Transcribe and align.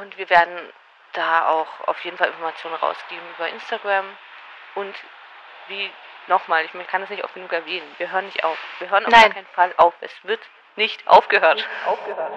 Und 0.00 0.16
wir 0.16 0.30
werden 0.30 0.58
da 1.12 1.48
auch 1.48 1.88
auf 1.88 2.02
jeden 2.04 2.16
Fall 2.16 2.28
Informationen 2.28 2.74
rausgeben 2.76 3.24
über 3.36 3.48
Instagram. 3.48 4.06
Und 4.74 4.94
wie 5.68 5.90
nochmal, 6.26 6.64
ich 6.64 6.72
kann 6.86 7.02
es 7.02 7.10
nicht 7.10 7.22
oft 7.22 7.34
genug 7.34 7.52
erwähnen, 7.52 7.86
wir 7.98 8.10
hören 8.10 8.24
nicht 8.24 8.42
auf. 8.42 8.56
Wir 8.78 8.88
hören 8.88 9.04
auf 9.04 9.12
Nein. 9.12 9.24
gar 9.24 9.34
keinen 9.34 9.46
Fall 9.48 9.74
auf. 9.76 9.92
Es 10.00 10.12
wird 10.22 10.40
nicht 10.76 11.06
aufgehört. 11.06 11.68
aufgehört. 11.84 12.32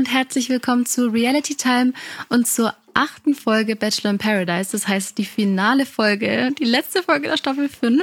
Und 0.00 0.10
herzlich 0.10 0.48
willkommen 0.48 0.86
zu 0.86 1.08
Reality 1.08 1.54
Time 1.56 1.92
und 2.30 2.46
zur 2.46 2.74
achten 2.94 3.34
Folge 3.34 3.76
Bachelor 3.76 4.12
in 4.12 4.16
Paradise. 4.16 4.72
Das 4.72 4.88
heißt 4.88 5.18
die 5.18 5.26
finale 5.26 5.84
Folge, 5.84 6.52
die 6.58 6.64
letzte 6.64 7.02
Folge 7.02 7.28
der 7.28 7.36
Staffel 7.36 7.68
5. 7.68 8.02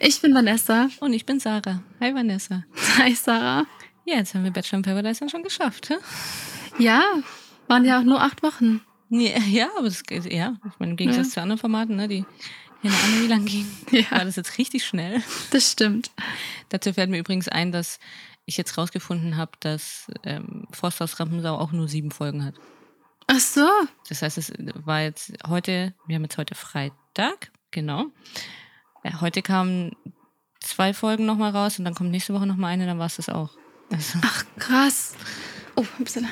Ich 0.00 0.20
bin 0.20 0.34
Vanessa. 0.34 0.90
Und 1.00 1.14
ich 1.14 1.24
bin 1.24 1.40
Sarah. 1.40 1.82
Hi 2.00 2.14
Vanessa. 2.14 2.64
Hi 2.98 3.14
Sarah. 3.14 3.64
Ja, 4.04 4.16
jetzt 4.16 4.34
haben 4.34 4.44
wir 4.44 4.50
Bachelor 4.50 4.80
in 4.80 4.82
Paradise 4.82 5.20
dann 5.20 5.30
schon 5.30 5.42
geschafft. 5.42 5.88
Hä? 5.88 5.94
Ja, 6.78 7.02
waren 7.66 7.86
ja 7.86 8.00
auch 8.00 8.04
nur 8.04 8.20
acht 8.20 8.42
Wochen. 8.42 8.82
Ja, 9.08 9.38
ja, 9.48 9.68
aber 9.78 9.88
das 9.88 10.02
geht, 10.02 10.30
ja. 10.30 10.56
Ich 10.70 10.78
meine, 10.80 10.90
im 10.90 10.96
Gegensatz 10.98 11.28
Ja. 11.28 11.32
zu 11.32 11.40
anderen 11.40 11.58
Formaten, 11.60 11.96
ne, 11.96 12.08
die 12.08 12.26
keine 12.82 12.94
Ahnung, 12.94 13.22
wie 13.22 13.28
lang 13.28 13.46
gingen, 13.46 13.74
Ja. 13.90 14.10
war 14.10 14.26
das 14.26 14.36
jetzt 14.36 14.58
richtig 14.58 14.84
schnell. 14.84 15.22
Das 15.50 15.72
stimmt. 15.72 16.10
Dazu 16.68 16.92
fällt 16.92 17.08
mir 17.08 17.18
übrigens 17.20 17.48
ein, 17.48 17.72
dass 17.72 17.98
ich 18.44 18.56
jetzt 18.56 18.76
rausgefunden 18.76 19.36
habe, 19.36 19.52
dass 19.60 20.10
ähm, 20.24 20.66
Forsthaus 20.72 21.20
Rampensau 21.20 21.56
auch 21.56 21.72
nur 21.72 21.88
sieben 21.88 22.10
Folgen 22.10 22.44
hat. 22.44 22.54
Ach 23.26 23.38
so. 23.38 23.68
Das 24.08 24.22
heißt, 24.22 24.38
es 24.38 24.52
war 24.84 25.02
jetzt 25.02 25.32
heute, 25.48 25.94
wir 26.06 26.16
haben 26.16 26.22
jetzt 26.22 26.38
heute 26.38 26.54
Freitag, 26.54 27.52
genau. 27.70 28.06
Ja, 29.04 29.20
heute 29.20 29.42
kamen 29.42 29.96
zwei 30.60 30.94
Folgen 30.94 31.26
nochmal 31.26 31.50
raus 31.52 31.78
und 31.78 31.84
dann 31.84 31.94
kommt 31.94 32.10
nächste 32.10 32.34
Woche 32.34 32.46
nochmal 32.46 32.72
eine, 32.72 32.86
dann 32.86 32.98
war 32.98 33.06
es 33.06 33.16
das 33.16 33.28
auch. 33.28 33.50
Also, 33.90 34.18
Ach 34.22 34.44
krass. 34.58 35.14
Oh, 35.76 35.84
upsala. 35.98 36.28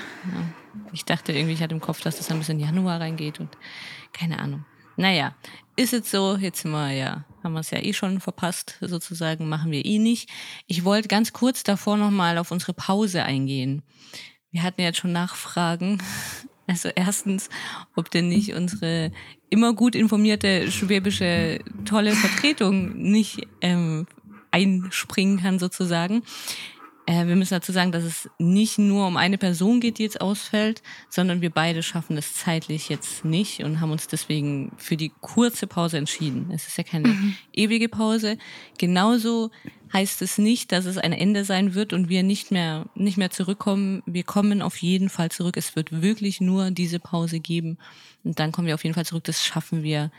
Ich 0.93 1.05
dachte 1.05 1.33
irgendwie, 1.33 1.55
ich 1.55 1.63
hatte 1.63 1.75
im 1.75 1.81
Kopf, 1.81 2.01
dass 2.01 2.19
das 2.19 2.27
dann 2.27 2.39
bis 2.39 2.49
in 2.49 2.61
Januar 2.61 3.01
reingeht 3.01 3.41
und 3.41 3.57
keine 4.13 4.39
Ahnung. 4.39 4.65
Naja, 4.97 5.35
ist 5.77 5.93
jetzt 5.93 6.11
so, 6.11 6.37
jetzt 6.37 6.63
sind 6.63 6.73
wir 6.73 6.93
ja, 6.93 7.25
haben 7.43 7.55
wir 7.55 7.61
es 7.61 7.71
ja 7.71 7.79
eh 7.79 7.93
schon 7.93 8.21
verpasst, 8.21 8.77
sozusagen, 8.81 9.49
machen 9.49 9.71
wir 9.73 9.85
eh 9.85 9.99
nicht. 9.99 10.29
Ich 10.67 10.85
wollte 10.85 11.09
ganz 11.09 11.33
kurz 11.33 11.63
davor 11.63 11.97
nochmal 11.97 12.39
auf 12.39 12.51
unsere 12.51 12.75
Pause 12.75 13.25
eingehen. 13.25 13.83
Wir 14.51 14.63
hatten 14.63 14.83
jetzt 14.83 14.99
schon 14.99 15.13
Nachfragen. 15.13 16.03
Also 16.67 16.89
erstens, 16.95 17.49
ob 17.97 18.13
denn 18.13 18.29
nicht 18.29 18.55
unsere 18.55 19.11
immer 19.49 19.73
gut 19.75 19.97
informierte 19.97 20.71
schwäbische 20.71 21.59
tolle 21.85 22.13
Vertretung 22.13 22.97
nicht 22.97 23.49
ähm, 23.61 24.07
einspringen 24.53 25.41
kann 25.41 25.59
sozusagen. 25.59 26.23
Äh, 27.11 27.27
wir 27.27 27.35
müssen 27.35 27.55
dazu 27.55 27.73
sagen, 27.73 27.91
dass 27.91 28.05
es 28.05 28.31
nicht 28.39 28.79
nur 28.79 29.09
um 29.09 29.17
eine 29.17 29.37
Person 29.37 29.81
geht, 29.81 29.99
die 29.99 30.05
jetzt 30.05 30.21
ausfällt, 30.21 30.81
sondern 31.09 31.41
wir 31.41 31.51
beide 31.51 31.83
schaffen 31.83 32.17
es 32.17 32.35
zeitlich 32.35 32.89
jetzt 32.89 33.25
nicht 33.25 33.65
und 33.65 33.81
haben 33.81 33.91
uns 33.91 34.07
deswegen 34.07 34.71
für 34.77 34.97
die 34.97 35.11
kurze 35.21 35.67
Pause 35.67 35.99
entschieden. 35.99 36.53
Es 36.55 36.69
ist 36.69 36.79
ja 36.79 36.85
keine 36.85 37.13
ewige 37.53 37.89
Pause. 37.89 38.39
Genauso 38.79 39.51
heißt 39.93 40.23
es 40.23 40.39
nicht, 40.39 40.71
dass 40.71 40.85
es 40.85 40.99
ein 40.99 41.13
Ende 41.13 41.45
sein 41.45 41.75
wird 41.75 41.93
und 41.93 42.09
wir 42.09 42.23
nicht 42.23 42.53
mehr, 42.53 42.87
nicht 42.95 43.19
mehr 43.19 43.31
zurückkommen. 43.31 44.05
Wir 44.07 44.23
kommen 44.23 44.63
auf 44.63 44.77
jeden 44.77 45.09
Fall 45.09 45.33
zurück. 45.33 45.57
Es 45.57 45.75
wird 45.75 46.03
wirklich 46.03 46.41
nur 46.41 46.71
diese 46.71 47.01
Pause 47.01 47.41
geben. 47.41 47.79
Und 48.23 48.39
dann 48.39 48.53
kommen 48.53 48.69
wir 48.69 48.75
auf 48.75 48.85
jeden 48.85 48.95
Fall 48.95 49.07
zurück. 49.07 49.25
Das 49.25 49.45
schaffen 49.45 49.83
wir 49.83 50.13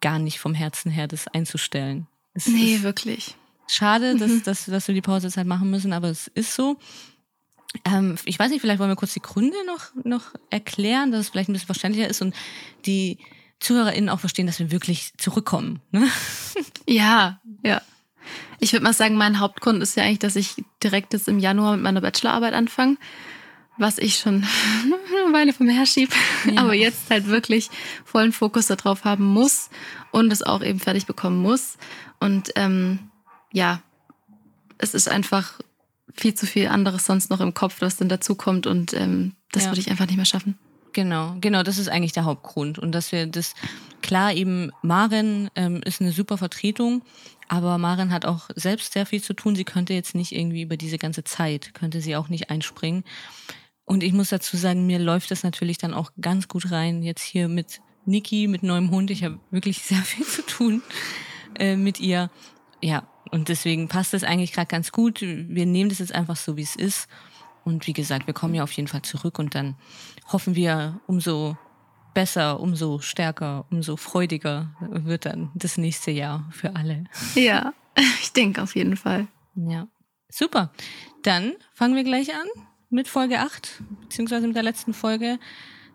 gar 0.00 0.20
nicht 0.20 0.38
vom 0.38 0.54
Herzen 0.54 0.92
her, 0.92 1.08
das 1.08 1.26
einzustellen. 1.26 2.06
Es 2.34 2.46
Nee, 2.46 2.82
wirklich. 2.82 3.34
Schade, 3.68 4.14
Mhm. 4.14 4.18
dass, 4.18 4.42
dass, 4.42 4.64
dass 4.66 4.88
wir 4.88 4.94
die 4.94 5.02
Pause 5.02 5.26
jetzt 5.26 5.36
halt 5.36 5.46
machen 5.46 5.70
müssen, 5.70 5.92
aber 5.92 6.08
es 6.08 6.28
ist 6.28 6.54
so. 6.54 6.78
Ähm, 7.84 8.16
ich 8.24 8.38
weiß 8.38 8.50
nicht, 8.50 8.60
vielleicht 8.60 8.78
wollen 8.78 8.90
wir 8.90 8.96
kurz 8.96 9.12
die 9.12 9.20
Gründe 9.20 9.56
noch, 9.66 9.92
noch 10.04 10.22
erklären, 10.50 11.10
dass 11.12 11.22
es 11.22 11.28
vielleicht 11.30 11.48
ein 11.48 11.52
bisschen 11.52 11.66
verständlicher 11.66 12.08
ist 12.08 12.22
und 12.22 12.34
die 12.86 13.18
ZuhörerInnen 13.60 14.08
auch 14.08 14.20
verstehen, 14.20 14.46
dass 14.46 14.58
wir 14.58 14.70
wirklich 14.70 15.12
zurückkommen. 15.18 15.80
Ne? 15.90 16.08
Ja, 16.88 17.40
ja. 17.64 17.82
Ich 18.60 18.72
würde 18.72 18.84
mal 18.84 18.92
sagen, 18.92 19.16
mein 19.16 19.40
Hauptgrund 19.40 19.82
ist 19.82 19.96
ja 19.96 20.04
eigentlich, 20.04 20.20
dass 20.20 20.36
ich 20.36 20.54
direkt 20.82 21.12
jetzt 21.12 21.26
im 21.28 21.38
Januar 21.40 21.72
mit 21.74 21.82
meiner 21.82 22.00
Bachelorarbeit 22.00 22.54
anfange, 22.54 22.96
was 23.76 23.98
ich 23.98 24.16
schon 24.16 24.46
eine 25.24 25.32
Weile 25.34 25.52
vom 25.52 25.68
her 25.68 25.84
schieb, 25.84 26.14
Ja. 26.44 26.62
aber 26.62 26.74
jetzt 26.74 27.10
halt 27.10 27.26
wirklich 27.26 27.68
vollen 28.04 28.32
Fokus 28.32 28.68
darauf 28.68 29.04
haben 29.04 29.24
muss 29.24 29.68
und 30.12 30.32
es 30.32 30.42
auch 30.44 30.62
eben 30.62 30.78
fertig 30.80 31.06
bekommen 31.06 31.42
muss. 31.42 31.76
Und 32.20 32.52
ähm, 32.54 33.10
ja, 33.52 33.82
es 34.78 34.94
ist 34.94 35.08
einfach 35.08 35.58
viel 36.14 36.34
zu 36.34 36.46
viel 36.46 36.68
anderes 36.68 37.04
sonst 37.06 37.30
noch 37.30 37.40
im 37.40 37.54
Kopf, 37.54 37.76
was 37.80 37.96
dann 37.96 38.08
dazukommt 38.08 38.66
und 38.66 38.92
ähm, 38.94 39.34
das 39.52 39.64
Ja. 39.64 39.70
würde 39.70 39.80
ich 39.80 39.90
einfach 39.90 40.06
nicht 40.06 40.16
mehr 40.16 40.24
schaffen. 40.24 40.58
Genau, 40.92 41.36
genau, 41.42 41.62
das 41.62 41.76
ist 41.76 41.88
eigentlich 41.88 42.12
der 42.12 42.24
Hauptgrund. 42.24 42.78
Und 42.78 42.92
dass 42.92 43.12
wir 43.12 43.26
das, 43.26 43.54
klar, 44.00 44.32
eben 44.32 44.70
Maren 44.82 45.50
ähm, 45.54 45.82
ist 45.84 46.00
eine 46.00 46.10
super 46.12 46.38
Vertretung, 46.38 47.02
aber 47.48 47.76
Maren 47.76 48.12
hat 48.12 48.24
auch 48.24 48.48
selbst 48.54 48.94
sehr 48.94 49.04
viel 49.04 49.22
zu 49.22 49.34
tun. 49.34 49.54
Sie 49.56 49.64
könnte 49.64 49.92
jetzt 49.92 50.14
nicht 50.14 50.32
irgendwie 50.32 50.62
über 50.62 50.78
diese 50.78 50.96
ganze 50.96 51.22
Zeit, 51.22 51.74
könnte 51.74 52.00
sie 52.00 52.16
auch 52.16 52.28
nicht 52.30 52.48
einspringen. 52.48 53.04
Und 53.84 54.02
ich 54.02 54.14
muss 54.14 54.30
dazu 54.30 54.56
sagen, 54.56 54.86
mir 54.86 54.98
läuft 54.98 55.30
das 55.30 55.42
natürlich 55.42 55.76
dann 55.76 55.92
auch 55.92 56.12
ganz 56.20 56.48
gut 56.48 56.70
rein, 56.70 57.02
jetzt 57.02 57.22
hier 57.22 57.48
mit 57.48 57.80
Niki, 58.06 58.48
mit 58.48 58.62
neuem 58.62 58.90
Hund. 58.90 59.10
Ich 59.10 59.22
habe 59.22 59.38
wirklich 59.50 59.78
sehr 59.82 59.98
viel 60.02 60.24
zu 60.24 60.42
tun 60.46 60.82
äh, 61.58 61.76
mit 61.76 62.00
ihr. 62.00 62.30
Ja, 62.82 63.06
und 63.30 63.48
deswegen 63.48 63.88
passt 63.88 64.12
das 64.12 64.24
eigentlich 64.24 64.52
gerade 64.52 64.68
ganz 64.68 64.92
gut. 64.92 65.20
Wir 65.20 65.66
nehmen 65.66 65.90
das 65.90 65.98
jetzt 65.98 66.14
einfach 66.14 66.36
so, 66.36 66.56
wie 66.56 66.62
es 66.62 66.76
ist. 66.76 67.08
Und 67.64 67.86
wie 67.86 67.92
gesagt, 67.92 68.26
wir 68.26 68.34
kommen 68.34 68.54
ja 68.54 68.62
auf 68.62 68.72
jeden 68.72 68.86
Fall 68.86 69.02
zurück 69.02 69.38
und 69.38 69.54
dann 69.54 69.74
hoffen 70.30 70.54
wir, 70.54 71.00
umso 71.06 71.56
besser, 72.14 72.60
umso 72.60 73.00
stärker, 73.00 73.66
umso 73.70 73.96
freudiger 73.96 74.74
wird 74.80 75.26
dann 75.26 75.50
das 75.54 75.76
nächste 75.76 76.12
Jahr 76.12 76.48
für 76.52 76.74
alle. 76.76 77.04
Ja, 77.34 77.74
ich 78.22 78.32
denke 78.32 78.62
auf 78.62 78.74
jeden 78.76 78.96
Fall. 78.96 79.26
Ja, 79.54 79.88
super. 80.30 80.72
Dann 81.22 81.54
fangen 81.74 81.96
wir 81.96 82.04
gleich 82.04 82.32
an 82.32 82.46
mit 82.88 83.08
Folge 83.08 83.40
8, 83.40 83.82
beziehungsweise 84.02 84.46
mit 84.46 84.56
der 84.56 84.62
letzten 84.62 84.94
Folge 84.94 85.38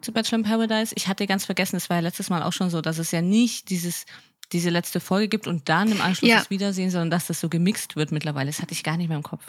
zu 0.02 0.12
Bachelor 0.12 0.40
in 0.40 0.44
Paradise. 0.44 0.94
Ich 0.98 1.08
hatte 1.08 1.26
ganz 1.26 1.46
vergessen, 1.46 1.78
es 1.78 1.90
war 1.90 1.98
ja 1.98 2.02
letztes 2.02 2.30
Mal 2.30 2.44
auch 2.44 2.54
schon 2.54 2.70
so, 2.70 2.82
dass 2.82 2.98
es 2.98 3.12
ja 3.12 3.22
nicht 3.22 3.70
dieses 3.70 4.06
diese 4.54 4.70
letzte 4.70 5.00
Folge 5.00 5.28
gibt 5.28 5.48
und 5.48 5.70
dann 5.70 5.92
im 5.92 6.02
Anschluss 6.02 6.30
Ja. 6.30 6.38
das 6.40 6.50
Wiedersehen, 6.50 6.90
sondern 6.92 7.10
dass 7.10 7.28
das 7.28 7.40
so 7.40 7.50
gemixt 7.50 7.96
wird 7.96 8.12
mittlerweile. 8.12 8.48
Das 8.48 8.62
hatte 8.62 8.74
ich 8.74 8.84
gar 8.84 8.98
nicht 8.98 9.08
mehr 9.08 9.18
im 9.18 9.24
Kopf. 9.24 9.44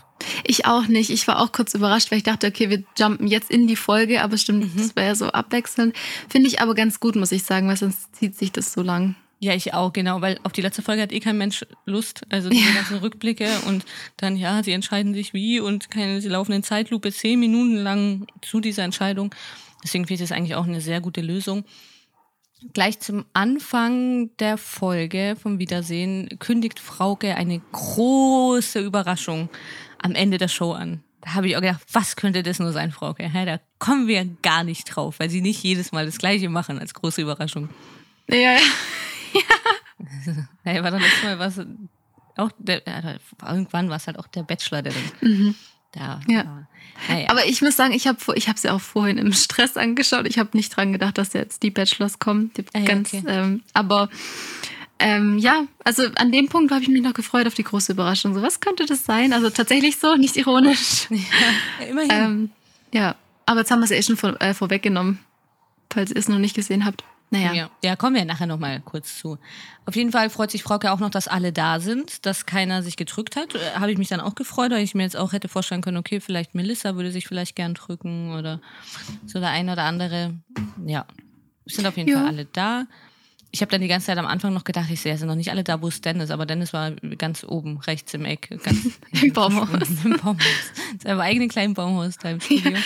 Ich 0.45 0.67
auch 0.67 0.87
nicht. 0.87 1.11
Ich 1.11 1.27
war 1.29 1.41
auch 1.41 1.53
kurz 1.53 1.75
überrascht, 1.75 2.11
weil 2.11 2.19
ich 2.19 2.25
dachte, 2.25 2.47
okay, 2.47 2.71
wir 2.71 2.83
jumpen 2.99 3.27
jetzt 3.27 3.51
in 3.51 3.67
die 3.67 3.77
Folge, 3.77 4.23
aber 4.23 4.39
stimmt, 4.39 4.67
das 4.79 4.95
wäre 4.97 5.09
ja 5.09 5.15
so 5.15 5.27
abwechselnd. 5.27 5.95
Finde 6.29 6.49
ich 6.49 6.61
aber 6.61 6.75
ganz 6.75 7.01
gut, 7.01 7.17
muss 7.17 7.33
ich 7.33 7.43
sagen, 7.43 7.69
weil 7.69 7.77
sonst 7.77 8.15
zieht 8.17 8.37
sich 8.37 8.53
das 8.53 8.73
so 8.73 8.83
lang. 8.83 9.15
Ja, 9.41 9.55
ich 9.55 9.75
auch, 9.75 9.93
genau, 9.93 10.21
weil 10.21 10.39
auf 10.45 10.53
die 10.53 10.61
letzte 10.61 10.83
Folge 10.83 11.03
hat 11.03 11.11
eh 11.11 11.19
kein 11.19 11.37
Mensch 11.37 11.67
Lust. 11.85 12.23
Also 12.31 12.49
diese 12.49 12.69
Ja. 12.69 12.75
ganzen 12.75 12.99
Rückblicke 12.99 13.49
und 13.67 13.85
dann, 14.19 14.37
ja, 14.37 14.63
sie 14.63 14.71
entscheiden 14.71 15.15
sich 15.15 15.35
wie 15.35 15.59
und 15.59 15.91
keine, 15.91 16.21
sie 16.21 16.29
laufen 16.29 16.53
in 16.53 16.63
Zeitlupe 16.63 17.11
zehn 17.11 17.41
Minuten 17.41 17.75
lang 17.77 18.29
zu 18.41 18.61
dieser 18.61 18.85
Entscheidung. 18.85 19.35
Deswegen 19.83 20.07
finde 20.07 20.23
ich 20.23 20.29
das 20.31 20.37
eigentlich 20.37 20.55
auch 20.55 20.65
eine 20.69 20.81
sehr 20.81 21.01
gute 21.01 21.23
Lösung. 21.23 21.65
Gleich 22.73 23.01
zum 23.01 23.25
Anfang 23.33 24.31
der 24.39 24.57
Folge 24.57 25.37
vom 25.41 25.59
Wiedersehen 25.59 26.29
kündigt 26.39 26.81
Frauke 26.81 27.37
eine 27.37 27.61
große 27.73 28.81
Überraschung 28.81 29.49
am 29.99 30.15
Ende 30.15 30.39
der 30.39 30.49
Show 30.49 30.73
an. 30.73 31.03
Da 31.23 31.35
habe 31.35 31.49
ich 31.49 31.57
auch 31.57 31.61
gedacht, 31.61 31.83
was 31.93 32.17
könnte 32.17 32.43
das 32.43 32.59
nur 32.59 32.73
sein, 32.73 32.91
Frauke? 32.91 33.31
Da 33.33 33.61
kommen 33.79 34.09
wir 34.09 34.25
gar 34.43 34.65
nicht 34.65 34.85
drauf, 34.85 35.19
weil 35.19 35.31
sie 35.31 35.41
nicht 35.41 35.63
jedes 35.63 35.93
Mal 35.93 36.07
das 36.07 36.19
Gleiche 36.19 36.49
machen 36.49 36.79
als 36.79 36.95
große 36.95 37.23
Überraschung. 37.23 37.69
Ja, 38.29 38.37
ja. 39.35 40.35
Naja, 40.65 40.83
war 40.83 40.91
doch 40.91 41.01
letztes 41.01 41.23
Mal 41.23 41.39
was 41.39 41.61
auch 42.37 42.51
der, 42.59 42.83
irgendwann 43.47 43.91
war 43.91 43.97
es 43.97 44.07
halt 44.07 44.19
auch 44.19 44.27
der 44.27 44.43
Bachelor, 44.43 44.83
der 44.83 44.93
dann 44.93 45.55
da. 45.93 46.21
Ja. 46.27 46.67
Naja. 47.09 47.31
Aber 47.31 47.47
ich 47.47 47.63
muss 47.63 47.77
sagen, 47.77 47.93
ich 47.93 48.07
habe 48.07 48.19
ich 48.35 48.49
es 48.49 48.63
ja 48.63 48.73
auch 48.73 48.81
vorhin 48.81 49.19
im 49.19 49.33
Stress 49.33 49.77
angeschaut. 49.77 50.27
Ich 50.27 50.39
habe 50.39 50.51
nicht 50.53 50.77
dran 50.77 50.93
gedacht, 50.93 51.19
dass 51.19 51.33
jetzt 51.33 51.63
die 51.63 51.71
Bachelors 51.71 52.19
kommen. 52.19 52.53
Die 52.57 52.65
Ah 52.75 52.79
ja, 52.79 52.85
ganz, 52.85 53.13
okay. 53.13 53.25
ähm, 53.27 53.63
aber 53.73 54.09
ähm, 54.99 55.39
ja, 55.39 55.65
also 55.85 56.05
an 56.15 56.31
dem 56.31 56.49
Punkt 56.49 56.71
habe 56.71 56.83
ich 56.83 56.89
mich 56.89 57.03
noch 57.03 57.15
gefreut 57.15 57.47
auf 57.47 57.55
die 57.55 57.65
große 57.65 57.93
Überraschung. 57.93 58.35
So, 58.35 58.43
was 58.43 58.61
könnte 58.61 58.87
das 58.87 59.05
sein? 59.05 59.33
Also 59.33 59.51
tatsächlich 59.51 59.99
so, 59.99 60.15
nicht 60.15 60.37
ironisch. 60.37 61.07
ja, 61.11 61.87
immerhin. 61.89 62.11
ähm, 62.11 62.51
ja, 62.93 63.17
aber 63.47 63.61
jetzt 63.61 63.71
haben 63.71 63.81
wir 63.81 63.85
es 63.85 63.91
ja 63.91 63.97
eh 63.97 64.03
schon 64.03 64.17
vor, 64.17 64.41
äh, 64.41 64.55
vorweggenommen, 64.55 65.19
falls 65.93 66.11
ihr 66.11 66.17
es 66.17 66.29
noch 66.29 66.39
nicht 66.39 66.55
gesehen 66.55 66.85
habt. 66.85 67.03
Naja. 67.33 67.55
Ja, 67.55 67.71
ja 67.83 67.97
kommen 67.97 68.15
wir 68.15 68.25
nachher 68.25 68.47
nochmal 68.47 68.81
kurz 68.81 69.19
zu. 69.19 69.39
Auf 69.87 69.97
jeden 69.97 70.13
Fall 70.13 70.31
freut 70.31 70.51
sich 70.51 70.63
Frauke 70.63 70.93
auch 70.93 71.01
noch, 71.01 71.11
dass 71.11 71.27
alle 71.29 71.53
da 71.53 71.81
sind, 71.81 72.27
dass 72.27 72.47
keiner 72.47 72.83
sich 72.83 72.97
gedrückt 72.97 73.37
hat. 73.37 73.55
Äh, 73.55 73.59
Habe 73.75 73.91
ich 73.91 73.99
mich 73.99 74.09
dann 74.09 74.21
auch 74.21 74.35
gefreut, 74.35 74.71
weil 74.71 74.85
ich 74.85 74.95
mir 74.95 75.03
jetzt 75.03 75.17
auch 75.17 75.33
hätte 75.33 75.49
vorstellen 75.49 75.81
können, 75.81 75.97
okay, 75.97 76.21
vielleicht 76.21 76.55
Melissa 76.55 76.95
würde 76.95 77.11
sich 77.11 77.27
vielleicht 77.27 77.57
gern 77.57 77.75
drücken 77.75 78.35
oder 78.37 78.61
so 79.27 79.41
der 79.41 79.49
eine 79.49 79.73
oder 79.73 79.85
andere. 79.85 80.35
Ja, 80.87 81.07
sind 81.65 81.87
auf 81.87 81.97
jeden 81.97 82.11
Ja. 82.11 82.19
Fall 82.19 82.29
alle 82.29 82.45
da. 82.45 82.87
Ich 83.55 83.61
habe 83.61 83.71
dann 83.71 83.83
die 83.83 83.89
ganze 83.89 84.07
Zeit 84.07 84.17
am 84.17 84.27
Anfang 84.27 84.55
noch 84.55 84.65
gedacht, 84.65 84.89
ich 84.91 85.01
sehe, 85.01 85.17
sind 85.19 85.29
noch 85.29 85.35
nicht 85.35 85.51
alle 85.51 85.63
da, 85.63 85.83
wo 85.83 85.89
ist 85.89 86.05
Dennis? 86.05 86.31
Aber 86.31 86.47
Dennis 86.47 86.73
war 86.73 86.93
ganz 86.93 87.45
oben, 87.45 87.79
rechts 87.81 88.15
im 88.15 88.25
Eck. 88.25 88.49
Ganz 88.63 88.99
Im 89.23 89.33
Baumhaus. 89.35 89.89
Im 90.05 90.17
Baumhaus. 90.17 90.73
Seinem 91.03 91.21
eigenen 91.21 91.49
kleinen 91.49 91.75
Baumhaus 91.75 92.17
da 92.17 92.31
im 92.31 92.41
Studio. 92.41 92.79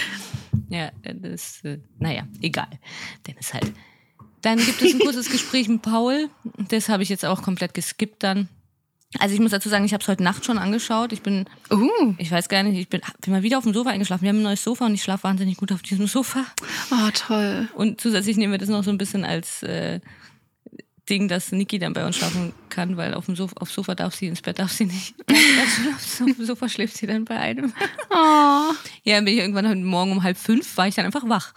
Ja, 0.69 0.91
das, 1.03 1.63
äh, 1.65 1.79
naja, 1.99 2.27
egal. 2.41 2.69
Dennis 3.27 3.55
halt. 3.55 3.73
Dann 4.43 4.59
gibt 4.59 4.81
es 4.83 4.95
ein 4.95 5.01
kurzes 5.01 5.31
Gespräch 5.31 5.69
mit 5.69 5.83
Paul. 5.83 6.29
Das 6.69 6.89
habe 6.89 7.03
ich 7.03 7.09
jetzt 7.09 7.25
auch 7.25 7.43
komplett 7.43 7.75
geskippt 7.75 8.23
dann. 8.23 8.49
Also 9.19 9.35
ich 9.35 9.41
muss 9.41 9.53
dazu 9.53 9.69
sagen, 9.69 9.85
ich 9.85 9.93
habe 9.93 10.03
es 10.03 10.09
heute 10.09 10.23
Nacht 10.23 10.45
schon 10.45 10.59
angeschaut. 10.59 11.13
Ich 11.13 11.23
bin, 11.23 11.47
Uh, 11.71 12.15
ich 12.19 12.31
weiß 12.31 12.49
gar 12.49 12.63
nicht, 12.63 12.79
ich 12.79 12.89
bin, 12.89 13.01
bin 13.21 13.33
mal 13.33 13.43
wieder 13.43 13.59
auf 13.59 13.65
dem 13.65 13.73
Sofa 13.73 13.91
eingeschlafen. 13.91 14.23
Wir 14.23 14.31
haben 14.31 14.39
ein 14.39 14.43
neues 14.43 14.63
Sofa 14.63 14.87
und 14.87 14.95
ich 14.95 15.03
schlafe 15.03 15.25
wahnsinnig 15.25 15.57
gut 15.57 15.73
auf 15.73 15.83
diesem 15.83 16.07
Sofa. 16.07 16.45
oh, 16.91 17.11
toll. 17.15 17.69
Und 17.75 18.01
zusätzlich 18.01 18.37
nehmen 18.37 18.53
wir 18.53 18.59
das 18.59 18.69
noch 18.69 18.85
so 18.85 18.91
ein 18.91 18.99
bisschen 18.99 19.25
als 19.25 19.63
äh, 19.63 20.01
Ding, 21.09 21.29
dass 21.29 21.53
Niki 21.53 21.79
dann 21.79 21.93
bei 21.93 22.05
uns 22.05 22.17
schlafen 22.17 22.53
kann, 22.69 22.97
weil 22.97 23.15
auf 23.15 23.27
dem 23.27 23.37
Sofa, 23.37 23.55
aufs 23.61 23.75
Sofa 23.75 23.95
darf 23.95 24.15
sie, 24.15 24.27
ins 24.27 24.43
Bett 24.43 24.59
darf 24.59 24.73
sie 24.73 24.87
nicht. 24.87 25.15
auf 25.31 26.37
dem 26.37 26.45
Sofa 26.45 26.69
schläft 26.69 26.97
sie 26.97 27.07
dann 27.07 27.25
bei 27.25 27.39
einem. 27.39 27.73
Oh. 28.11 28.73
Ja, 29.05 29.17
dann 29.17 29.25
bin 29.25 29.35
ich 29.35 29.41
irgendwann 29.41 29.69
heute 29.69 29.81
Morgen 29.81 30.13
um 30.13 30.23
halb 30.23 30.37
fünf, 30.37 30.77
war 30.77 30.89
ich 30.89 30.97
dann 30.97 31.07
einfach 31.07 31.29
wach. 31.29 31.55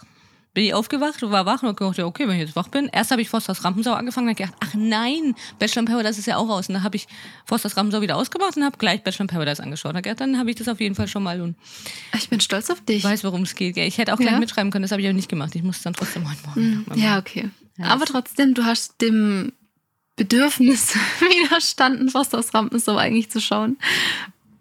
Bin 0.52 0.64
ich 0.64 0.74
aufgewacht, 0.74 1.22
war 1.22 1.46
wach 1.46 1.62
und 1.62 1.78
ja, 1.96 2.04
okay, 2.06 2.26
wenn 2.26 2.34
ich 2.34 2.40
jetzt 2.46 2.56
wach 2.56 2.66
bin. 2.68 2.88
Erst 2.92 3.12
habe 3.12 3.22
ich 3.22 3.28
Fosters 3.28 3.62
Rampensau 3.62 3.92
angefangen 3.92 4.26
und 4.26 4.30
hab 4.32 4.36
gedacht, 4.38 4.54
ach 4.60 4.74
nein, 4.74 5.36
Bachelor 5.60 5.80
in 5.82 5.86
Paradise 5.86 6.18
ist 6.18 6.26
ja 6.26 6.38
auch 6.38 6.48
aus. 6.48 6.68
Und 6.68 6.74
dann 6.74 6.82
habe 6.82 6.96
ich 6.96 7.06
Fosters 7.46 7.76
Rampensau 7.76 8.00
wieder 8.00 8.16
ausgemacht 8.16 8.56
und 8.56 8.64
habe 8.64 8.76
gleich 8.76 9.04
Bachelor 9.04 9.22
in 9.22 9.26
Paradise 9.28 9.62
angeschaut. 9.62 9.94
Gedacht, 9.94 10.20
dann 10.20 10.38
habe 10.38 10.50
ich 10.50 10.56
das 10.56 10.66
auf 10.68 10.80
jeden 10.80 10.96
Fall 10.96 11.06
schon 11.06 11.22
mal 11.22 11.40
und 11.40 11.54
Ich 12.16 12.28
bin 12.28 12.40
stolz 12.40 12.68
auf 12.68 12.80
dich. 12.84 13.04
weiß, 13.04 13.22
worum 13.22 13.42
es 13.42 13.54
geht. 13.54 13.76
gell. 13.76 13.86
Ich 13.86 13.98
hätte 13.98 14.12
auch 14.12 14.18
gleich 14.18 14.32
Ja? 14.32 14.38
mitschreiben 14.40 14.72
können, 14.72 14.82
das 14.82 14.90
habe 14.90 15.00
ich 15.02 15.06
aber 15.08 15.14
nicht 15.14 15.28
gemacht. 15.28 15.54
Ich 15.54 15.62
muss 15.62 15.76
es 15.76 15.82
dann 15.82 15.94
trotzdem 15.94 16.28
heute 16.28 16.40
Morgen 16.46 16.84
mal 16.88 16.98
Ja, 16.98 17.18
okay. 17.18 17.48
Ja, 17.78 17.86
Aber 17.86 18.04
trotzdem, 18.06 18.54
du 18.54 18.64
hast 18.64 19.00
dem 19.00 19.52
Bedürfnis 20.16 20.94
widerstanden, 21.20 22.08
Fast 22.10 22.34
aus 22.34 22.52
Rampensau 22.52 22.96
eigentlich 22.96 23.30
zu 23.30 23.40
schauen. 23.40 23.78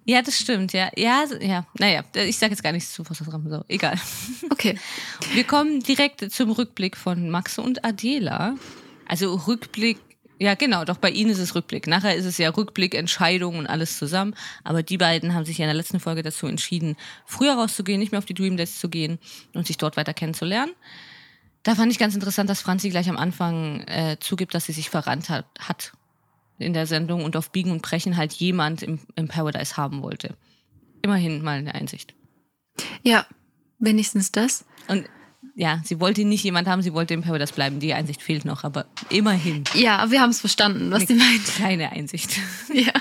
Ja, 0.09 0.23
das 0.23 0.39
stimmt, 0.39 0.73
ja. 0.73 0.89
Ja, 0.95 1.25
ja. 1.39 1.67
Naja, 1.77 2.03
ich 2.15 2.39
sage 2.39 2.53
jetzt 2.53 2.63
gar 2.63 2.71
nichts 2.71 2.93
zu 2.93 3.03
Fosters 3.03 3.31
Rampensau. 3.31 3.63
Egal. 3.67 3.95
Okay. 4.49 4.77
Wir 5.33 5.43
kommen 5.43 5.81
direkt 5.81 6.31
zum 6.31 6.51
Rückblick 6.51 6.97
von 6.97 7.29
Max 7.29 7.59
und 7.59 7.85
Adela. 7.85 8.55
Also 9.05 9.35
Rückblick, 9.35 9.99
ja 10.39 10.55
genau, 10.55 10.83
doch 10.83 10.97
bei 10.97 11.11
ihnen 11.11 11.29
ist 11.29 11.37
es 11.37 11.53
Rückblick. 11.53 11.85
Nachher 11.85 12.15
ist 12.15 12.25
es 12.25 12.39
ja 12.39 12.49
Rückblick, 12.49 12.95
Entscheidung 12.95 13.57
und 13.59 13.67
alles 13.67 13.97
zusammen. 13.99 14.33
Aber 14.63 14.81
die 14.81 14.97
beiden 14.97 15.35
haben 15.35 15.45
sich 15.45 15.59
ja 15.59 15.65
in 15.65 15.69
der 15.69 15.75
letzten 15.75 15.99
Folge 15.99 16.23
dazu 16.23 16.47
entschieden, 16.47 16.97
früher 17.25 17.53
rauszugehen, 17.53 17.99
nicht 17.99 18.11
mehr 18.11 18.19
auf 18.19 18.25
die 18.25 18.33
Dream 18.33 18.57
Dates 18.57 18.79
zu 18.79 18.89
gehen 18.89 19.19
und 19.53 19.67
sich 19.67 19.77
dort 19.77 19.95
weiter 19.95 20.15
kennenzulernen. 20.15 20.73
Da 21.61 21.75
fand 21.75 21.91
ich 21.91 21.99
ganz 21.99 22.15
interessant, 22.15 22.49
dass 22.49 22.61
Franzi 22.61 22.89
gleich 22.89 23.09
am 23.09 23.17
Anfang 23.17 23.81
äh, 23.81 24.17
zugibt, 24.19 24.55
dass 24.55 24.65
sie 24.65 24.73
sich 24.73 24.89
verrannt 24.89 25.29
hat, 25.29 25.45
hat 25.59 25.93
in 26.59 26.73
der 26.73 26.85
Sendung 26.85 27.23
und 27.23 27.35
auf 27.35 27.51
Biegen 27.51 27.71
und 27.71 27.81
Brechen 27.81 28.17
halt 28.17 28.33
jemand 28.33 28.83
im, 28.83 28.99
im 29.15 29.27
Paradise 29.27 29.77
haben 29.77 30.01
wollte. 30.01 30.35
Immerhin 31.01 31.41
mal 31.41 31.57
eine 31.57 31.73
Einsicht. 31.73 32.13
Ja, 33.03 33.25
wenigstens 33.79 34.31
das. 34.31 34.65
Und 34.87 35.05
ja, 35.55 35.81
sie 35.83 35.99
wollte 35.99 36.23
nicht 36.25 36.43
jemand 36.43 36.67
haben, 36.67 36.81
sie 36.81 36.93
wollte 36.93 37.13
im 37.13 37.21
Paradise 37.21 37.53
bleiben. 37.53 37.79
Die 37.79 37.93
Einsicht 37.93 38.21
fehlt 38.21 38.45
noch, 38.45 38.63
aber 38.63 38.85
immerhin. 39.09 39.63
Ja, 39.73 40.09
wir 40.11 40.21
haben 40.21 40.29
es 40.29 40.39
verstanden, 40.39 40.91
was 40.91 41.05
die 41.05 41.15
meint. 41.15 41.45
Kleine 41.45 41.91
Einsicht. 41.91 42.31
Ja. 42.73 42.93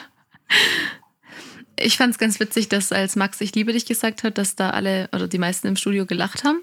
Ich 1.79 1.99
fand 1.99 2.13
es 2.13 2.19
ganz 2.19 2.41
witzig, 2.41 2.69
dass 2.69 2.91
als 2.91 3.15
Max 3.15 3.41
Ich 3.41 3.55
liebe 3.55 3.73
dich 3.73 3.87
gesagt 3.87 4.25
hat, 4.25 4.39
dass 4.39 4.57
da 4.57 4.71
alle 4.71 5.09
oder 5.13 5.29
die 5.29 5.39
meisten 5.39 5.69
im 5.69 5.77
Studio 5.77 6.07
gelacht 6.07 6.43
haben. 6.43 6.63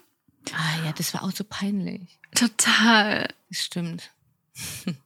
Ah 0.52 0.86
ja, 0.86 0.92
das 0.92 1.14
war 1.14 1.24
auch 1.24 1.32
so 1.32 1.44
peinlich. 1.44 2.20
Total. 2.34 3.28
Das 3.50 3.64
stimmt. 3.64 4.12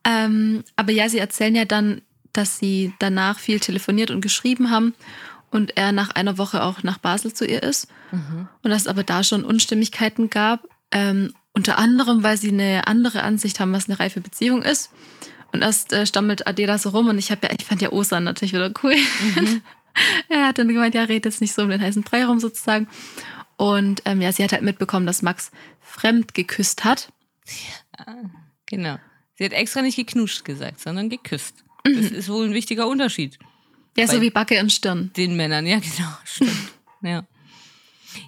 Ähm, 0.04 0.63
aber 0.75 0.92
ja, 0.92 1.10
sie 1.10 1.19
erzählen 1.19 1.56
ja 1.56 1.66
dann, 1.66 2.01
dass 2.34 2.60
sie 2.60 2.94
danach 3.00 3.40
viel 3.40 3.60
telefoniert 3.60 4.12
und 4.12 4.22
geschrieben 4.22 4.69
haben 4.69 4.94
und 5.51 5.78
er 5.78 5.92
nach 5.92 6.12
einer 6.12 6.38
Woche 6.38 6.63
auch 6.63 6.84
nach 6.84 6.98
Basel 6.98 7.34
zu 7.34 7.46
ihr 7.46 7.63
ist. 7.63 7.88
Und 8.63 8.69
dass 8.69 8.84
es 8.84 8.88
aber 8.88 9.04
da 9.04 9.24
schon 9.24 9.44
Unstimmigkeiten 9.44 10.30
gab. 10.30 10.68
Ähm, 10.92 11.34
unter 11.54 11.78
anderem, 11.78 12.24
weil 12.24 12.38
sie 12.38 12.50
eine 12.50 12.88
andere 12.88 13.24
Ansicht 13.24 13.60
haben, 13.60 13.74
was 13.74 13.90
eine 13.90 14.00
reife 14.00 14.22
Beziehung 14.22 14.62
ist. 14.62 14.92
Und 15.52 15.62
erst 15.62 15.94
äh, 15.94 16.06
stammelt 16.06 16.48
Adela 16.48 16.78
so 16.78 16.90
rum 16.90 17.07
und 17.07 17.18
ich 17.18 17.31
habe 17.31 17.48
ja, 17.48 17.54
ich 17.57 17.66
fand 17.66 17.81
ja 17.81 17.92
Osan 17.92 18.24
natürlich 18.24 18.54
wieder 18.54 18.72
cool. 18.84 18.95
er 20.30 20.48
hat 20.48 20.60
dann 20.60 20.68
gemeint, 20.68 20.94
ja, 20.94 21.04
red 21.04 21.25
jetzt 21.25 21.42
nicht 21.42 21.54
so 21.54 21.63
um 21.63 21.69
den 21.69 21.81
heißen 21.81 22.04
Brei 22.04 22.25
rum 22.25 22.40
sozusagen. 22.40 22.88
Und 23.57 24.04
ähm, 24.06 24.22
ja, 24.22 24.31
sie 24.31 24.44
hat 24.44 24.54
halt 24.54 24.62
mitbekommen, 24.62 25.06
dass 25.06 25.22
Max 25.22 25.52
fremd 25.81 26.34
geküsst 26.34 26.86
hat. 26.86 27.12
Genau. 28.68 29.00
Sie 29.40 29.46
hat 29.46 29.54
extra 29.54 29.82
nicht 29.82 29.96
geknuscht 29.96 30.44
gesagt, 30.44 30.82
sondern 30.82 31.08
geküsst. 31.10 31.64
Das 31.86 32.12
ist 32.12 32.28
wohl 32.28 32.46
ein 32.46 32.54
wichtiger 32.54 32.90
Unterschied. 32.90 33.40
Ja, 33.98 34.06
so 34.06 34.20
wie 34.20 34.32
Backe 34.32 34.60
und 34.60 34.70
Stirn. 34.70 35.12
Den 35.16 35.38
Männern, 35.38 35.66
ja, 35.66 35.80
genau. 35.96 36.10
Stimmt. 36.26 36.52
ja. 37.02 37.24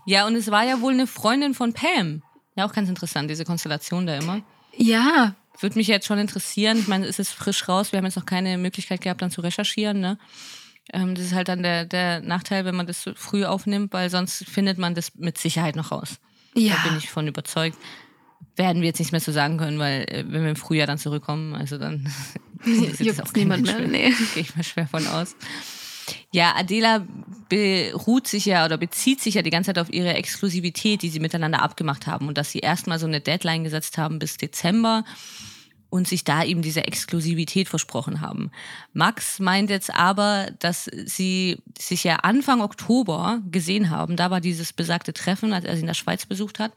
Ja, 0.06 0.26
und 0.26 0.36
es 0.36 0.50
war 0.52 0.64
ja 0.64 0.80
wohl 0.80 0.94
eine 0.94 1.08
Freundin 1.08 1.54
von 1.54 1.74
Pam. 1.74 2.24
Ja, 2.56 2.66
auch 2.66 2.72
ganz 2.72 2.88
interessant, 2.88 3.30
diese 3.30 3.44
Konstellation 3.44 4.06
da 4.08 4.16
immer. 4.16 4.42
Ja, 4.78 5.36
Würde 5.60 5.78
mich 5.78 5.88
jetzt 5.88 6.08
schon 6.08 6.18
interessieren. 6.18 6.80
Ich 6.80 6.88
meine, 6.88 7.06
es 7.06 7.20
ist 7.20 7.34
frisch 7.34 7.68
raus. 7.68 7.92
Wir 7.92 7.98
haben 7.98 8.06
jetzt 8.06 8.16
noch 8.16 8.26
keine 8.26 8.58
Möglichkeit 8.58 9.02
gehabt, 9.02 9.22
dann 9.22 9.32
zu 9.32 9.42
recherchieren. 9.42 10.00
Ne? 10.00 10.18
Ähm, 10.94 11.14
das 11.14 11.26
ist 11.26 11.34
halt 11.34 11.50
dann 11.50 11.62
der, 11.62 11.84
der 11.84 12.22
Nachteil, 12.22 12.64
wenn 12.64 12.76
man 12.76 12.88
das 12.88 13.04
so 13.04 13.12
früh 13.16 13.44
aufnimmt, 13.44 13.92
weil 13.92 14.10
sonst 14.10 14.46
findet 14.46 14.78
man 14.78 14.96
das 14.96 15.14
mit 15.16 15.38
Sicherheit 15.38 15.76
noch 15.76 15.92
raus. 15.92 16.20
ja. 16.56 16.76
Da 16.76 16.88
bin 16.90 16.98
ich 17.00 17.10
von 17.10 17.28
überzeugt. 17.28 17.78
Werden 18.56 18.82
wir 18.82 18.88
jetzt 18.88 19.00
nichts 19.00 19.12
mehr 19.12 19.22
zu 19.22 19.32
sagen 19.32 19.58
können, 19.58 19.80
weil 19.80 20.02
äh, 20.10 20.24
wenn 20.28 20.44
wir 20.44 20.50
im 20.50 20.56
Frühjahr 20.56 20.88
dann 20.88 20.98
zurückkommen, 20.98 21.56
also 21.56 21.78
dann 21.78 22.12
ist 22.66 23.00
jetzt 23.00 23.18
Juckt's 23.18 23.34
niemand 23.34 23.64
mehr, 23.64 23.80
nee. 23.80 24.14
Gehe 24.34 24.44
ich 24.44 24.56
mal 24.56 24.64
schwer 24.64 24.88
von 24.88 25.06
aus. 25.08 25.36
Ja, 26.32 26.56
Adela 26.56 27.06
beruht 27.50 28.28
sich 28.28 28.46
ja 28.46 28.66
oder 28.66 28.78
bezieht 28.78 29.22
sich 29.22 29.36
ja 29.36 29.42
die 29.42 29.50
ganze 29.50 29.68
Zeit 29.68 29.80
auf 29.80 29.92
ihre 29.92 30.14
Exklusivität, 30.14 31.02
die 31.02 31.10
sie 31.10 31.20
miteinander 31.20 31.62
abgemacht 31.62 32.08
haben 32.08 32.28
und 32.28 32.38
dass 32.38 32.52
sie 32.52 32.60
erstmal 32.60 33.00
so 33.00 33.06
eine 33.06 33.22
Deadline 33.22 33.64
gesetzt 33.64 33.98
haben 33.98 34.20
bis 34.20 34.38
Dezember 34.38 35.04
und 35.92 36.08
sich 36.08 36.24
da 36.24 36.44
eben 36.44 36.62
diese 36.62 36.86
Exklusivität 36.86 37.68
versprochen 37.68 38.22
haben. 38.22 38.50
Max 38.94 39.40
meint 39.40 39.70
jetzt 39.70 39.94
aber, 39.94 40.50
dass 40.60 40.86
sie 40.86 41.62
sich 41.78 42.06
ja 42.06 42.16
Anfang 42.18 42.62
Oktober 42.62 43.42
gesehen 43.52 43.90
haben. 43.90 44.16
Da 44.16 44.32
war 44.32 44.40
dieses 44.40 44.72
besagte 44.72 45.12
Treffen, 45.12 45.52
als 45.52 45.66
er 45.66 45.76
sie 45.76 45.82
in 45.82 45.88
der 45.88 45.94
Schweiz 45.94 46.26
besucht 46.26 46.60
hat. 46.60 46.72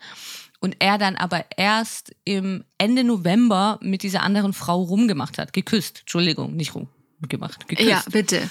Und 0.65 0.77
er 0.79 0.97
dann 0.97 1.17
aber 1.17 1.45
erst 1.59 2.17
im 2.25 2.65
Ende 2.79 3.05
November 3.05 3.79
mit 3.83 4.03
dieser 4.03 4.23
anderen 4.23 4.55
Frau 4.55 4.81
rumgemacht 4.81 5.37
hat. 5.37 5.53
Geküsst. 5.53 6.01
Entschuldigung, 6.01 6.57
nicht 6.57 6.73
rumgemacht. 6.75 7.69
Geküsst 7.69 7.87
Ja, 7.87 8.03
bitte. 8.11 8.49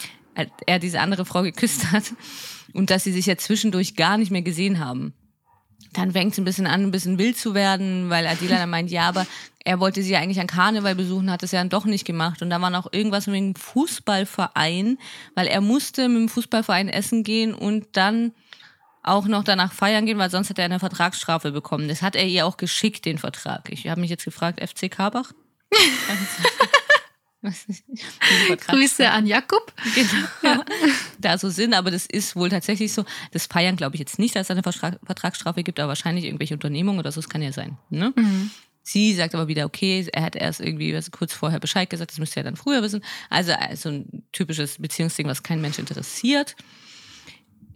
er 0.68 0.78
diese 0.78 1.00
andere 1.00 1.26
Frau 1.26 1.42
geküsst 1.42 1.92
hat 1.92 2.14
und 2.72 2.92
dass 2.92 3.04
sie 3.04 3.12
sich 3.12 3.26
ja 3.26 3.36
zwischendurch 3.36 3.96
gar 3.96 4.20
nicht 4.20 4.30
mehr 4.30 4.44
gesehen 4.44 4.78
haben. 4.78 5.16
Dann 5.94 6.12
fängt 6.12 6.34
es 6.34 6.38
ein 6.38 6.46
bisschen 6.46 6.68
an, 6.68 6.84
ein 6.84 6.92
bisschen 6.92 7.18
wild 7.18 7.36
zu 7.36 7.56
werden, 7.56 8.12
weil 8.12 8.28
Adela 8.28 8.58
dann 8.58 8.70
meint, 8.70 8.92
ja, 8.92 9.10
aber 9.10 9.26
er 9.66 9.80
wollte 9.80 10.04
sie 10.04 10.12
ja 10.12 10.20
eigentlich 10.20 10.40
an 10.40 10.46
Karneval 10.46 10.94
besuchen, 10.94 11.32
hat 11.32 11.42
es 11.42 11.52
ja 11.52 11.62
dann 11.62 11.70
doch 11.70 11.86
nicht 11.86 12.06
gemacht. 12.06 12.44
Und 12.44 12.52
da 12.52 12.62
war 12.62 12.70
noch 12.70 12.94
irgendwas 12.94 13.26
mit 13.26 13.38
dem 13.38 13.56
Fußballverein, 13.56 15.00
weil 15.34 15.48
er 15.48 15.62
musste 15.62 16.08
mit 16.10 16.18
dem 16.20 16.30
Fußballverein 16.30 16.90
essen 16.90 17.24
gehen 17.24 17.56
und 17.56 17.88
dann 17.94 18.34
auch 19.04 19.28
noch 19.28 19.44
danach 19.44 19.74
feiern 19.74 20.06
gehen, 20.06 20.18
weil 20.18 20.30
sonst 20.30 20.50
hätte 20.50 20.62
er 20.62 20.66
eine 20.66 20.80
Vertragsstrafe 20.80 21.52
bekommen. 21.52 21.88
Das 21.88 22.02
hat 22.02 22.16
er 22.16 22.26
ihr 22.26 22.46
auch 22.46 22.58
geschickt, 22.58 23.06
den 23.06 23.18
Vertrag. 23.18 23.70
Ich 23.70 23.88
habe 23.88 24.02
mich 24.02 24.10
jetzt 24.10 24.26
gefragt, 24.26 24.62
FC 24.62 24.90
Vertragsstrafe? 28.48 28.80
Grüße 28.80 29.10
an 29.10 29.28
Jakob. 29.28 29.74
genau. 29.94 30.64
da 31.20 31.38
so 31.38 31.50
sind, 31.50 31.74
aber 31.74 31.92
das 31.92 32.06
ist 32.06 32.38
wohl 32.38 32.50
tatsächlich 32.50 32.94
so. 32.94 33.04
Das 33.32 33.48
feiern 33.48 33.76
glaube 33.76 33.96
ich 33.96 34.00
jetzt 34.00 34.18
nicht, 34.18 34.36
dass 34.36 34.50
es 34.50 34.52
eine 34.52 34.64
Vertragsstrafe 34.64 35.64
gibt, 35.64 35.80
aber 35.80 35.90
wahrscheinlich 35.90 36.26
irgendwelche 36.26 36.54
Unternehmungen 36.54 37.00
oder 37.00 37.12
so, 37.12 37.20
das 37.20 37.30
kann 37.30 37.42
ja 37.42 37.52
sein. 37.52 37.78
Ne? 37.90 38.14
Sie 38.82 39.14
sagt 39.14 39.34
aber 39.34 39.48
wieder, 39.48 39.66
okay, 39.66 40.06
er 40.12 40.24
hat 40.24 40.36
erst 40.36 40.60
irgendwie 40.60 40.94
was 40.94 41.10
kurz 41.12 41.34
vorher 41.34 41.60
Bescheid 41.60 41.90
gesagt, 41.90 42.12
das 42.12 42.20
müsste 42.20 42.42
er 42.42 42.44
dann 42.44 42.58
früher 42.58 42.82
wissen. 42.82 43.02
Also 43.30 43.52
äh, 43.52 43.76
so 43.76 43.90
ein 43.90 44.24
typisches 44.34 44.78
Beziehungsding, 44.78 45.28
was 45.28 45.42
kein 45.42 45.62
Mensch 45.62 45.80
interessiert. 45.80 46.56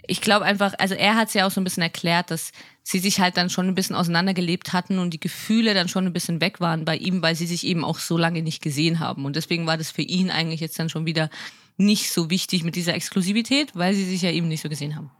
Ich 0.08 0.22
glaube 0.22 0.46
einfach, 0.46 0.74
also 0.78 0.96
er 0.96 1.16
hat 1.16 1.28
es 1.28 1.34
ja 1.34 1.46
auch 1.46 1.52
so 1.52 1.60
ein 1.62 1.64
bisschen 1.64 1.84
erklärt, 1.84 2.32
dass 2.32 2.52
sie 2.84 3.00
sich 3.00 3.20
halt 3.20 3.36
dann 3.36 3.50
schon 3.50 3.68
ein 3.68 3.76
bisschen 3.76 3.96
auseinandergelebt 3.96 4.72
hatten 4.72 5.00
und 5.00 5.12
die 5.12 5.20
Gefühle 5.20 5.74
dann 5.74 5.90
schon 5.90 6.06
ein 6.06 6.14
bisschen 6.14 6.40
weg 6.40 6.62
waren 6.62 6.86
bei 6.86 6.96
ihm, 6.96 7.22
weil 7.22 7.36
sie 7.36 7.46
sich 7.46 7.66
eben 7.66 7.84
auch 7.84 8.00
so 8.00 8.18
lange 8.18 8.42
nicht 8.42 8.62
gesehen 8.62 9.00
haben. 9.00 9.26
Und 9.26 9.36
deswegen 9.36 9.68
war 9.68 9.78
das 9.78 9.92
für 9.92 10.02
ihn 10.02 10.32
eigentlich 10.32 10.62
jetzt 10.62 10.80
dann 10.80 10.90
schon 10.90 11.06
wieder 11.06 11.30
nicht 11.76 12.12
so 12.12 12.30
wichtig 12.30 12.64
mit 12.64 12.76
dieser 12.76 12.96
Exklusivität, 12.96 13.76
weil 13.76 13.94
sie 13.94 14.06
sich 14.06 14.22
ja 14.22 14.32
eben 14.32 14.48
nicht 14.48 14.62
so 14.62 14.70
gesehen 14.70 14.96
haben. 14.96 15.12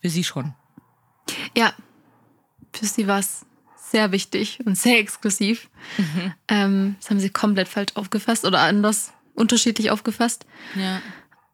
Für 0.00 0.08
sie 0.08 0.24
schon. 0.24 0.54
Ja, 1.56 1.72
für 2.72 2.86
sie 2.86 3.06
war 3.08 3.18
es 3.18 3.44
sehr 3.90 4.12
wichtig 4.12 4.60
und 4.64 4.76
sehr 4.76 4.98
exklusiv. 4.98 5.68
Ähm, 6.48 6.96
das 7.00 7.10
haben 7.10 7.20
sie 7.20 7.30
komplett 7.30 7.68
falsch 7.68 7.92
aufgefasst 7.94 8.44
oder 8.44 8.60
anders, 8.60 9.12
unterschiedlich 9.34 9.90
aufgefasst. 9.90 10.46
Ja. 10.74 11.00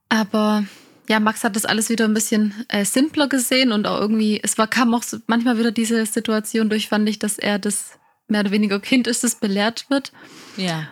Aber 0.08 0.64
ja, 1.08 1.20
Max 1.20 1.44
hat 1.44 1.54
das 1.56 1.64
alles 1.64 1.88
wieder 1.90 2.04
ein 2.06 2.14
bisschen 2.14 2.54
äh, 2.68 2.84
simpler 2.84 3.28
gesehen 3.28 3.72
und 3.72 3.86
auch 3.86 4.00
irgendwie, 4.00 4.40
es 4.42 4.56
war, 4.58 4.66
kam 4.66 4.94
auch 4.94 5.02
so, 5.02 5.18
manchmal 5.26 5.58
wieder 5.58 5.70
diese 5.72 6.04
Situation 6.06 6.68
durch, 6.68 6.88
fand 6.88 7.08
ich, 7.08 7.18
dass 7.18 7.38
er 7.38 7.58
das 7.58 7.98
mehr 8.28 8.40
oder 8.40 8.50
weniger 8.50 8.80
Kind 8.80 9.06
ist, 9.06 9.22
das 9.22 9.34
belehrt 9.34 9.86
wird. 9.90 10.12
Ja, 10.56 10.88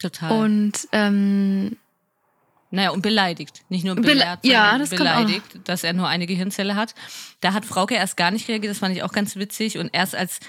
total. 0.00 0.32
Und 0.44 0.72
ähm, 0.90 1.76
Naja, 2.70 2.90
und 2.90 3.02
beleidigt. 3.02 3.62
Nicht 3.68 3.84
nur 3.84 3.94
Bele- 3.94 4.14
belehrt, 4.14 4.40
ja, 4.44 4.62
sondern 4.70 4.80
das 4.80 4.90
beleidigt, 4.90 5.60
dass 5.64 5.84
er 5.84 5.92
nur 5.92 6.08
eine 6.08 6.26
Gehirnzelle 6.26 6.74
hat. 6.74 6.94
Da 7.40 7.52
hat 7.52 7.64
Frauke 7.64 7.94
erst 7.94 8.16
gar 8.16 8.30
nicht 8.30 8.48
reagiert, 8.48 8.70
das 8.72 8.78
fand 8.78 8.96
ich 8.96 9.02
auch 9.02 9.12
ganz 9.12 9.36
witzig. 9.36 9.78
Und 9.78 9.90
erst 9.92 10.16
als 10.16 10.40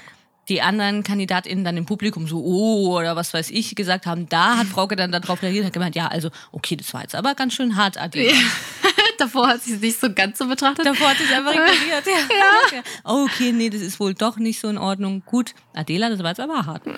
die 0.50 0.62
anderen 0.62 1.04
KandidatInnen 1.04 1.64
dann 1.64 1.78
im 1.78 1.86
Publikum 1.86 2.28
so, 2.28 2.44
oh, 2.44 2.98
oder 2.98 3.16
was 3.16 3.34
weiß 3.34 3.50
ich, 3.52 3.76
gesagt 3.76 4.06
haben, 4.06 4.28
da 4.30 4.58
hat 4.58 4.68
Frauke 4.68 4.96
dann 4.96 5.12
darauf 5.12 5.42
reagiert 5.42 5.64
und 5.64 5.68
hat 5.68 5.74
gemeint, 5.74 5.96
ja, 5.96 6.08
also, 6.08 6.30
okay, 6.52 6.76
das 6.76 6.94
war 6.94 7.02
jetzt 7.02 7.16
aber 7.16 7.36
ganz 7.36 7.54
schön 7.54 7.76
hart, 7.76 7.98
Adela. 7.98 8.34
davor 9.18 9.48
hat 9.48 9.62
sie 9.62 9.74
es 9.74 9.82
nicht 9.82 10.00
so 10.00 10.14
ganz 10.14 10.38
so 10.38 10.48
betrachtet. 10.48 10.86
Davor 10.86 11.10
hat 11.10 11.18
sie 11.18 11.24
es 11.24 11.32
einfach 11.32 11.52
ignoriert. 11.54 12.06
Ja. 12.06 12.78
ja. 12.78 12.84
Oh, 13.04 13.26
okay, 13.26 13.52
nee, 13.52 13.70
das 13.70 13.82
ist 13.82 14.00
wohl 14.00 14.14
doch 14.14 14.38
nicht 14.38 14.60
so 14.60 14.68
in 14.68 14.78
Ordnung. 14.78 15.24
Gut, 15.26 15.54
Adela, 15.74 16.10
das 16.10 16.20
war 16.20 16.30
jetzt 16.30 16.40
aber 16.40 16.66
hart. 16.66 16.84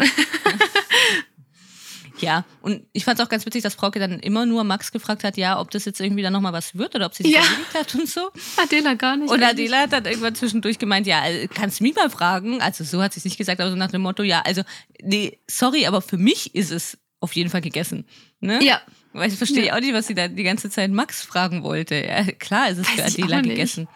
Ja, 2.20 2.46
und 2.62 2.86
ich 2.94 3.04
fand 3.04 3.20
es 3.20 3.26
auch 3.26 3.30
ganz 3.30 3.46
witzig, 3.46 3.62
dass 3.64 3.76
Frauke 3.76 4.00
dann 4.00 4.20
immer 4.20 4.46
nur 4.46 4.64
Max 4.64 4.92
gefragt 4.92 5.24
hat, 5.24 5.36
ja, 5.38 5.60
ob 5.60 5.72
das 5.72 5.84
jetzt 5.86 6.00
irgendwie 6.00 6.24
dann 6.24 6.32
nochmal 6.34 6.54
was 6.54 6.76
wird 6.76 6.96
oder 6.96 7.08
ob 7.08 7.14
sie 7.14 7.24
sich 7.24 7.34
Ja. 7.34 7.42
erledigt 7.42 7.74
hat 7.74 7.96
und 7.96 8.08
so. 8.08 8.30
Adela 8.58 8.94
gar 8.94 9.18
nicht. 9.18 9.30
Und. 9.30 9.44
Adela 9.44 9.82
hat 9.82 9.92
dann 9.94 10.06
irgendwann 10.06 10.34
zwischendurch 10.36 10.80
gemeint, 10.80 11.08
ja, 11.08 11.22
also, 11.22 11.48
kannst 11.54 11.80
du 11.80 11.84
mich 11.84 11.96
mal 11.96 12.10
fragen? 12.10 12.62
Also 12.62 12.84
so 12.84 13.02
hat 13.02 13.14
sie 13.14 13.20
es 13.20 13.26
nicht 13.26 13.38
gesagt, 13.38 13.60
aber 13.60 13.70
so 13.70 13.76
nach 13.76 13.92
dem 13.92 14.02
Motto, 14.02 14.24
ja, 14.24 14.42
also, 14.42 14.62
nee, 15.02 15.40
sorry, 15.50 15.86
aber 15.88 16.02
für 16.02 16.18
mich 16.18 16.56
ist 16.56 16.72
es 16.72 16.98
auf 17.20 17.34
jeden 17.34 17.50
Fall 17.50 17.62
gegessen. 17.62 18.06
Ne? 18.40 18.64
Ja. 18.64 18.82
Weil 19.14 19.32
ich 19.32 19.38
verstehe 19.38 19.74
auch 19.76 19.80
nicht, 19.80 19.94
was 19.94 20.08
sie 20.08 20.14
da 20.16 20.28
die 20.28 20.44
ganze 20.44 20.70
Zeit 20.70 20.92
Max 20.92 21.22
fragen 21.22 21.64
wollte. 21.64 21.96
Ja, 21.96 22.24
klar 22.34 22.70
ist 22.70 22.80
es 22.80 22.88
für 22.90 23.02
Weiß 23.04 23.18
ich 23.18 23.24
Adela 23.24 23.42
gegessen, 23.42 23.88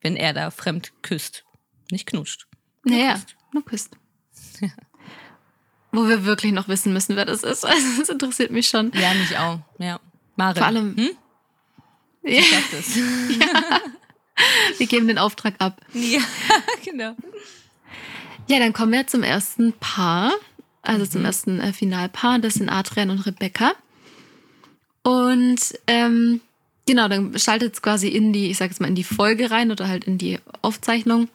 wenn 0.00 0.16
er 0.16 0.32
da 0.32 0.50
fremd 0.50 0.92
küsst. 1.02 1.44
Nicht 1.90 2.06
knutscht. 2.06 2.46
Naja, 2.84 3.20
nur 3.52 3.64
küsst. 3.64 3.96
Wo 5.92 6.06
wir 6.08 6.24
wirklich 6.24 6.52
noch 6.52 6.68
wissen 6.68 6.92
müssen, 6.92 7.16
wer 7.16 7.24
das 7.24 7.42
ist. 7.42 7.64
Also, 7.66 7.86
das 7.98 8.08
interessiert 8.08 8.50
mich 8.50 8.68
schon. 8.68 8.92
Ja, 8.94 9.12
mich 9.14 9.36
auch. 9.38 9.58
Ja. 9.78 9.98
Maren. 10.36 10.56
Vor 10.56 10.66
allem- 10.66 10.96
Hm? 10.96 11.10
Ja, 12.22 12.42
das. 12.70 12.96
wir 14.78 14.86
geben 14.86 15.08
den 15.08 15.18
Auftrag 15.18 15.54
ab. 15.58 15.80
ja, 15.94 16.20
genau. 16.84 17.14
Ja, 18.46 18.58
dann 18.58 18.72
kommen 18.72 18.92
wir 18.92 19.06
zum 19.06 19.22
ersten 19.22 19.72
Paar, 19.74 20.32
also 20.82 21.06
zum 21.06 21.24
ersten 21.24 21.60
äh, 21.60 21.72
Finalpaar. 21.72 22.38
Das 22.40 22.54
sind 22.54 22.68
Adrian 22.68 23.10
und 23.10 23.24
Rebecca. 23.26 23.72
Und 25.02 25.60
ähm, 25.86 26.40
genau, 26.86 27.08
dann 27.08 27.38
schaltet 27.38 27.74
es 27.74 27.82
quasi 27.82 28.08
in 28.08 28.32
die, 28.32 28.50
ich 28.50 28.58
sag 28.58 28.70
jetzt 28.70 28.80
mal, 28.80 28.88
in 28.88 28.94
die 28.94 29.04
Folge 29.04 29.50
rein 29.50 29.70
oder 29.70 29.88
halt 29.88 30.04
in 30.04 30.18
die 30.18 30.38
Aufzeichnung. 30.62 31.28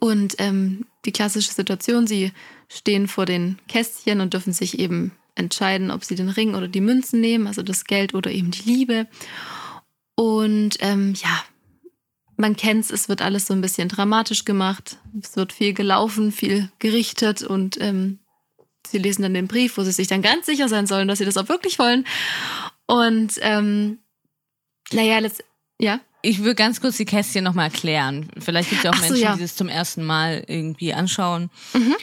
Und 0.00 0.34
ähm, 0.38 0.86
die 1.04 1.12
klassische 1.12 1.52
Situation, 1.52 2.06
sie 2.06 2.32
stehen 2.68 3.08
vor 3.08 3.26
den 3.26 3.58
Kästchen 3.68 4.20
und 4.20 4.34
dürfen 4.34 4.52
sich 4.52 4.78
eben 4.78 5.12
entscheiden, 5.34 5.90
ob 5.90 6.04
sie 6.04 6.14
den 6.14 6.28
Ring 6.28 6.54
oder 6.54 6.68
die 6.68 6.80
Münzen 6.80 7.20
nehmen, 7.20 7.46
also 7.46 7.62
das 7.62 7.84
Geld 7.84 8.14
oder 8.14 8.30
eben 8.30 8.50
die 8.50 8.68
Liebe. 8.68 9.06
Und 10.14 10.76
ähm, 10.80 11.14
ja, 11.14 11.44
man 12.36 12.56
kennt's, 12.56 12.90
es 12.90 13.08
wird 13.08 13.22
alles 13.22 13.46
so 13.46 13.54
ein 13.54 13.60
bisschen 13.60 13.88
dramatisch 13.88 14.44
gemacht. 14.44 14.98
Es 15.20 15.36
wird 15.36 15.52
viel 15.52 15.74
gelaufen, 15.74 16.32
viel 16.32 16.70
gerichtet 16.78 17.42
und 17.42 17.80
ähm, 17.80 18.18
sie 18.86 18.98
lesen 18.98 19.22
dann 19.22 19.34
den 19.34 19.48
Brief, 19.48 19.76
wo 19.76 19.82
sie 19.82 19.92
sich 19.92 20.08
dann 20.08 20.22
ganz 20.22 20.46
sicher 20.46 20.68
sein 20.68 20.86
sollen, 20.86 21.08
dass 21.08 21.18
sie 21.18 21.24
das 21.24 21.36
auch 21.36 21.48
wirklich 21.48 21.78
wollen. 21.78 22.06
Und 22.86 23.34
ähm, 23.40 23.98
naja, 24.92 25.18
letzt, 25.18 25.44
ja. 25.78 26.00
Ich 26.22 26.42
will 26.42 26.54
ganz 26.54 26.80
kurz 26.80 26.96
die 26.96 27.04
Kästchen 27.04 27.44
nochmal 27.44 27.66
erklären. 27.66 28.28
Vielleicht 28.38 28.70
gibt 28.70 28.80
es 28.80 28.84
ja 28.84 28.90
auch 28.90 28.96
so, 28.96 29.02
Menschen, 29.02 29.22
ja. 29.22 29.34
die 29.36 29.42
das 29.42 29.54
zum 29.54 29.68
ersten 29.68 30.04
Mal 30.04 30.44
irgendwie 30.48 30.92
anschauen. 30.92 31.50
Mhm. 31.74 31.94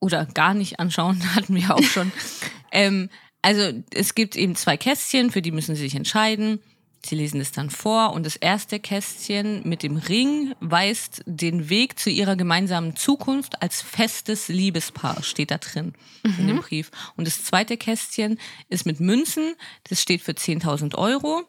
Oder 0.00 0.26
gar 0.26 0.54
nicht 0.54 0.80
anschauen, 0.80 1.22
hatten 1.34 1.54
wir 1.54 1.74
auch 1.74 1.82
schon. 1.82 2.12
ähm, 2.72 3.10
also 3.42 3.72
es 3.94 4.14
gibt 4.14 4.36
eben 4.36 4.56
zwei 4.56 4.76
Kästchen, 4.76 5.30
für 5.30 5.42
die 5.42 5.52
müssen 5.52 5.74
sie 5.74 5.82
sich 5.82 5.94
entscheiden. 5.94 6.60
Sie 7.02 7.14
lesen 7.14 7.40
es 7.40 7.50
dann 7.50 7.70
vor 7.70 8.12
und 8.12 8.26
das 8.26 8.36
erste 8.36 8.78
Kästchen 8.78 9.66
mit 9.66 9.82
dem 9.82 9.96
Ring 9.96 10.54
weist 10.60 11.22
den 11.24 11.70
Weg 11.70 11.98
zu 11.98 12.10
ihrer 12.10 12.36
gemeinsamen 12.36 12.94
Zukunft 12.94 13.62
als 13.62 13.80
festes 13.80 14.48
Liebespaar, 14.48 15.22
steht 15.22 15.50
da 15.50 15.56
drin 15.56 15.94
in 16.22 16.46
dem 16.46 16.58
Brief. 16.58 16.90
Und 17.16 17.26
das 17.26 17.42
zweite 17.42 17.78
Kästchen 17.78 18.38
ist 18.68 18.84
mit 18.84 19.00
Münzen, 19.00 19.54
das 19.88 20.02
steht 20.02 20.20
für 20.20 20.32
10.000 20.32 20.94
Euro 20.94 21.46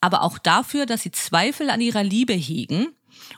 aber 0.00 0.22
auch 0.22 0.38
dafür, 0.38 0.86
dass 0.86 1.02
sie 1.02 1.12
Zweifel 1.12 1.70
an 1.70 1.80
ihrer 1.80 2.02
Liebe 2.02 2.32
hegen. 2.32 2.88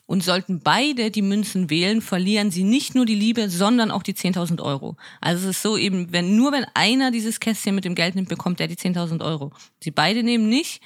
Und 0.07 0.25
sollten 0.25 0.61
beide 0.61 1.11
die 1.11 1.23
Münzen 1.23 1.71
wählen, 1.71 2.03
verlieren 2.03 2.51
sie 2.51 2.65
nicht 2.65 2.95
nur 2.95 3.07
die 3.07 3.15
Liebe, 3.15 3.49
sondern 3.51 3.91
auch 3.91 4.03
die 4.03 4.15
10.000 4.15 4.63
Euro. 4.63 4.97
Also 5.21 5.49
es 5.49 5.57
ist 5.57 5.63
so 5.63 5.77
eben, 5.77 6.13
wenn 6.13 6.37
nur 6.37 6.53
wenn 6.53 6.67
einer 6.75 7.11
dieses 7.11 7.41
Kästchen 7.41 7.75
mit 7.75 7.85
dem 7.85 7.95
Geld 7.95 8.15
nimmt, 8.15 8.29
bekommt 8.29 8.61
er 8.61 8.69
die 8.69 8.77
10.000 8.77 9.25
Euro. 9.25 9.53
Sie 9.81 9.91
beide 9.91 10.23
nehmen 10.23 10.49
nicht. 10.49 10.81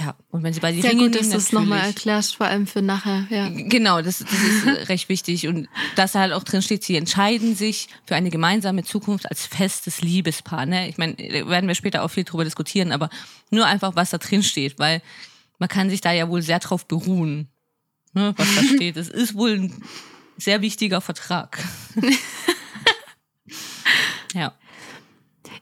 Ja, 0.00 0.14
und 0.30 0.44
wenn 0.44 0.52
sie 0.52 0.60
beide 0.60 0.76
die 0.76 0.82
Sehr 0.82 0.92
Ringe 0.92 1.04
gut, 1.04 1.16
dass 1.16 1.22
nehmen, 1.22 1.32
du 1.32 1.38
es 1.38 1.52
nochmal 1.52 1.80
erklärst, 1.80 2.36
vor 2.36 2.46
allem 2.46 2.68
für 2.68 2.82
nachher. 2.82 3.26
Ja. 3.30 3.48
Genau, 3.48 4.00
das, 4.00 4.18
das 4.18 4.32
ist 4.32 4.66
recht 4.88 5.08
wichtig. 5.08 5.48
Und 5.48 5.68
dass 5.96 6.14
halt 6.14 6.32
auch 6.32 6.44
drin 6.44 6.62
steht, 6.62 6.84
sie 6.84 6.94
entscheiden 6.94 7.56
sich 7.56 7.88
für 8.06 8.14
eine 8.14 8.30
gemeinsame 8.30 8.84
Zukunft 8.84 9.28
als 9.28 9.46
festes 9.46 10.00
Liebespaar. 10.00 10.66
Ne? 10.66 10.88
Ich 10.88 10.98
meine, 10.98 11.14
da 11.14 11.48
werden 11.48 11.66
wir 11.66 11.74
später 11.74 12.04
auch 12.04 12.08
viel 12.08 12.22
drüber 12.22 12.44
diskutieren, 12.44 12.92
aber 12.92 13.10
nur 13.50 13.66
einfach, 13.66 13.96
was 13.96 14.10
da 14.10 14.18
drin 14.18 14.44
steht, 14.44 14.78
weil 14.78 15.02
man 15.58 15.68
kann 15.68 15.90
sich 15.90 16.00
da 16.00 16.12
ja 16.12 16.28
wohl 16.28 16.42
sehr 16.42 16.60
drauf 16.60 16.86
beruhen, 16.86 17.48
ne, 18.14 18.34
was 18.36 18.54
da 18.54 18.62
steht. 18.62 18.96
Es 18.96 19.08
ist 19.08 19.34
wohl 19.34 19.52
ein 19.52 19.82
sehr 20.36 20.62
wichtiger 20.62 21.00
Vertrag. 21.00 21.58
ja. 24.34 24.52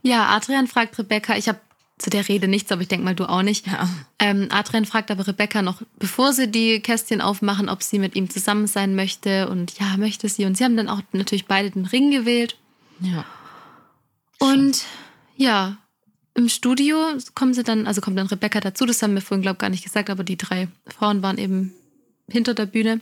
ja, 0.02 0.26
Adrian 0.28 0.66
fragt 0.66 0.98
Rebecca, 0.98 1.36
ich 1.36 1.48
habe 1.48 1.60
zu 1.98 2.10
der 2.10 2.28
Rede 2.28 2.46
nichts, 2.46 2.70
aber 2.70 2.82
ich 2.82 2.88
denke 2.88 3.04
mal, 3.04 3.14
du 3.14 3.26
auch 3.26 3.42
nicht. 3.42 3.66
Ja. 3.66 3.88
Ähm, 4.18 4.48
Adrian 4.50 4.84
fragt 4.84 5.10
aber 5.10 5.26
Rebecca 5.26 5.62
noch, 5.62 5.80
bevor 5.98 6.32
sie 6.34 6.50
die 6.50 6.80
Kästchen 6.80 7.22
aufmachen, 7.22 7.70
ob 7.70 7.82
sie 7.82 7.98
mit 7.98 8.14
ihm 8.14 8.28
zusammen 8.28 8.66
sein 8.66 8.94
möchte. 8.94 9.48
Und 9.48 9.78
ja, 9.78 9.96
möchte 9.96 10.28
sie. 10.28 10.44
Und 10.44 10.58
sie 10.58 10.64
haben 10.64 10.76
dann 10.76 10.90
auch 10.90 11.00
natürlich 11.12 11.46
beide 11.46 11.70
den 11.70 11.86
Ring 11.86 12.10
gewählt. 12.10 12.56
ja. 13.00 13.24
Und 14.38 14.84
ja, 15.36 15.78
im 16.34 16.50
Studio 16.50 16.98
kommen 17.34 17.54
sie 17.54 17.62
dann, 17.62 17.86
also 17.86 18.02
kommt 18.02 18.18
dann 18.18 18.26
Rebecca 18.26 18.60
dazu, 18.60 18.84
das 18.84 19.02
haben 19.02 19.14
wir 19.14 19.22
vorhin, 19.22 19.42
glaube 19.42 19.56
ich, 19.56 19.60
gar 19.60 19.70
nicht 19.70 19.84
gesagt, 19.84 20.10
aber 20.10 20.24
die 20.24 20.36
drei 20.36 20.68
Frauen 20.86 21.22
waren 21.22 21.38
eben 21.38 21.72
hinter 22.30 22.54
der 22.54 22.66
Bühne. 22.66 23.00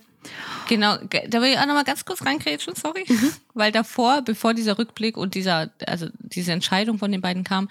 Genau, 0.69 0.97
ge- 1.11 1.29
da 1.29 1.43
will 1.43 1.51
ich 1.53 1.59
auch 1.59 1.67
nochmal 1.67 1.85
ganz 1.85 2.05
kurz 2.05 2.25
reingrätschen, 2.25 2.75
sorry. 2.75 3.05
Weil 3.53 3.73
davor, 3.73 4.23
bevor 4.23 4.55
dieser 4.55 4.79
Rückblick 4.79 5.17
und 5.17 5.35
dieser, 5.35 5.71
also 5.87 6.09
diese 6.19 6.53
Entscheidung 6.53 6.99
von 6.99 7.13
den 7.13 7.21
beiden 7.21 7.45
kam, 7.45 7.69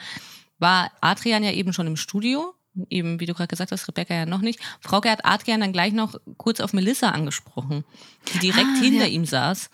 war 0.59 0.91
Adrian 1.01 1.43
ja 1.43 1.51
eben 1.51 1.73
schon 1.73 1.87
im 1.87 1.95
Studio. 1.97 2.53
Eben, 2.89 3.19
wie 3.19 3.25
du 3.27 3.33
gerade 3.33 3.47
gesagt 3.49 3.71
hast, 3.71 3.87
Rebecca 3.87 4.13
ja 4.15 4.25
noch 4.25 4.41
nicht. 4.41 4.59
Frauke 4.81 5.09
hat 5.09 5.25
Adrian 5.25 5.61
dann 5.61 5.73
gleich 5.73 5.93
noch 5.93 6.15
kurz 6.37 6.59
auf 6.59 6.73
Melissa 6.73 7.09
angesprochen, 7.09 7.83
die 8.33 8.39
direkt 8.39 8.65
Ah, 8.77 8.81
hinter 8.81 9.05
ja. 9.05 9.11
ihm 9.11 9.25
saß. 9.25 9.69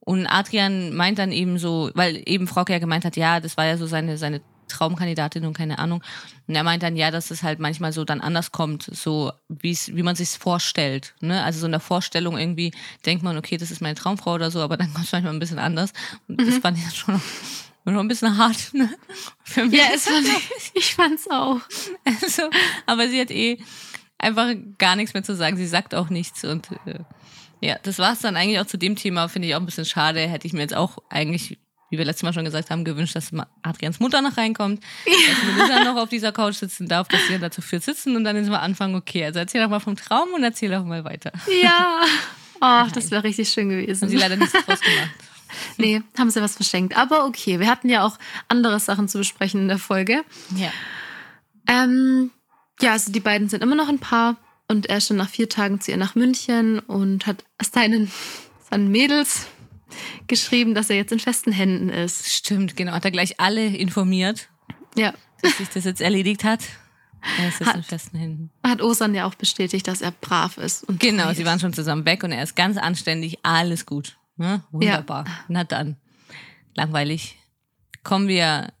Und 0.00 0.26
Adrian 0.26 0.94
meint 0.94 1.18
dann 1.18 1.32
eben 1.32 1.58
so, 1.58 1.90
weil 1.94 2.22
eben 2.26 2.46
Frauke 2.46 2.72
ja 2.72 2.78
gemeint 2.78 3.04
hat, 3.04 3.16
ja, 3.16 3.40
das 3.40 3.56
war 3.56 3.64
ja 3.64 3.76
so 3.76 3.86
seine, 3.86 4.18
seine 4.18 4.40
Traumkandidatin 4.68 5.44
und 5.44 5.54
keine 5.54 5.78
Ahnung. 5.78 6.02
Und 6.46 6.54
er 6.54 6.64
meint 6.64 6.82
dann, 6.82 6.96
ja, 6.96 7.10
dass 7.10 7.30
es 7.30 7.42
halt 7.42 7.58
manchmal 7.58 7.92
so 7.92 8.04
dann 8.04 8.20
anders 8.20 8.52
kommt, 8.52 8.88
so 8.92 9.32
wie's, 9.48 9.94
wie 9.94 10.02
man 10.02 10.16
sich's 10.16 10.36
vorstellt. 10.36 11.14
Ne? 11.20 11.42
Also 11.42 11.60
so 11.60 11.66
in 11.66 11.72
der 11.72 11.80
Vorstellung 11.80 12.38
irgendwie 12.38 12.72
denkt 13.06 13.22
man, 13.22 13.36
okay, 13.36 13.56
das 13.56 13.70
ist 13.70 13.80
meine 13.80 13.94
Traumfrau 13.94 14.34
oder 14.34 14.50
so, 14.50 14.60
aber 14.60 14.76
dann 14.76 14.90
kommt 14.94 15.06
es 15.06 15.12
manchmal 15.12 15.32
ein 15.32 15.38
bisschen 15.38 15.58
anders. 15.58 15.92
Und 16.28 16.40
das 16.40 16.58
fand 16.58 16.78
ich 16.78 16.84
dann 16.84 16.94
schon 16.94 17.20
noch, 17.84 18.00
ein 18.00 18.08
bisschen 18.08 18.36
hart. 18.36 18.74
Ne? 18.74 18.88
Für 19.44 19.64
mich. 19.64 19.78
Ja, 19.78 19.86
es 19.94 20.04
fand 20.04 20.26
ich, 20.26 20.70
ich 20.74 20.94
fand's 20.94 21.28
auch. 21.30 21.60
Also, 22.04 22.42
aber 22.86 23.08
sie 23.08 23.20
hat 23.20 23.30
eh 23.30 23.58
einfach 24.18 24.54
gar 24.78 24.96
nichts 24.96 25.14
mehr 25.14 25.22
zu 25.22 25.34
sagen. 25.34 25.56
Sie 25.56 25.66
sagt 25.66 25.94
auch 25.94 26.08
nichts 26.08 26.44
und 26.44 26.70
äh, 26.86 27.00
ja, 27.60 27.78
das 27.82 27.98
war's 27.98 28.20
dann 28.20 28.36
eigentlich 28.36 28.60
auch 28.60 28.66
zu 28.66 28.76
dem 28.76 28.94
Thema. 28.94 29.28
Finde 29.28 29.48
ich 29.48 29.54
auch 29.54 29.60
ein 29.60 29.66
bisschen 29.66 29.86
schade. 29.86 30.20
Hätte 30.20 30.46
ich 30.46 30.52
mir 30.52 30.60
jetzt 30.60 30.76
auch 30.76 30.98
eigentlich, 31.08 31.58
wie 31.94 31.98
wir 31.98 32.04
letztes 32.04 32.24
Mal 32.24 32.32
schon 32.32 32.44
gesagt 32.44 32.70
haben, 32.70 32.84
gewünscht, 32.84 33.14
dass 33.14 33.30
Adrians 33.62 34.00
Mutter 34.00 34.20
noch 34.20 34.36
reinkommt, 34.36 34.82
dass 35.04 35.56
Melissa 35.56 35.84
noch 35.84 36.02
auf 36.02 36.08
dieser 36.08 36.32
Couch 36.32 36.56
sitzen 36.56 36.88
darf, 36.88 37.06
dass 37.06 37.20
sie 37.28 37.38
dazu 37.38 37.62
führt 37.62 37.84
sitzen 37.84 38.16
und 38.16 38.24
dann 38.24 38.34
jetzt 38.36 38.48
mal 38.48 38.58
anfangen, 38.58 38.96
okay, 38.96 39.24
also 39.24 39.38
erzähl 39.38 39.62
doch 39.62 39.70
mal 39.70 39.78
vom 39.78 39.94
Traum 39.94 40.30
und 40.34 40.42
erzähl 40.42 40.70
doch 40.70 40.84
mal 40.84 41.04
weiter. 41.04 41.30
Ja. 41.62 42.00
Ach, 42.60 42.90
das 42.90 43.12
wäre 43.12 43.22
richtig 43.22 43.48
schön 43.48 43.70
Haben 43.70 43.80
gewesen. 43.80 44.08
sie 44.08 44.16
leider 44.16 44.36
nichts 44.36 44.52
draus 44.52 44.80
gemacht. 44.80 45.10
Nee, 45.76 46.02
haben 46.18 46.30
sie 46.30 46.42
was 46.42 46.56
verschenkt. 46.56 46.96
Aber 46.96 47.26
okay, 47.26 47.60
wir 47.60 47.68
hatten 47.68 47.88
ja 47.88 48.04
auch 48.04 48.18
andere 48.48 48.80
Sachen 48.80 49.06
zu 49.06 49.18
besprechen 49.18 49.60
in 49.60 49.68
der 49.68 49.78
Folge. 49.78 50.24
Ja. 50.56 50.72
Ähm, 51.68 52.32
ja, 52.80 52.90
also 52.90 53.12
die 53.12 53.20
beiden 53.20 53.48
sind 53.48 53.62
immer 53.62 53.76
noch 53.76 53.88
ein 53.88 54.00
Paar 54.00 54.36
und 54.66 54.86
er 54.86 54.96
ist 54.96 55.06
schon 55.06 55.16
nach 55.16 55.28
vier 55.28 55.48
Tagen 55.48 55.80
zu 55.80 55.92
ihr 55.92 55.96
nach 55.96 56.16
München 56.16 56.80
und 56.80 57.28
hat 57.28 57.44
seinen, 57.62 58.10
seinen 58.68 58.90
Mädels 58.90 59.46
geschrieben, 60.26 60.74
dass 60.74 60.90
er 60.90 60.96
jetzt 60.96 61.12
in 61.12 61.20
festen 61.20 61.52
Händen 61.52 61.88
ist. 61.88 62.32
Stimmt, 62.32 62.76
genau. 62.76 62.92
Hat 62.92 63.04
er 63.04 63.10
gleich 63.10 63.40
alle 63.40 63.66
informiert, 63.66 64.48
Ja. 64.96 65.12
dass 65.42 65.58
sich 65.58 65.68
das 65.68 65.84
jetzt 65.84 66.00
erledigt 66.00 66.44
hat. 66.44 66.60
Er 67.38 67.48
ist 67.48 67.60
jetzt 67.60 67.68
Hat- 67.70 67.76
in 67.76 67.82
festen 67.82 68.18
Händen. 68.18 68.50
Hat 68.62 68.82
Osan 68.82 69.14
ja 69.14 69.26
auch 69.26 69.34
bestätigt, 69.34 69.88
dass 69.88 70.02
er 70.02 70.10
brav 70.10 70.58
ist. 70.58 70.84
Und 70.84 71.00
Genau, 71.00 71.32
sie 71.32 71.46
waren 71.46 71.58
schon 71.58 71.72
zusammen 71.72 72.04
weg 72.04 72.22
und 72.22 72.32
er 72.32 72.42
ist 72.42 72.54
ganz 72.54 72.76
anständig. 72.76 73.38
Alles 73.42 73.86
gut. 73.86 74.18
Ne? 74.36 74.62
Wunderbar. 74.72 75.24
Na 75.48 75.64
dann. 75.64 75.96
Langweilig. 76.74 77.36
Kommen 78.02 78.28
wir 78.28 78.72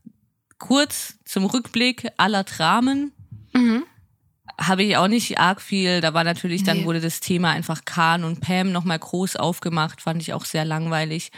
kurz 0.58 1.18
zum 1.24 1.46
Rückblick 1.46 2.08
aller 2.18 2.44
Dramen. 2.44 3.12
Mhm. 3.54 3.84
Habe 4.60 4.82
ich 4.84 4.96
auch 4.96 5.08
nicht 5.08 5.38
arg 5.38 5.60
viel. 5.60 6.00
Da 6.00 6.14
war 6.14 6.24
natürlich, 6.24 6.62
dann 6.62 6.78
Nee. 6.78 6.84
wurde 6.84 7.00
das 7.00 7.20
Thema 7.20 7.50
einfach 7.50 7.84
Khan 7.84 8.24
und 8.24 8.40
Pam 8.40 8.70
nochmal 8.72 8.98
groß 8.98 9.36
aufgemacht. 9.36 10.00
Fand 10.02 10.22
ich 10.22 10.32
auch 10.32 10.44
sehr 10.44 10.64
langweilig. 10.64 11.32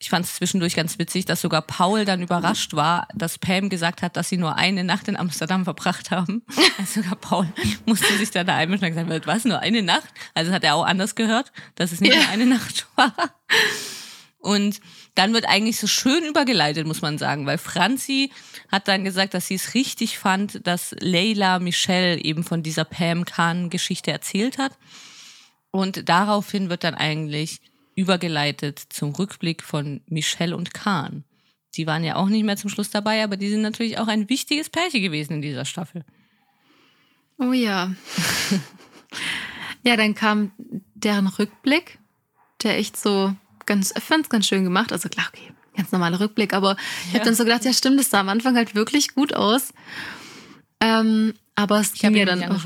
Ich 0.00 0.10
fand 0.10 0.24
es 0.24 0.36
zwischendurch 0.36 0.76
ganz 0.76 0.96
witzig, 1.00 1.24
dass 1.24 1.40
sogar 1.40 1.60
Paul 1.62 2.04
dann 2.04 2.22
überrascht 2.22 2.74
war, 2.74 3.08
dass 3.14 3.36
Pam 3.38 3.68
gesagt 3.68 4.02
hat, 4.02 4.16
dass 4.16 4.28
sie 4.28 4.36
nur 4.36 4.54
eine 4.56 4.84
Nacht 4.84 5.08
in 5.08 5.16
Amsterdam 5.16 5.64
verbracht 5.64 6.10
haben. 6.12 6.42
Also 6.78 7.02
sogar 7.02 7.16
Paul 7.16 7.48
musste 7.86 8.16
sich 8.16 8.30
dann 8.30 8.46
da 8.46 8.54
einmischen 8.54 8.86
und 8.86 8.94
gesagt, 8.94 9.26
was, 9.26 9.44
nur 9.44 9.58
eine 9.58 9.82
Nacht? 9.82 10.06
Also 10.34 10.52
hat 10.52 10.62
er 10.62 10.76
auch 10.76 10.84
anders 10.86 11.16
gehört, 11.16 11.50
dass 11.74 11.90
es 11.90 12.00
nicht 12.00 12.14
Ja. 12.14 12.20
nur 12.22 12.28
eine 12.28 12.46
Nacht 12.46 12.86
war. 12.94 13.12
Und 14.38 14.80
dann 15.14 15.32
wird 15.32 15.46
eigentlich 15.46 15.78
so 15.78 15.86
schön 15.86 16.24
übergeleitet, 16.24 16.86
muss 16.86 17.02
man 17.02 17.18
sagen, 17.18 17.44
weil 17.44 17.58
Franzi 17.58 18.30
hat 18.70 18.86
dann 18.86 19.04
gesagt, 19.04 19.34
dass 19.34 19.48
sie 19.48 19.56
es 19.56 19.74
richtig 19.74 20.18
fand, 20.18 20.66
dass 20.66 20.94
Leila 21.00 21.58
Michelle 21.58 22.22
eben 22.22 22.44
von 22.44 22.62
dieser 22.62 22.84
Pam 22.84 23.24
Khan-Geschichte 23.24 24.12
erzählt 24.12 24.58
hat. 24.58 24.78
Und 25.70 26.08
daraufhin 26.08 26.70
wird 26.70 26.84
dann 26.84 26.94
eigentlich 26.94 27.60
übergeleitet 27.96 28.78
zum 28.90 29.10
Rückblick 29.10 29.62
von 29.64 30.02
Michelle 30.06 30.56
und 30.56 30.72
Khan. 30.72 31.24
Die 31.74 31.86
waren 31.86 32.04
ja 32.04 32.16
auch 32.16 32.28
nicht 32.28 32.44
mehr 32.44 32.56
zum 32.56 32.70
Schluss 32.70 32.90
dabei, 32.90 33.24
aber 33.24 33.36
die 33.36 33.48
sind 33.48 33.62
natürlich 33.62 33.98
auch 33.98 34.06
ein 34.06 34.28
wichtiges 34.28 34.70
Pärchen 34.70 35.02
gewesen 35.02 35.34
in 35.34 35.42
dieser 35.42 35.64
Staffel. 35.64 36.04
Oh 37.38 37.52
ja. 37.52 37.92
ja, 39.82 39.96
dann 39.96 40.14
kam 40.14 40.52
deren 40.94 41.26
Rückblick, 41.26 41.98
der 42.62 42.78
echt 42.78 42.96
so 42.96 43.34
ganz, 43.68 43.92
ich 43.96 44.28
ganz 44.28 44.46
schön 44.48 44.64
gemacht. 44.64 44.92
Also 44.92 45.08
klar, 45.08 45.26
okay, 45.32 45.52
ganz 45.76 45.92
normaler 45.92 46.18
Rückblick, 46.18 46.52
aber 46.54 46.76
ich 47.06 47.12
Ja. 47.12 47.20
habe 47.20 47.26
dann 47.26 47.34
so 47.36 47.44
gedacht, 47.44 47.64
ja 47.64 47.72
stimmt, 47.72 48.00
das 48.00 48.10
sah 48.10 48.20
am 48.20 48.28
Anfang 48.28 48.56
halt 48.56 48.74
wirklich 48.74 49.14
gut 49.14 49.32
aus. 49.34 49.72
Ähm, 50.80 51.34
aber 51.54 51.80
es 51.80 51.92
Ich 51.94 52.00
ging 52.00 52.08
habe 52.10 52.18
ja 52.18 52.22
ihn 52.34 52.40
dann 52.40 52.52
auch. 52.52 52.64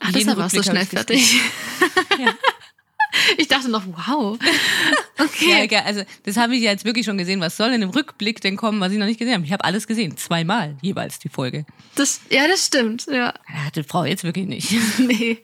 Ach, 0.00 0.06
jeden 0.06 0.18
deshalb 0.18 0.38
warst 0.38 0.54
du 0.54 0.58
Rückblick 0.58 0.72
schnell 0.72 0.86
fertig. 0.86 1.40
Ja. 2.18 2.34
Ich 3.38 3.48
dachte 3.48 3.68
noch, 3.70 3.84
wow. 3.86 4.38
Ja, 5.18 5.24
Okay. 5.24 5.62
egal. 5.64 5.82
also 5.86 6.02
das 6.24 6.36
habe 6.36 6.54
ich 6.54 6.62
ja 6.62 6.70
jetzt 6.70 6.84
wirklich 6.84 7.06
schon 7.06 7.16
gesehen. 7.18 7.40
Was 7.40 7.56
soll 7.56 7.72
in 7.72 7.80
dem 7.80 7.90
Rückblick 7.90 8.40
denn 8.42 8.56
kommen, 8.56 8.80
was 8.80 8.92
ich 8.92 8.98
noch 8.98 9.06
nicht 9.06 9.18
gesehen 9.18 9.34
habe? 9.34 9.44
Ich 9.44 9.52
habe 9.52 9.64
alles 9.64 9.86
gesehen. 9.86 10.16
Zweimal 10.18 10.76
jeweils 10.82 11.18
die 11.18 11.28
Folge. 11.30 11.64
Das, 11.94 12.20
ja, 12.30 12.46
das 12.46 12.66
stimmt. 12.66 13.06
Ja. 13.06 13.32
Ja, 13.48 13.64
Hatte 13.64 13.82
Frau 13.82 14.04
jetzt 14.04 14.24
wirklich 14.24 14.46
nicht. 14.46 14.72
nee. 14.98 15.38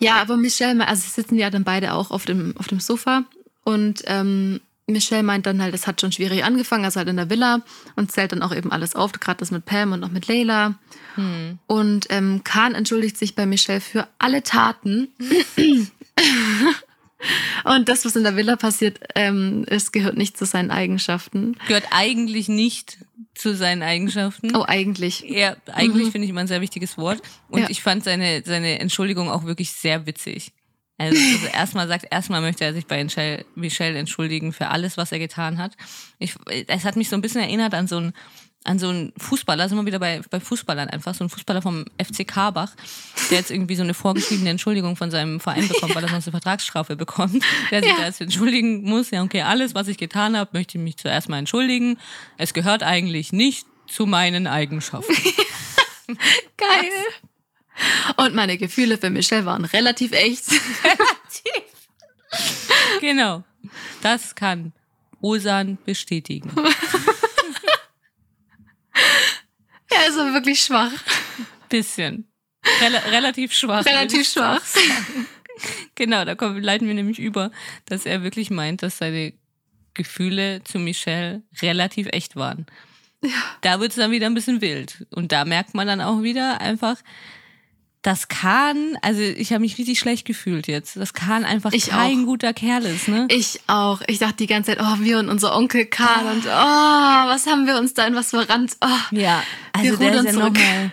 Ja, 0.00 0.16
aber 0.16 0.36
Michelle, 0.36 0.86
also 0.86 1.02
sie 1.02 1.10
sitzen 1.10 1.36
ja 1.36 1.50
dann 1.50 1.64
beide 1.64 1.94
auch 1.94 2.10
auf 2.10 2.24
dem, 2.24 2.54
auf 2.58 2.66
dem 2.68 2.80
Sofa 2.80 3.24
und 3.64 4.02
ähm, 4.06 4.60
Michelle 4.86 5.22
meint 5.22 5.46
dann 5.46 5.62
halt, 5.62 5.74
es 5.74 5.86
hat 5.86 6.00
schon 6.00 6.12
schwierig 6.12 6.44
angefangen, 6.44 6.84
also 6.84 6.98
halt 6.98 7.08
in 7.08 7.16
der 7.16 7.30
Villa 7.30 7.62
und 7.96 8.10
zählt 8.10 8.32
dann 8.32 8.42
auch 8.42 8.54
eben 8.54 8.72
alles 8.72 8.96
auf, 8.96 9.12
gerade 9.12 9.38
das 9.38 9.50
mit 9.50 9.64
Pam 9.64 9.92
und 9.92 10.02
auch 10.02 10.10
mit 10.10 10.26
Layla. 10.26 10.74
Und 11.66 12.06
ähm, 12.10 12.42
Khan 12.44 12.74
entschuldigt 12.74 13.16
sich 13.16 13.34
bei 13.34 13.46
Michelle 13.46 13.80
für 13.80 14.08
alle 14.18 14.42
Taten. 14.42 15.08
und 17.64 17.88
das, 17.88 18.04
was 18.04 18.16
in 18.16 18.22
der 18.24 18.36
Villa 18.36 18.56
passiert, 18.56 19.00
ähm, 19.14 19.64
es 19.68 19.92
gehört 19.92 20.16
nicht 20.16 20.36
zu 20.36 20.44
seinen 20.46 20.70
Eigenschaften. 20.70 21.56
Gehört 21.66 21.84
eigentlich 21.90 22.48
nicht 22.48 22.98
zu 23.34 23.54
seinen 23.54 23.82
Eigenschaften. 23.82 24.54
Oh, 24.56 24.64
eigentlich. 24.66 25.20
Ja, 25.20 25.56
eigentlich 25.72 26.06
Mhm. 26.08 26.12
finde 26.12 26.24
ich 26.24 26.30
immer 26.30 26.40
ein 26.42 26.46
sehr 26.48 26.60
wichtiges 26.60 26.98
Wort. 26.98 27.22
Und 27.48 27.60
Ja. 27.62 27.70
ich 27.70 27.82
fand 27.82 28.04
seine, 28.04 28.42
seine 28.44 28.78
Entschuldigung 28.80 29.30
auch 29.30 29.44
wirklich 29.44 29.70
sehr 29.72 30.06
witzig. 30.06 30.52
Also, 30.98 31.16
also 31.18 31.46
erstmal 31.54 31.88
sagt, 31.88 32.06
erstmal 32.10 32.40
möchte 32.42 32.64
er 32.64 32.74
sich 32.74 32.86
bei 32.86 33.02
Michelle, 33.54 33.98
entschuldigen 33.98 34.52
für 34.52 34.68
alles, 34.68 34.96
was 34.98 35.12
er 35.12 35.18
getan 35.18 35.58
hat. 35.58 35.72
Ich, 36.18 36.34
es 36.66 36.84
hat 36.84 36.96
mich 36.96 37.08
so 37.08 37.16
ein 37.16 37.22
bisschen 37.22 37.40
erinnert 37.40 37.72
an 37.72 37.86
so 37.86 37.96
einen, 37.98 38.12
an 38.64 38.78
so 38.78 38.88
einen 38.88 39.12
Fußballer, 39.16 39.68
sind 39.68 39.78
wir 39.78 39.86
wieder 39.86 39.98
bei, 39.98 40.20
bei 40.28 40.38
Fußballern 40.38 40.88
einfach, 40.90 41.14
so 41.14 41.24
ein 41.24 41.30
Fußballer 41.30 41.62
vom 41.62 41.86
FC 41.98 42.28
Karbach, 42.28 42.72
der 43.30 43.38
jetzt 43.38 43.50
irgendwie 43.50 43.74
so 43.74 43.82
eine 43.82 43.94
vorgeschriebene 43.94 44.50
Entschuldigung 44.50 44.96
von 44.96 45.10
seinem 45.10 45.40
Verein 45.40 45.66
bekommt, 45.66 45.94
weil 45.94 46.02
er 46.04 46.10
sonst 46.10 46.26
eine 46.26 46.32
Vertragsstrafe 46.32 46.94
bekommt, 46.96 47.42
der 47.70 47.80
sich 47.82 47.90
Ja. 47.90 47.96
da 47.98 48.04
jetzt 48.06 48.20
entschuldigen 48.20 48.82
muss. 48.82 49.10
Ja, 49.10 49.22
okay, 49.22 49.42
alles, 49.42 49.74
was 49.74 49.88
ich 49.88 49.96
getan 49.96 50.36
habe, 50.36 50.50
möchte 50.52 50.76
ich 50.76 50.84
mich 50.84 50.98
zuerst 50.98 51.30
mal 51.30 51.38
entschuldigen. 51.38 51.96
Es 52.36 52.52
gehört 52.52 52.82
eigentlich 52.82 53.32
nicht 53.32 53.66
zu 53.88 54.04
meinen 54.06 54.46
Eigenschaften. 54.46 55.14
Geil. 56.58 56.90
Und 58.18 58.34
meine 58.34 58.58
Gefühle 58.58 58.98
für 58.98 59.08
Michelle 59.08 59.46
waren 59.46 59.64
relativ 59.64 60.12
echt. 60.12 60.44
Genau. 63.00 63.42
Das 64.02 64.34
kann 64.34 64.72
Osan 65.22 65.78
bestätigen. 65.86 66.50
Ja, 69.92 69.98
also 70.06 70.20
wirklich 70.32 70.62
schwach. 70.62 70.92
Bisschen. 71.68 72.30
Rel 72.80 72.96
relativ 72.96 73.52
schwach. 73.52 73.84
Relativ 73.84 74.28
schwach. 74.28 74.60
Genau, 75.94 76.24
da 76.24 76.34
kommen, 76.36 76.62
leiten 76.62 76.88
wir 76.88 76.94
nämlich 76.94 77.18
über, 77.18 77.50
dass 77.84 78.06
er 78.06 78.22
wirklich 78.22 78.48
meint, 78.48 78.82
dass 78.82 78.96
seine 78.96 79.34
Gefühle 79.92 80.62
zu 80.64 80.78
Michelle 80.78 81.42
relativ 81.60 82.06
echt 82.12 82.34
waren. 82.34 82.64
Da 83.60 83.80
wird 83.80 83.90
es 83.90 83.96
dann 83.96 84.10
wieder 84.10 84.26
ein 84.26 84.34
bisschen 84.34 84.62
wild. 84.62 85.06
Und 85.10 85.32
da 85.32 85.44
merkt 85.44 85.74
man 85.74 85.86
dann 85.86 86.00
auch 86.00 86.22
wieder 86.22 86.62
einfach, 86.62 86.96
dass 88.02 88.28
Kahn, 88.28 88.96
also 89.02 89.20
ich 89.20 89.50
habe 89.52 89.60
mich 89.60 89.76
richtig 89.76 89.98
schlecht 89.98 90.26
gefühlt 90.26 90.66
jetzt, 90.68 90.96
dass 90.96 91.12
Kahn 91.12 91.44
einfach 91.44 91.72
Ich 91.72 91.88
kein 91.88 92.22
auch. 92.22 92.26
guter 92.26 92.52
Kerl 92.54 92.86
ist, 92.86 93.08
ne? 93.08 93.26
Ich 93.30 93.60
auch. 93.66 94.00
Ich 94.06 94.18
dachte 94.18 94.36
die 94.36 94.46
ganze 94.46 94.70
Zeit, 94.74 94.80
oh, 94.80 95.00
wir 95.00 95.18
und 95.18 95.28
unser 95.28 95.54
Onkel 95.54 95.84
Karl 95.86 96.26
und 96.34 96.46
oh, 96.46 96.48
was 96.48 97.46
haben 97.46 97.66
wir 97.66 97.76
uns 97.76 97.92
da 97.94 98.06
in 98.06 98.14
was 98.14 98.30
verrannt? 98.30 98.76
Oh. 98.82 98.88
Ja, 99.10 99.42
Wir 99.78 99.90
also 99.92 99.96
der 99.96 100.08
rudern 100.08 100.26
ist 100.26 100.34
ja 100.34 100.40
zurück. 100.40 100.54
nochmal. 100.54 100.92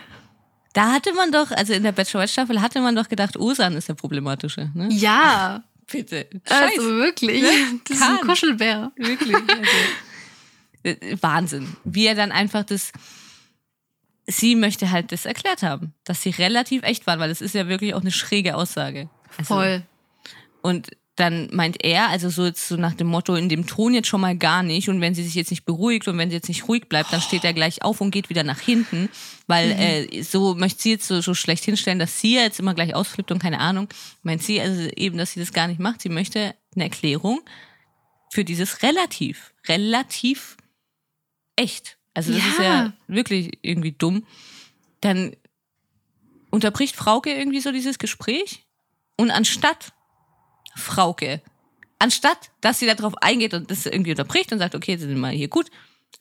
Da 0.74 0.92
hatte 0.92 1.14
man 1.14 1.32
doch, 1.32 1.50
also 1.50 1.72
in 1.72 1.82
der 1.82 1.92
Bachelorette-Staffel 1.92 2.60
hatte 2.60 2.80
man 2.82 2.94
doch 2.94 3.08
gedacht, 3.08 3.36
Osan 3.38 3.74
ist 3.74 3.88
der 3.88 3.94
problematische. 3.94 4.70
Ne? 4.74 4.88
Ja, 4.92 5.64
Bitte. 5.90 6.28
also 6.44 6.82
wirklich. 6.96 7.40
Ne? 7.42 7.48
Das 7.88 7.96
ist 7.96 8.02
ein 8.02 8.16
Kahn. 8.18 8.28
Kuschelbär. 8.28 8.92
Wirklich. 8.96 9.34
Also, 9.34 9.62
äh, 10.82 11.16
Wahnsinn. 11.22 11.74
Wie 11.84 12.06
er 12.06 12.14
dann 12.14 12.32
einfach 12.32 12.64
das. 12.64 12.92
Sie 14.30 14.54
möchte 14.54 14.90
halt 14.90 15.10
das 15.10 15.24
erklärt 15.24 15.62
haben, 15.62 15.94
dass 16.04 16.22
sie 16.22 16.30
relativ 16.30 16.82
echt 16.82 17.06
waren, 17.06 17.18
weil 17.18 17.30
das 17.30 17.40
ist 17.40 17.54
ja 17.54 17.66
wirklich 17.66 17.94
auch 17.94 18.02
eine 18.02 18.12
schräge 18.12 18.56
Aussage. 18.56 19.08
Also, 19.38 19.54
Voll. 19.54 19.82
Und 20.60 20.90
dann 21.18 21.48
meint 21.52 21.84
er, 21.84 22.10
also 22.10 22.28
so 22.28 22.44
jetzt 22.44 22.68
so 22.68 22.76
nach 22.76 22.94
dem 22.94 23.08
Motto, 23.08 23.34
in 23.34 23.48
dem 23.48 23.66
Ton 23.66 23.92
jetzt 23.92 24.06
schon 24.06 24.20
mal 24.20 24.36
gar 24.36 24.62
nicht. 24.62 24.88
Und 24.88 25.00
wenn 25.00 25.14
sie 25.14 25.24
sich 25.24 25.34
jetzt 25.34 25.50
nicht 25.50 25.64
beruhigt 25.64 26.06
und 26.06 26.16
wenn 26.16 26.30
sie 26.30 26.36
jetzt 26.36 26.48
nicht 26.48 26.68
ruhig 26.68 26.88
bleibt, 26.88 27.12
dann 27.12 27.20
steht 27.20 27.44
er 27.44 27.52
gleich 27.52 27.82
auf 27.82 28.00
und 28.00 28.12
geht 28.12 28.30
wieder 28.30 28.44
nach 28.44 28.60
hinten. 28.60 29.08
Weil 29.46 29.72
äh, 29.72 30.22
so 30.22 30.54
möchte 30.54 30.82
sie 30.82 30.90
jetzt 30.92 31.08
so, 31.08 31.20
so 31.20 31.34
schlecht 31.34 31.64
hinstellen, 31.64 31.98
dass 31.98 32.20
sie 32.20 32.36
jetzt 32.36 32.60
immer 32.60 32.74
gleich 32.74 32.94
ausflippt 32.94 33.32
und 33.32 33.40
keine 33.40 33.58
Ahnung. 33.58 33.88
Meint 34.22 34.42
sie 34.42 34.60
also 34.60 34.88
eben, 34.96 35.18
dass 35.18 35.32
sie 35.32 35.40
das 35.40 35.52
gar 35.52 35.66
nicht 35.66 35.80
macht. 35.80 36.02
Sie 36.02 36.08
möchte 36.08 36.54
eine 36.74 36.84
Erklärung 36.84 37.40
für 38.30 38.44
dieses 38.44 38.82
relativ, 38.82 39.52
relativ 39.66 40.56
echt. 41.56 41.97
Also 42.18 42.32
das 42.32 42.42
Ja. 42.42 42.48
ist 42.50 42.58
ja 42.58 42.92
wirklich 43.06 43.58
irgendwie 43.62 43.92
dumm. 43.92 44.26
Dann 45.00 45.34
unterbricht 46.50 46.96
Frauke 46.96 47.32
irgendwie 47.32 47.60
so 47.60 47.70
dieses 47.72 47.98
Gespräch 47.98 48.66
und 49.16 49.30
anstatt 49.30 49.92
Frauke, 50.76 51.40
anstatt 51.98 52.50
dass 52.60 52.78
sie 52.80 52.86
darauf 52.86 53.16
eingeht 53.18 53.54
und 53.54 53.70
das 53.70 53.86
irgendwie 53.86 54.10
unterbricht 54.10 54.52
und 54.52 54.58
sagt, 54.58 54.74
okay, 54.74 54.92
jetzt 54.92 55.00
sind 55.02 55.10
wir 55.10 55.16
mal 55.16 55.32
hier 55.32 55.48
gut, 55.48 55.70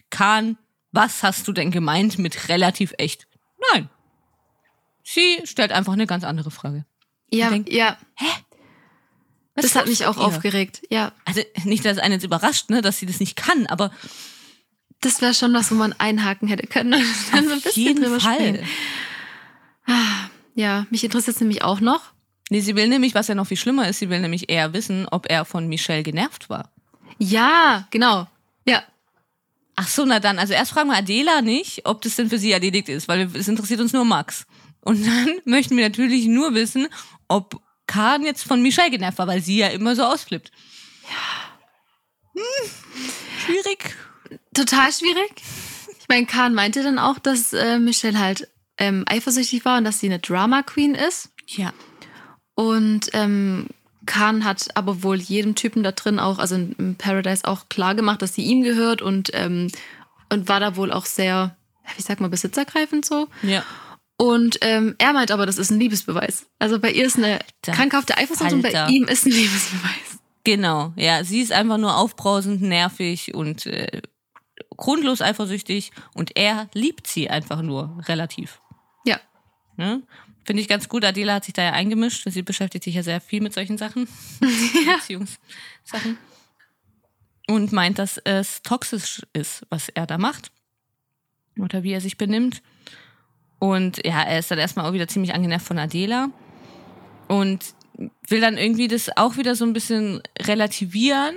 Kahn, 0.10 0.57
was 0.91 1.23
hast 1.23 1.47
du 1.47 1.53
denn 1.53 1.71
gemeint 1.71 2.17
mit 2.19 2.49
relativ 2.49 2.93
echt? 2.97 3.27
Nein. 3.73 3.89
Sie 5.03 5.41
stellt 5.45 5.71
einfach 5.71 5.93
eine 5.93 6.05
ganz 6.07 6.23
andere 6.23 6.51
Frage. 6.51 6.86
Ja, 7.31 7.49
denk- 7.49 7.71
ja. 7.71 7.97
Was 9.55 9.63
Das 9.65 9.75
hat 9.75 9.88
mich 9.88 10.05
auch 10.05 10.17
ihr? 10.17 10.23
aufgeregt. 10.25 10.81
Ja, 10.91 11.13
Also 11.25 11.41
nicht, 11.63 11.83
dass 11.86 11.97
einen 11.97 12.13
jetzt 12.13 12.23
überrascht, 12.23 12.69
ne, 12.69 12.81
dass 12.81 12.99
sie 12.99 13.05
das 13.07 13.19
nicht 13.19 13.36
kann, 13.36 13.65
aber 13.67 13.91
das 15.01 15.21
wäre 15.21 15.33
schon 15.33 15.53
was, 15.53 15.71
wo 15.71 15.75
man 15.75 15.93
einhaken 15.97 16.47
hätte 16.47 16.67
können. 16.67 16.93
Und 16.93 17.05
dann 17.31 17.45
so 17.45 17.51
ein 17.51 17.57
auf 17.57 17.63
bisschen 17.63 17.83
jeden 17.83 18.03
drüber 18.03 18.19
Fall. 18.19 18.36
sprechen. 18.36 18.67
Ja, 20.55 20.86
mich 20.89 21.03
interessiert 21.03 21.36
es 21.36 21.41
nämlich 21.41 21.62
auch 21.63 21.79
noch. 21.79 22.01
Nee, 22.49 22.62
sie 22.62 22.75
will 22.75 22.88
nämlich, 22.88 23.13
was 23.13 23.27
ja 23.27 23.36
noch 23.36 23.47
viel 23.47 23.57
schlimmer 23.57 23.88
ist, 23.88 23.99
sie 23.99 24.10
will 24.10 24.19
nämlich 24.19 24.49
eher 24.49 24.73
wissen, 24.73 25.07
ob 25.10 25.29
er 25.29 25.45
von 25.45 25.67
Michelle 25.67 26.03
genervt 26.03 26.49
war. 26.49 26.71
Ja, 27.19 27.88
genau. 27.91 28.27
Ja, 28.65 28.83
Ach 29.79 29.88
so, 29.88 30.05
na 30.05 30.19
dann, 30.19 30.39
also 30.39 30.53
erst 30.53 30.71
fragen 30.71 30.89
wir 30.89 30.97
Adela 30.97 31.43
nicht, 31.43 31.86
ob 31.86 32.01
das 32.01 32.15
denn 32.15 32.29
für 32.29 32.39
sie 32.39 32.51
erledigt 32.51 32.89
ist, 32.89 33.07
weil 33.07 33.29
es 33.36 33.47
interessiert 33.47 33.79
uns 33.79 33.93
nur 33.93 34.05
Max. 34.05 34.47
Und 34.81 35.05
dann 35.05 35.39
möchten 35.45 35.77
wir 35.77 35.88
natürlich 35.88 36.25
nur 36.25 36.55
wissen, 36.55 36.88
ob 37.27 37.62
Khan 37.86 38.23
jetzt 38.23 38.43
von 38.43 38.63
Michelle 38.63 38.89
genervt 38.89 39.19
war, 39.19 39.27
weil 39.27 39.43
sie 39.43 39.60
ja 39.60 39.67
immer 39.67 39.95
so 39.95 40.03
ausflippt. 40.03 40.51
Ja. 41.03 42.41
Hm, 42.41 42.71
schwierig. 43.45 43.95
Total 44.57 44.91
schwierig. 44.91 45.31
Ich 45.99 46.07
meine, 46.09 46.25
Khan 46.25 46.55
meinte 46.55 46.81
dann 46.81 46.97
auch, 46.97 47.19
dass 47.19 47.53
äh, 47.53 47.77
Michelle 47.77 48.17
halt 48.17 48.47
ähm, 48.79 49.03
eifersüchtig 49.07 49.65
war 49.65 49.77
und 49.77 49.83
dass 49.83 49.99
sie 49.99 50.07
eine 50.07 50.17
Drama 50.17 50.63
Queen 50.63 50.95
ist. 50.95 51.29
Ja. 51.45 51.73
Und 52.55 53.09
ähm, 53.13 53.67
Khan 54.07 54.43
hat 54.43 54.75
aber 54.75 55.03
wohl 55.03 55.17
jedem 55.17 55.53
Typen 55.53 55.83
da 55.83 55.91
drin 55.91 56.17
auch, 56.19 56.39
also 56.39 56.55
im 56.55 56.95
Paradise 56.97 57.45
auch 57.45 57.69
klar 57.69 57.93
gemacht, 57.93 58.23
dass 58.23 58.33
sie 58.33 58.43
ihm 58.43 58.63
gehört 58.63 59.03
und, 59.03 59.29
ähm, 59.33 59.69
und 60.29 60.49
war 60.49 60.59
da 60.59 60.75
wohl 60.75 60.91
auch 60.91 61.05
sehr, 61.05 61.55
wie 61.95 62.01
sag 62.01 62.19
mal, 62.19 62.29
besitzergreifend 62.29 63.05
so. 63.05 63.27
Ja. 63.43 63.63
Und 64.17 64.57
ähm, 64.61 64.95
er 64.97 65.13
meint 65.13 65.29
aber, 65.29 65.45
das 65.45 65.59
ist 65.59 65.69
ein 65.69 65.79
Liebesbeweis. 65.79 66.47
Also 66.57 66.79
bei 66.79 66.91
ihr 66.91 67.05
ist 67.05 67.17
eine 67.17 67.33
Alter, 67.33 67.73
krankhafte 67.73 68.17
Eifersucht 68.17 68.53
und 68.53 68.63
bei 68.63 68.87
ihm 68.87 69.03
ist 69.03 69.27
ein 69.27 69.33
Liebesbeweis. 69.33 70.17
Genau, 70.43 70.93
ja, 70.95 71.23
sie 71.23 71.41
ist 71.41 71.51
einfach 71.51 71.77
nur 71.77 71.95
aufbrausend, 71.97 72.61
nervig 72.61 73.35
und 73.35 73.67
äh, 73.67 74.01
grundlos 74.75 75.21
eifersüchtig 75.21 75.91
und 76.13 76.37
er 76.37 76.69
liebt 76.73 77.07
sie 77.07 77.29
einfach 77.29 77.61
nur 77.61 78.01
relativ. 78.07 78.61
Ja. 79.05 79.19
Ne? 79.75 80.03
Finde 80.45 80.61
ich 80.61 80.67
ganz 80.67 80.87
gut. 80.87 81.03
Adela 81.03 81.35
hat 81.35 81.45
sich 81.45 81.53
da 81.53 81.63
ja 81.63 81.73
eingemischt. 81.73 82.23
Sie 82.29 82.41
beschäftigt 82.41 82.83
sich 82.85 82.95
ja 82.95 83.03
sehr 83.03 83.19
viel 83.19 83.41
mit 83.41 83.53
solchen 83.53 83.77
Sachen. 83.77 84.07
Beziehungssachen. 84.99 86.17
Und 87.47 87.71
meint, 87.71 87.99
dass 87.99 88.17
es 88.17 88.61
toxisch 88.61 89.21
ist, 89.33 89.65
was 89.69 89.89
er 89.89 90.07
da 90.07 90.17
macht. 90.17 90.51
Oder 91.59 91.83
wie 91.83 91.91
er 91.91 92.01
sich 92.01 92.17
benimmt. 92.17 92.61
Und 93.59 94.05
ja, 94.05 94.21
er 94.21 94.39
ist 94.39 94.51
dann 94.51 94.59
erstmal 94.59 94.87
auch 94.87 94.93
wieder 94.93 95.07
ziemlich 95.07 95.33
angenervt 95.33 95.67
von 95.67 95.79
Adela. 95.79 96.29
Und 97.27 97.73
will 98.27 98.41
dann 98.41 98.57
irgendwie 98.57 98.87
das 98.87 99.09
auch 99.17 99.37
wieder 99.37 99.55
so 99.55 99.65
ein 99.65 99.73
bisschen 99.73 100.21
relativieren 100.39 101.35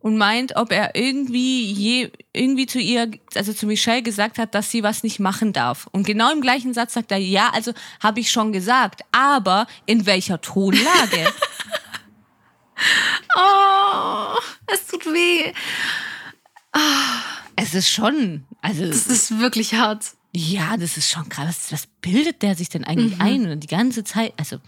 und 0.00 0.16
meint, 0.16 0.56
ob 0.56 0.70
er 0.72 0.94
irgendwie 0.94 1.72
je, 1.72 2.10
irgendwie 2.32 2.66
zu 2.66 2.78
ihr, 2.78 3.10
also 3.34 3.52
zu 3.52 3.66
Michelle 3.66 4.02
gesagt 4.02 4.38
hat, 4.38 4.54
dass 4.54 4.70
sie 4.70 4.82
was 4.82 5.02
nicht 5.02 5.18
machen 5.18 5.52
darf. 5.52 5.88
Und 5.92 6.06
genau 6.06 6.32
im 6.32 6.40
gleichen 6.40 6.72
Satz 6.74 6.94
sagt 6.94 7.10
er, 7.10 7.18
ja, 7.18 7.50
also 7.52 7.72
habe 8.02 8.20
ich 8.20 8.30
schon 8.30 8.52
gesagt, 8.52 9.00
aber 9.12 9.66
in 9.86 10.06
welcher 10.06 10.40
Tonlage? 10.40 11.32
Oh, 13.36 14.36
es 14.72 14.86
tut 14.86 15.04
weh. 15.06 15.52
es 17.56 17.74
ist 17.74 17.90
schon, 17.90 18.44
also 18.62 18.86
Das 18.86 19.06
ist 19.06 19.38
wirklich 19.38 19.74
hart. 19.74 20.04
ja, 20.32 20.76
das 20.76 20.96
ist 20.96 21.10
schon 21.10 21.28
krass. 21.28 21.46
Was, 21.48 21.72
was 21.72 21.86
bildet 22.00 22.42
der 22.42 22.54
sich 22.54 22.68
denn 22.68 22.84
eigentlich 22.84 23.20
ein? 23.20 23.50
Und 23.50 23.60
die 23.60 23.66
ganze 23.68 24.04
Zeit, 24.04 24.32
also 24.36 24.58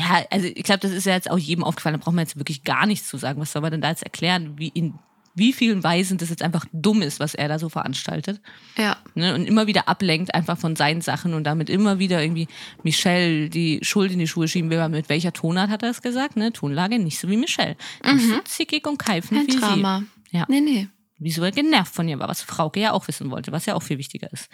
ja, 0.00 0.24
also 0.30 0.46
ich 0.46 0.64
glaube, 0.64 0.80
das 0.80 0.92
ist 0.92 1.06
ja 1.06 1.14
jetzt 1.14 1.30
auch 1.30 1.38
jedem 1.38 1.64
aufgefallen. 1.64 1.94
Da 1.98 2.04
braucht 2.04 2.14
man 2.14 2.24
jetzt 2.24 2.36
wirklich 2.36 2.64
gar 2.64 2.86
nichts 2.86 3.08
zu 3.08 3.16
sagen. 3.16 3.40
Was 3.40 3.52
soll 3.52 3.62
man 3.62 3.70
denn 3.70 3.80
da 3.80 3.90
jetzt 3.90 4.02
erklären, 4.02 4.58
wie 4.58 4.68
in 4.68 4.94
wie 5.34 5.52
vielen 5.52 5.82
Weisen 5.84 6.18
das 6.18 6.28
jetzt 6.28 6.42
einfach 6.42 6.66
dumm 6.72 7.02
ist, 7.02 7.20
was 7.20 7.34
er 7.34 7.48
da 7.48 7.58
so 7.58 7.68
veranstaltet? 7.68 8.40
Ja. 8.76 8.96
ne, 9.14 9.34
und 9.34 9.46
immer 9.46 9.66
wieder 9.68 9.88
ablenkt 9.88 10.34
einfach 10.34 10.58
von 10.58 10.74
seinen 10.74 11.02
Sachen 11.02 11.34
und 11.34 11.44
damit 11.44 11.70
immer 11.70 11.98
wieder 12.00 12.20
irgendwie 12.20 12.48
Michelle 12.82 13.48
die 13.48 13.78
Schuld 13.82 14.10
in 14.12 14.18
die 14.18 14.26
Schuhe 14.26 14.48
schieben 14.48 14.70
will. 14.70 14.86
Mit 14.88 15.08
welcher 15.08 15.32
Tonart 15.32 15.70
hat 15.70 15.82
er 15.84 15.90
es 15.90 16.02
gesagt? 16.02 16.36
Ne? 16.36 16.52
Tonlage 16.52 16.98
nicht 16.98 17.18
so 17.20 17.28
wie 17.28 17.36
Michelle. 17.36 17.76
Nicht 18.04 18.26
so 18.26 18.40
zickig 18.44 18.86
und 18.88 18.98
keifend 18.98 19.40
Ein 19.40 19.46
wie 19.46 19.56
Drama. 19.60 20.02
sie. 20.30 20.36
Ja. 20.36 20.46
Nee, 20.48 20.60
nee. 20.60 20.88
Wieso 21.18 21.42
er 21.44 21.52
genervt 21.52 21.94
von 21.94 22.08
ihr 22.08 22.18
war, 22.18 22.28
was 22.28 22.42
Frauke 22.42 22.80
ja 22.80 22.92
auch 22.92 23.06
wissen 23.06 23.30
wollte, 23.30 23.52
was 23.52 23.66
ja 23.66 23.74
auch 23.74 23.82
viel 23.82 23.98
wichtiger 23.98 24.32
ist. 24.32 24.48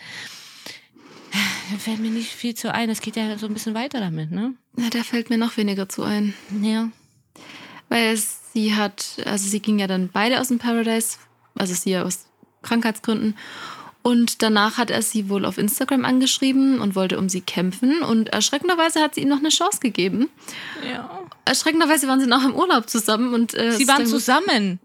Da 1.70 1.78
fällt 1.78 1.98
mir 2.00 2.10
nicht 2.10 2.32
viel 2.32 2.54
zu 2.54 2.72
ein. 2.72 2.90
Es 2.90 3.00
geht 3.00 3.16
ja 3.16 3.36
so 3.38 3.46
ein 3.46 3.54
bisschen 3.54 3.74
weiter 3.74 4.00
damit, 4.00 4.30
ne? 4.30 4.54
Na, 4.76 4.88
da 4.90 5.02
fällt 5.02 5.30
mir 5.30 5.38
noch 5.38 5.56
weniger 5.56 5.88
zu 5.88 6.02
ein. 6.02 6.34
Ja. 6.62 6.88
Weil 7.88 8.16
sie 8.52 8.74
hat, 8.74 9.16
also 9.24 9.48
sie 9.48 9.60
ging 9.60 9.78
ja 9.78 9.86
dann 9.86 10.08
beide 10.12 10.40
aus 10.40 10.48
dem 10.48 10.58
Paradise, 10.58 11.18
also 11.54 11.74
sie 11.74 11.90
ja 11.90 12.02
aus 12.02 12.26
Krankheitsgründen. 12.62 13.36
Und 14.02 14.42
danach 14.42 14.78
hat 14.78 14.90
er 14.92 15.02
sie 15.02 15.28
wohl 15.28 15.44
auf 15.44 15.58
Instagram 15.58 16.04
angeschrieben 16.04 16.80
und 16.80 16.94
wollte 16.94 17.18
um 17.18 17.28
sie 17.28 17.40
kämpfen. 17.40 18.02
Und 18.02 18.28
erschreckenderweise 18.28 19.00
hat 19.00 19.16
sie 19.16 19.22
ihm 19.22 19.28
noch 19.28 19.38
eine 19.38 19.48
Chance 19.48 19.80
gegeben. 19.80 20.28
ja. 20.88 21.10
Erschreckenderweise 21.44 22.08
waren 22.08 22.20
sie 22.20 22.26
noch 22.26 22.44
im 22.44 22.54
Urlaub 22.54 22.90
zusammen. 22.90 23.32
Und, 23.32 23.54
äh, 23.54 23.72
Sie 23.72 23.86
waren 23.86 24.06
zusammen. 24.06 24.80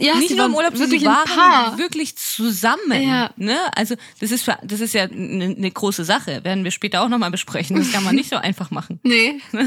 Ja, 0.00 0.14
nicht 0.16 0.28
sie 0.28 0.34
nur 0.34 0.46
im 0.46 0.54
Urlaub, 0.54 0.78
wirklich 0.78 1.00
sie 1.00 1.06
waren 1.06 1.78
wirklich 1.78 2.16
zusammen. 2.16 3.02
Ja. 3.02 3.30
Ne? 3.36 3.58
Also 3.76 3.94
das 4.20 4.30
ist, 4.30 4.42
für- 4.44 4.58
das 4.62 4.80
ist 4.80 4.94
ja 4.94 5.04
eine, 5.04 5.44
eine 5.56 5.70
große 5.70 6.04
Sache. 6.04 6.42
Werden 6.44 6.64
wir 6.64 6.70
später 6.70 7.02
auch 7.02 7.08
nochmal 7.08 7.30
besprechen. 7.30 7.76
Das 7.76 7.92
kann 7.92 8.04
man 8.04 8.14
nicht 8.14 8.30
so 8.30 8.36
einfach 8.36 8.70
machen. 8.70 9.00
Nee. 9.04 9.40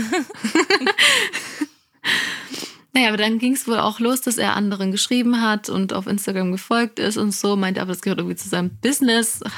naja, 2.93 3.07
aber 3.07 3.17
dann 3.17 3.39
ging 3.39 3.53
es 3.53 3.67
wohl 3.67 3.79
auch 3.79 3.99
los, 3.99 4.21
dass 4.21 4.37
er 4.37 4.55
anderen 4.55 4.91
geschrieben 4.91 5.41
hat 5.41 5.69
und 5.69 5.93
auf 5.93 6.05
Instagram 6.07 6.51
gefolgt 6.51 6.99
ist 6.99 7.17
und 7.17 7.31
so, 7.33 7.55
meinte 7.55 7.81
aber, 7.81 7.91
das 7.93 8.01
gehört 8.01 8.19
irgendwie 8.19 8.35
zu 8.35 8.49
seinem 8.49 8.69
Business. 8.81 9.39
Ach, 9.45 9.53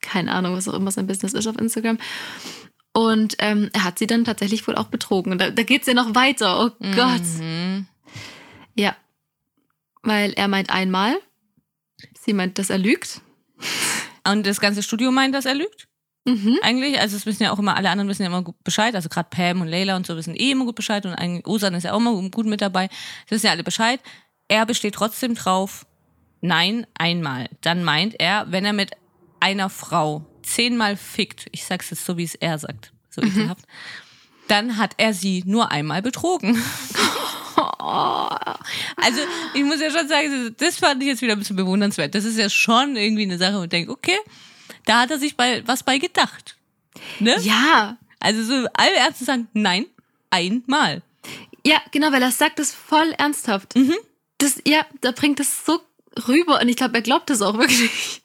keine 0.00 0.32
Ahnung, 0.32 0.54
was 0.54 0.68
auch 0.68 0.74
immer 0.74 0.90
sein 0.92 1.06
Business 1.08 1.32
ist 1.32 1.46
auf 1.48 1.58
Instagram. 1.58 1.98
Und 2.92 3.34
ähm, 3.40 3.70
er 3.72 3.84
hat 3.84 3.98
sie 3.98 4.06
dann 4.06 4.24
tatsächlich 4.24 4.66
wohl 4.68 4.76
auch 4.76 4.86
betrogen. 4.86 5.32
Und 5.32 5.40
da, 5.40 5.50
da 5.50 5.62
geht 5.64 5.82
es 5.82 5.88
ja 5.88 5.94
noch 5.94 6.14
weiter. 6.14 6.64
Oh 6.64 6.70
Gott. 6.94 7.22
Mhm. 7.40 7.86
Ja. 8.74 8.94
Weil 10.06 10.32
er 10.34 10.48
meint 10.48 10.70
einmal, 10.70 11.16
sie 12.14 12.32
meint, 12.32 12.58
dass 12.58 12.70
er 12.70 12.78
lügt. 12.78 13.20
Und 14.26 14.46
das 14.46 14.60
ganze 14.60 14.82
Studio 14.82 15.10
meint, 15.10 15.34
dass 15.34 15.46
er 15.46 15.54
lügt? 15.54 15.88
Mhm. 16.24 16.58
Eigentlich, 16.62 16.98
also 17.00 17.16
es 17.16 17.26
wissen 17.26 17.42
ja 17.42 17.52
auch 17.52 17.58
immer, 17.58 17.76
alle 17.76 17.90
anderen 17.90 18.08
wissen 18.08 18.22
ja 18.22 18.28
immer 18.28 18.42
gut 18.42 18.62
Bescheid, 18.64 18.94
also 18.94 19.08
gerade 19.08 19.28
Pam 19.30 19.60
und 19.60 19.68
Leila 19.68 19.96
und 19.96 20.06
so 20.06 20.16
wissen 20.16 20.34
eh 20.34 20.50
immer 20.52 20.64
gut 20.64 20.74
Bescheid 20.74 21.06
und 21.06 21.14
eigentlich 21.14 21.46
Osan 21.46 21.74
ist 21.74 21.84
ja 21.84 21.92
auch 21.92 21.98
immer 21.98 22.14
gut 22.30 22.46
mit 22.46 22.60
dabei. 22.60 22.88
Das 23.24 23.32
wissen 23.32 23.46
ja 23.46 23.52
alle 23.52 23.64
Bescheid. 23.64 24.00
Er 24.48 24.64
besteht 24.66 24.94
trotzdem 24.94 25.34
drauf, 25.34 25.86
nein, 26.40 26.86
einmal. 26.94 27.48
Dann 27.60 27.84
meint 27.84 28.14
er, 28.20 28.46
wenn 28.50 28.64
er 28.64 28.72
mit 28.72 28.92
einer 29.40 29.70
Frau 29.70 30.24
zehnmal 30.42 30.96
fickt, 30.96 31.46
ich 31.50 31.64
sag's 31.64 31.90
jetzt 31.90 32.04
so, 32.04 32.16
wie 32.16 32.24
es 32.24 32.34
er 32.34 32.58
sagt, 32.58 32.92
so 33.10 33.22
ekelhaft, 33.22 33.64
dann 34.48 34.76
hat 34.76 34.94
er 34.98 35.14
sie 35.14 35.42
nur 35.46 35.72
einmal 35.72 36.02
betrogen. 36.02 36.60
Also, 37.78 39.20
ich 39.54 39.64
muss 39.64 39.80
ja 39.80 39.90
schon 39.90 40.08
sagen, 40.08 40.54
das 40.58 40.78
fand 40.78 41.02
ich 41.02 41.08
jetzt 41.08 41.22
wieder 41.22 41.32
ein 41.32 41.38
bisschen 41.38 41.56
bewundernswert. 41.56 42.14
Das 42.14 42.24
ist 42.24 42.38
ja 42.38 42.48
schon 42.48 42.96
irgendwie 42.96 43.22
eine 43.22 43.38
Sache, 43.38 43.58
wo 43.58 43.62
ich 43.64 43.68
denke, 43.68 43.92
okay, 43.92 44.18
da 44.84 45.00
hat 45.00 45.10
er 45.10 45.18
sich 45.18 45.36
bei, 45.36 45.62
was 45.66 45.82
bei 45.82 45.98
gedacht. 45.98 46.56
Ne? 47.20 47.36
Ja. 47.40 47.96
Also 48.20 48.42
so 48.42 48.68
alle 48.74 48.96
Ärzte 48.96 49.24
sagen, 49.24 49.48
nein, 49.52 49.86
einmal. 50.30 51.02
Ja, 51.66 51.80
genau, 51.90 52.12
weil 52.12 52.22
er 52.22 52.30
sagt 52.30 52.60
es 52.60 52.72
voll 52.72 53.12
ernsthaft. 53.18 53.74
Das, 54.38 54.60
ja, 54.66 54.86
da 55.00 55.12
bringt 55.12 55.40
es 55.40 55.64
so 55.64 55.80
rüber 56.28 56.60
und 56.60 56.68
ich 56.68 56.76
glaube, 56.76 56.94
er 56.94 57.02
glaubt 57.02 57.30
es 57.30 57.42
auch 57.42 57.58
wirklich. 57.58 58.22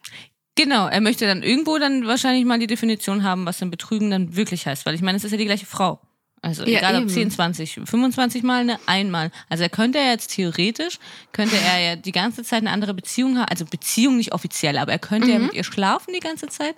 Genau, 0.55 0.87
er 0.87 1.01
möchte 1.01 1.25
dann 1.25 1.43
irgendwo 1.43 1.77
dann 1.77 2.05
wahrscheinlich 2.05 2.45
mal 2.45 2.59
die 2.59 2.67
Definition 2.67 3.23
haben, 3.23 3.45
was 3.45 3.59
denn 3.59 3.71
Betrügen 3.71 4.11
dann 4.11 4.35
wirklich 4.35 4.67
heißt. 4.67 4.85
Weil 4.85 4.95
ich 4.95 5.01
meine, 5.01 5.17
es 5.17 5.23
ist 5.23 5.31
ja 5.31 5.37
die 5.37 5.45
gleiche 5.45 5.65
Frau. 5.65 6.01
Also 6.41 6.63
Ja, 6.65 6.79
egal 6.79 6.95
ob 6.95 7.01
eben. 7.01 7.09
10, 7.09 7.31
20, 7.31 7.81
25 7.85 8.43
Mal, 8.43 8.65
ne, 8.65 8.79
einmal. 8.87 9.31
Also 9.49 9.63
er 9.63 9.69
könnte 9.69 9.99
ja 9.99 10.05
jetzt 10.05 10.31
theoretisch, 10.31 10.97
könnte 11.33 11.55
er 11.57 11.79
ja 11.79 11.95
die 11.95 12.11
ganze 12.11 12.43
Zeit 12.43 12.61
eine 12.61 12.71
andere 12.71 12.93
Beziehung 12.93 13.37
haben. 13.37 13.45
Also 13.49 13.65
Beziehung 13.65 14.17
nicht 14.17 14.33
offiziell, 14.33 14.77
aber 14.77 14.91
er 14.91 14.99
könnte 14.99 15.29
ja 15.29 15.39
mit 15.39 15.53
ihr 15.53 15.63
schlafen 15.63 16.13
die 16.13 16.19
ganze 16.19 16.47
Zeit. 16.47 16.75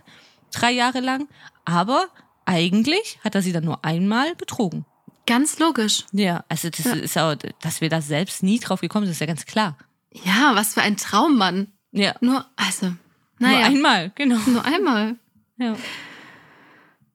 Drei 0.51 0.71
Jahre 0.71 0.99
lang. 0.99 1.27
Aber 1.65 2.07
eigentlich 2.45 3.19
hat 3.23 3.35
er 3.35 3.41
sie 3.41 3.53
dann 3.53 3.63
nur 3.63 3.85
einmal 3.85 4.35
betrogen. 4.35 4.85
Ganz 5.25 5.59
logisch. 5.59 6.03
Ja, 6.11 6.43
also 6.49 6.69
das 6.69 6.85
ist 6.85 7.17
auch, 7.17 7.35
dass 7.61 7.79
wir 7.79 7.87
da 7.89 8.01
selbst 8.01 8.43
nie 8.43 8.59
drauf 8.59 8.81
gekommen 8.81 9.05
sind, 9.05 9.13
ist 9.13 9.21
ja 9.21 9.27
ganz 9.27 9.45
klar. 9.45 9.77
Ja, 10.25 10.51
was 10.55 10.73
für 10.73 10.81
ein 10.81 10.97
Traummann. 10.97 11.67
Ja, 11.91 12.15
Nur, 12.21 12.45
also, 12.55 12.87
nur 12.87 12.97
naja, 13.39 13.67
einmal, 13.67 14.11
genau. 14.15 14.37
nur 14.47 14.65
einmal. 14.65 15.15
Ja. 15.57 15.75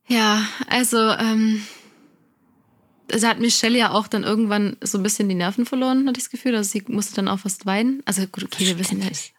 Ja, 0.06 0.42
also, 0.68 0.98
ähm, 0.98 1.62
da 3.08 3.28
hat 3.28 3.40
Michelle 3.40 3.78
ja 3.78 3.90
auch 3.90 4.08
dann 4.08 4.24
irgendwann 4.24 4.76
so 4.80 4.98
ein 4.98 5.02
bisschen 5.02 5.28
die 5.28 5.34
Nerven 5.34 5.66
verloren, 5.66 6.06
hatte 6.06 6.18
ich 6.18 6.24
das 6.24 6.30
Gefühl. 6.30 6.54
Also 6.54 6.70
sie 6.70 6.84
musste 6.88 7.16
dann 7.16 7.28
auch 7.28 7.40
fast 7.40 7.66
weinen. 7.66 8.02
Also 8.04 8.26
gut, 8.26 8.44
okay, 8.44 8.66
wir 8.66 8.78
wissen 8.78 9.00
ja. 9.00 9.06
Verständlich. 9.06 9.34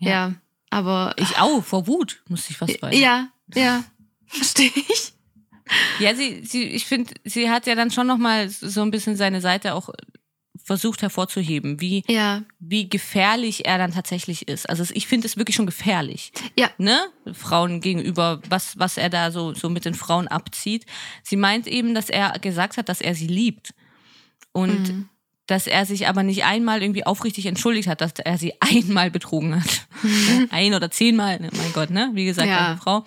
Ja, 0.00 0.34
aber. 0.70 1.14
Ich 1.16 1.38
auch, 1.38 1.62
vor 1.62 1.86
Wut 1.86 2.22
musste 2.28 2.50
ich 2.50 2.58
fast 2.58 2.80
weinen. 2.82 2.98
ja, 2.98 3.28
ja, 3.54 3.84
verstehe 4.26 4.72
ich. 4.74 5.12
Ja, 6.00 6.14
sie, 6.14 6.42
sie, 6.44 6.64
ich 6.64 6.86
finde, 6.86 7.14
sie 7.24 7.50
hat 7.50 7.66
ja 7.66 7.74
dann 7.74 7.90
schon 7.90 8.06
nochmal 8.06 8.48
so 8.48 8.82
ein 8.82 8.90
bisschen 8.90 9.16
seine 9.16 9.40
Seite 9.40 9.74
auch 9.74 9.90
versucht 10.64 11.02
hervorzuheben, 11.02 11.80
wie, 11.80 12.04
Ja, 12.08 12.42
wie 12.58 12.88
gefährlich 12.88 13.66
er 13.66 13.78
dann 13.78 13.92
tatsächlich 13.92 14.48
ist. 14.48 14.68
Also 14.68 14.84
ich 14.94 15.06
finde 15.06 15.26
es 15.26 15.36
wirklich 15.36 15.56
schon 15.56 15.66
gefährlich. 15.66 16.32
ja, 16.58 16.70
Ne? 16.78 16.98
Frauen 17.32 17.80
gegenüber, 17.80 18.40
was, 18.48 18.78
was 18.78 18.96
er 18.96 19.10
da 19.10 19.30
so, 19.30 19.54
so 19.54 19.68
mit 19.68 19.84
den 19.84 19.94
Frauen 19.94 20.28
abzieht. 20.28 20.86
Sie 21.22 21.36
meint 21.36 21.66
eben, 21.66 21.94
dass 21.94 22.08
er 22.10 22.38
gesagt 22.38 22.76
hat, 22.76 22.88
dass 22.88 23.00
er 23.00 23.14
sie 23.14 23.26
liebt. 23.26 23.74
Und 24.52 24.88
Mhm. 24.88 25.08
dass 25.46 25.66
er 25.66 25.84
sich 25.86 26.06
aber 26.08 26.22
nicht 26.22 26.44
einmal 26.44 26.82
irgendwie 26.82 27.04
aufrichtig 27.06 27.46
entschuldigt 27.46 27.88
hat, 27.88 28.00
dass 28.00 28.12
er 28.24 28.38
sie 28.38 28.54
einmal 28.60 29.10
betrogen 29.10 29.56
hat. 29.56 29.86
Ein 30.50 30.74
oder 30.74 30.90
zehnmal, 30.90 31.40
ne? 31.40 31.50
mein 31.56 31.72
Gott, 31.72 31.90
ne? 31.90 32.10
Wie 32.14 32.24
gesagt, 32.24 32.48
Ja. 32.48 32.68
eine 32.68 32.76
Frau. 32.78 33.04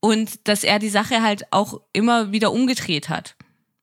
Und 0.00 0.48
dass 0.48 0.64
er 0.64 0.78
die 0.78 0.88
Sache 0.88 1.22
halt 1.22 1.44
auch 1.52 1.80
immer 1.92 2.32
wieder 2.32 2.52
umgedreht 2.52 3.08
hat. 3.10 3.36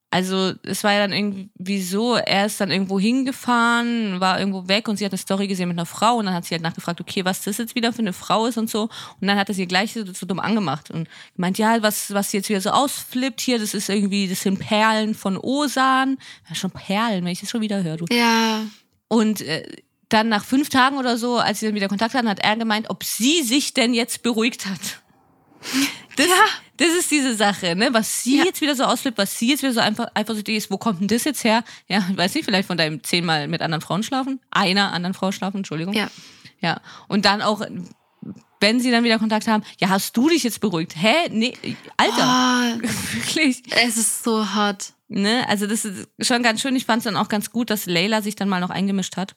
Also 0.10 0.54
es 0.64 0.84
war 0.86 0.94
ja 0.94 1.00
dann 1.00 1.12
irgendwie 1.12 1.82
so, 1.82 2.16
er 2.16 2.46
ist 2.46 2.62
dann 2.62 2.72
irgendwo 2.72 2.98
hingefahren, 2.98 4.22
war 4.22 4.40
irgendwo 4.40 4.68
weg 4.70 4.88
und 4.88 4.98
sie 4.98 5.06
hat 5.06 5.12
eine 5.12 5.18
Story 5.18 5.48
gesehen 5.48 5.68
mit 5.68 5.78
einer 5.78 5.86
Frau 5.86 6.16
und 6.16 6.26
dann 6.26 6.34
hat 6.34 6.46
sie 6.46 6.56
halt 6.56 6.62
nachgefragt, 6.62 7.02
okay, 7.02 7.26
was 7.26 7.42
das 7.42 7.58
jetzt 7.58 7.76
wieder 7.76 7.92
für 7.92 8.00
eine 8.00 8.14
Frau 8.14 8.46
ist 8.46 8.58
und 8.58 8.70
so. 8.70 8.84
Und 8.84 9.28
dann 9.28 9.38
hat 9.38 9.50
er 9.50 9.56
sie 9.56 9.68
gleich 9.68 9.94
so, 9.94 10.06
so 10.06 10.26
dumm 10.26 10.40
angemacht 10.40 10.92
und 10.92 11.10
gemeint, 11.36 11.58
ja, 11.58 11.82
was, 11.82 12.14
was 12.14 12.32
jetzt 12.32 12.48
wieder 12.48 12.62
so 12.62 12.70
ausflippt 12.70 13.42
hier, 13.42 13.60
das 13.60 13.74
ist 13.74 13.90
irgendwie, 13.90 14.30
das 14.30 14.42
sind 14.42 14.60
Perlen 14.60 15.14
von 15.14 15.38
Osan. 15.38 16.18
Ja, 16.48 16.56
schon 16.56 16.72
Perlen, 16.72 17.26
wenn 17.26 17.32
ich 17.32 17.42
das 17.42 17.50
schon 17.50 17.62
wieder 17.62 17.84
höre. 17.84 17.98
Du. 17.98 18.06
Ja. 18.10 18.62
Und 19.10 19.42
äh, 19.42 19.68
dann 20.08 20.30
nach 20.30 20.46
fünf 20.46 20.70
Tagen 20.70 20.98
oder 20.98 21.18
so, 21.18 21.38
als 21.38 21.60
sie 21.60 21.66
dann 21.66 21.76
wieder 21.76 21.90
Kontakt 21.90 22.14
hatten, 22.14 22.30
hat 22.30 22.40
er 22.40 22.56
gemeint, 22.56 22.90
ob 22.90 23.04
sie 23.04 23.44
sich 23.44 23.74
denn 23.74 23.94
jetzt 23.94 24.24
beruhigt 24.24 24.66
hat. 24.66 25.02
Das, 26.16 26.26
das 26.78 26.90
ist 26.90 27.12
diese 27.12 27.36
Sache, 27.36 27.76
ne? 27.76 27.90
Was 27.92 28.24
sie 28.24 28.38
Ja. 28.38 28.46
jetzt 28.46 28.62
wieder 28.62 28.76
so 28.76 28.84
ausflippt, 28.84 29.18
was 29.18 29.38
sie 29.38 29.50
jetzt 29.50 29.64
wieder 29.64 29.74
so 29.74 29.80
einfach 29.80 30.08
eifersüchtig 30.14 30.56
ist, 30.56 30.72
wo 30.72 30.78
kommt 30.78 31.02
denn 31.02 31.08
das 31.08 31.24
jetzt 31.24 31.44
her? 31.44 31.64
Ja, 31.88 32.06
ich 32.10 32.18
weiß 32.18 32.34
nicht, 32.36 32.46
vielleicht 32.46 32.68
von 32.68 32.78
deinem 32.78 33.04
zehnmal 33.04 33.48
mit 33.48 33.62
anderen 33.62 33.82
Frauen 33.82 34.04
schlafen? 34.04 34.40
Einer 34.52 34.94
anderen 34.94 35.14
Frau 35.14 35.32
schlafen, 35.32 35.58
Entschuldigung. 35.58 35.94
Ja. 35.94 36.10
Ja. 36.62 36.82
Und 37.08 37.26
dann 37.26 37.42
auch, 37.42 37.62
wenn 38.60 38.80
sie 38.80 38.90
dann 38.92 39.04
wieder 39.04 39.20
Kontakt 39.20 39.48
haben, 39.48 39.64
ja, 39.80 39.90
hast 39.90 40.16
du 40.18 40.30
dich 40.30 40.44
jetzt 40.44 40.60
beruhigt? 40.62 40.96
Hä? 40.96 41.14
Nee, 41.30 41.54
Alter, 41.98 42.24
Ah, 42.24 42.74
wirklich. 43.14 43.62
es 43.86 43.98
ist 43.98 44.24
so 44.24 44.50
hart. 44.54 44.94
Ne? 45.10 45.46
Also 45.48 45.68
das 45.68 45.86
ist 45.86 46.08
schon 46.22 46.44
ganz 46.44 46.62
schön. 46.62 46.76
Ich 46.76 46.86
fand 46.86 47.00
es 47.00 47.04
dann 47.06 47.16
auch 47.16 47.30
ganz 47.30 47.52
gut, 47.52 47.70
dass 47.70 47.86
Leila 47.86 48.22
sich 48.22 48.36
dann 48.36 48.50
mal 48.50 48.60
noch 48.60 48.72
eingemischt 48.72 49.16
hat. 49.18 49.36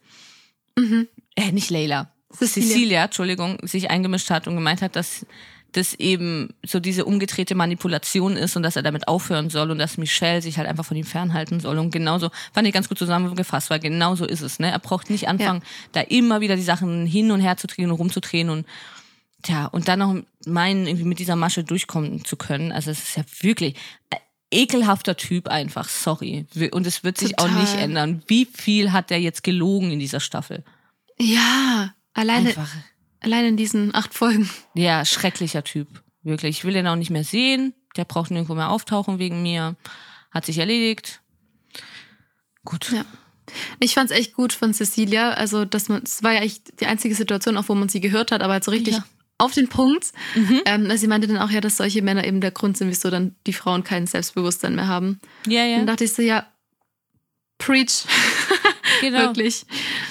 Äh, 1.37 1.53
nicht 1.53 1.71
Leila. 1.71 2.13
Cecilia. 2.33 2.69
Cecilia. 2.69 3.05
Entschuldigung, 3.05 3.59
sich 3.63 3.91
eingemischt 3.91 4.31
hat 4.31 4.47
und 4.49 4.55
gemeint 4.55 4.83
hat, 4.83 4.97
dass 4.97 5.27
das 5.73 5.95
eben 5.95 6.51
so 6.65 6.81
diese 6.81 7.05
umgedrehte 7.05 7.55
Manipulation 7.55 8.37
ist 8.37 8.57
und 8.57 8.63
dass 8.63 8.77
er 8.77 8.83
damit 8.83 9.09
aufhören 9.09 9.51
soll 9.51 9.71
und 9.71 9.79
dass 9.79 9.99
Michelle 9.99 10.43
sich 10.43 10.59
halt 10.59 10.69
einfach 10.69 10.85
von 10.85 10.97
ihm 10.97 11.05
fernhalten 11.05 11.61
soll. 11.61 11.79
Und 11.79 11.91
genauso, 11.91 12.31
fand 12.53 12.67
ich 12.67 12.75
ganz 12.75 12.89
gut 12.89 12.99
zusammengefasst, 12.99 13.71
weil 13.71 13.81
genau 13.81 14.15
so 14.15 14.25
ist 14.25 14.41
es. 14.41 14.59
Ne? 14.59 14.71
Er 14.71 14.79
braucht 14.79 15.11
nicht 15.11 15.29
anfangen, 15.29 15.63
da 15.93 16.01
immer 16.01 16.41
wieder 16.41 16.57
die 16.57 16.63
Sachen 16.63 17.07
hin 17.07 17.31
und 17.31 17.41
her 17.41 17.57
zu 17.57 17.67
drehen 17.67 17.91
und 17.91 17.99
rumzudrehen 17.99 18.51
und 18.51 18.67
Tja, 19.43 19.67
und 19.67 19.89
dann 19.89 20.01
noch 20.01 20.17
meinen, 20.45 20.87
irgendwie 20.87 21.07
mit 21.07 21.19
dieser 21.19 21.35
Masche 21.35 21.65
durchkommen 21.65 22.25
zu 22.27 22.37
können. 22.37 22.73
Also 22.73 22.91
es 22.91 23.03
ist 23.03 23.17
ja 23.17 23.25
wirklich 23.41 23.75
ekelhafter 24.51 25.17
Typ 25.17 25.49
einfach, 25.49 25.89
sorry. 25.89 26.47
Und 26.73 26.87
es 26.87 27.05
wird 27.05 27.19
sich 27.19 27.39
auch 27.39 27.47
Total. 27.47 27.61
nicht 27.61 27.75
ändern. 27.75 28.23
Wie 28.27 28.45
viel 28.45 28.93
hat 28.93 29.11
der 29.11 29.21
jetzt 29.21 29.43
gelogen 29.43 29.93
in 29.93 29.99
dieser 29.99 30.21
Staffel? 30.21 30.65
Ja, 31.19 31.95
alleine, 32.13 32.49
Einfach, 32.49 32.69
alleine 33.21 33.49
in 33.49 33.57
diesen 33.57 33.95
acht 33.95 34.15
Folgen. 34.15 34.49
ja, 34.75 35.05
schrecklicher 35.05 35.65
Typ. 35.65 36.03
Wirklich. 36.23 36.59
Ich 36.59 36.65
will 36.65 36.75
den 36.75 36.87
auch 36.87 36.97
nicht 36.97 37.11
mehr 37.11 37.25
sehen. 37.25 37.75
Der 37.97 38.05
braucht 38.05 38.31
nirgendwo 38.31 38.55
mehr 38.55 38.71
auftauchen 38.71 39.19
wegen 39.19 39.43
mir. 39.43 39.77
Hat 40.31 40.47
sich 40.47 40.59
erledigt. 40.59 41.21
Gut. 42.65 42.93
Ja. 42.93 43.05
Ich 43.81 43.95
fand's 43.95 44.13
echt 44.13 44.35
gut 44.35 44.53
von 44.53 44.73
Cecilia. 44.75 45.31
Also, 45.33 45.65
dass 45.65 45.89
man, 45.89 46.03
es 46.05 46.23
war 46.23 46.33
ja 46.35 46.41
echt 46.43 46.81
die 46.81 46.87
einzige 46.87 47.15
Situation, 47.15 47.57
auch 47.57 47.69
wo 47.69 47.75
man 47.75 47.89
sie 47.89 48.01
gehört 48.01 48.31
hat, 48.33 48.43
aber 48.43 48.53
halt 48.55 48.65
so 48.65 48.71
richtig 48.71 48.95
Ja. 48.95 49.05
auf 49.39 49.53
den 49.55 49.69
Punkt. 49.69 50.13
Ähm, 50.67 50.85
also 50.89 50.97
sie 50.99 51.07
meinte 51.09 51.27
dann 51.27 51.39
auch 51.39 51.51
ja, 51.51 51.61
dass 51.61 51.79
solche 51.79 52.03
Männer 52.03 52.25
eben 52.25 52.41
der 52.41 52.53
Grund 52.53 52.77
sind, 52.77 52.89
wieso 52.91 53.11
dann 53.11 53.35
die 53.47 53.53
Frauen 53.53 53.83
kein 53.83 54.07
Selbstbewusstsein 54.07 54.77
mehr 54.77 54.87
haben. 54.87 55.21
Ja, 55.47 55.65
Und 55.65 55.71
dann 55.71 55.81
ja. 55.81 55.85
dachte 55.87 56.05
ich 56.05 56.13
so, 56.13 56.23
ja, 56.23 56.47
preach. 57.59 58.05
Genau. 59.01 59.19
Wirklich. 59.21 59.65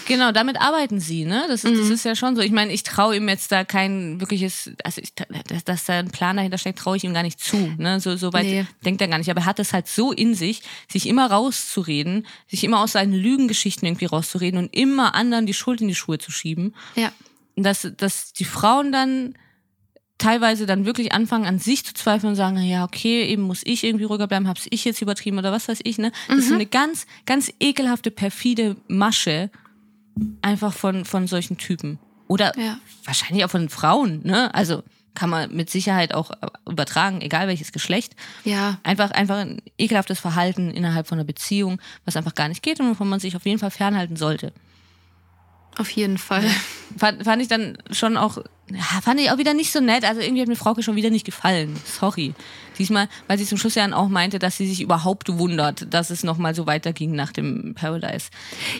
Genau, 0.08 0.32
damit 0.32 0.60
arbeiten 0.60 1.00
sie, 1.00 1.26
ne? 1.26 1.46
Das, 1.48 1.64
ist- 1.64 1.74
Mhm. 1.76 1.80
das 1.80 1.90
ist 1.90 2.06
ja 2.06 2.16
schon 2.16 2.36
so. 2.36 2.42
Ich 2.42 2.52
meine, 2.52 2.72
ich 2.74 2.84
traue 2.84 3.16
ihm 3.16 3.28
jetzt 3.30 3.52
da 3.52 3.64
kein 3.64 4.20
wirkliches, 4.20 4.72
also 4.84 5.02
ich, 5.02 5.14
dass, 5.14 5.64
dass 5.64 5.86
da 5.86 6.00
ein 6.00 6.10
Plan 6.12 6.38
dahinter 6.38 6.58
steckt, 6.58 6.80
traue 6.80 6.98
ich 6.98 7.04
ihm 7.04 7.14
gar 7.14 7.24
nicht 7.24 7.40
zu. 7.40 7.58
Ne? 7.78 8.00
So, 8.00 8.16
so 8.18 8.34
weit 8.34 8.46
Nee. 8.46 8.66
denkt 8.84 9.02
er 9.02 9.08
gar 9.08 9.18
nicht. 9.18 9.30
Aber 9.30 9.42
er 9.42 9.46
hat 9.46 9.60
es 9.60 9.74
halt 9.74 9.88
so 9.88 10.12
in 10.12 10.34
sich, 10.36 10.62
sich 10.92 11.08
immer 11.08 11.30
rauszureden, 11.30 12.26
sich 12.48 12.64
immer 12.64 12.80
aus 12.82 12.94
seinen 12.94 13.14
Lügengeschichten 13.14 13.88
irgendwie 13.88 14.06
rauszureden 14.06 14.60
und 14.60 14.74
immer 14.76 15.16
anderen 15.16 15.46
die 15.46 15.54
Schuld 15.54 15.82
in 15.82 15.88
die 15.88 15.96
Schuhe 15.96 16.18
zu 16.18 16.32
schieben. 16.32 16.74
Ja. 16.96 17.12
Und 17.56 17.64
dass, 17.64 17.88
dass 17.98 18.34
die 18.34 18.46
Frauen 18.46 18.92
dann 18.92 19.36
teilweise 20.20 20.68
dann 20.68 20.86
wirklich 20.86 21.12
anfangen, 21.14 21.46
an 21.46 21.58
sich 21.58 21.84
zu 21.84 21.94
zweifeln 21.96 22.30
und 22.32 22.36
sagen, 22.36 22.56
na 22.56 22.62
ja, 22.64 22.84
okay, 22.84 23.24
eben 23.26 23.42
muss 23.42 23.62
ich 23.64 23.84
irgendwie 23.84 24.04
ruhiger 24.06 24.28
bleiben, 24.28 24.48
hab's 24.48 24.68
ich 24.70 24.86
jetzt 24.86 25.02
übertrieben 25.02 25.40
oder 25.40 25.52
was 25.52 25.68
weiß 25.68 25.80
ich, 25.84 25.98
ne? 25.98 26.12
Das 26.28 26.38
ist 26.40 26.50
so 26.50 26.54
eine 26.56 26.68
ganz, 26.68 27.08
ganz 27.26 27.52
ekelhafte, 27.60 28.12
perfide 28.12 28.76
Masche 28.88 29.50
einfach 30.42 30.74
von, 30.74 31.06
von 31.06 31.26
solchen 31.28 31.58
Typen. 31.58 31.98
Oder 32.28 32.52
Ja. 32.60 32.78
wahrscheinlich 33.06 33.44
auch 33.46 33.50
von 33.50 33.70
Frauen, 33.70 34.22
ne? 34.24 34.54
Also 34.54 34.84
kann 35.16 35.30
man 35.32 35.54
mit 35.56 35.70
Sicherheit 35.70 36.14
auch 36.14 36.32
äh, 36.32 36.36
übertragen, 36.70 37.22
egal 37.22 37.48
welches 37.48 37.72
Geschlecht. 37.72 38.16
Ja. 38.46 38.80
Einfach, 38.84 39.12
einfach 39.12 39.38
ein 39.38 39.62
ekelhaftes 39.78 40.20
Verhalten 40.20 40.70
innerhalb 40.72 41.08
von 41.08 41.18
einer 41.18 41.26
Beziehung, 41.26 41.82
was 42.06 42.16
einfach 42.16 42.36
gar 42.36 42.48
nicht 42.48 42.62
geht 42.62 42.80
und 42.80 42.90
wovon 42.90 43.10
man 43.10 43.20
sich 43.20 43.36
auf 43.36 43.46
jeden 43.46 43.60
Fall 43.60 43.72
fernhalten 43.72 44.16
sollte. 44.16 44.54
Auf 45.80 45.90
jeden 45.92 46.18
Fall. 46.18 46.44
Fand, 46.98 47.24
fand 47.24 47.42
ich 47.42 47.48
dann 47.48 47.78
schon 47.92 48.18
auch, 48.18 48.38
fand 49.02 49.18
ich 49.22 49.32
auch 49.32 49.38
wieder 49.38 49.54
nicht 49.54 49.72
so 49.72 49.80
nett. 49.80 50.04
Also 50.04 50.20
irgendwie 50.20 50.42
hat 50.42 50.50
mir 50.50 50.58
Frauke 50.58 50.84
schon 50.84 50.98
wieder 50.98 51.10
nicht 51.10 51.26
gefallen. 51.26 51.80
Sorry. 51.86 52.34
Diesmal, 52.78 53.08
weil 53.28 53.38
sie 53.38 53.46
zum 53.46 53.58
Schluss 53.58 53.76
ja 53.76 53.84
dann 53.84 53.94
auch 53.94 54.10
meinte, 54.10 54.40
dass 54.40 54.58
sie 54.58 54.68
sich 54.68 54.82
überhaupt 54.82 55.30
wundert, 55.38 55.94
dass 55.94 56.10
es 56.10 56.24
nochmal 56.24 56.54
so 56.54 56.68
weiterging 56.68 57.14
nach 57.14 57.32
dem 57.32 57.76
Paradise. 57.76 58.28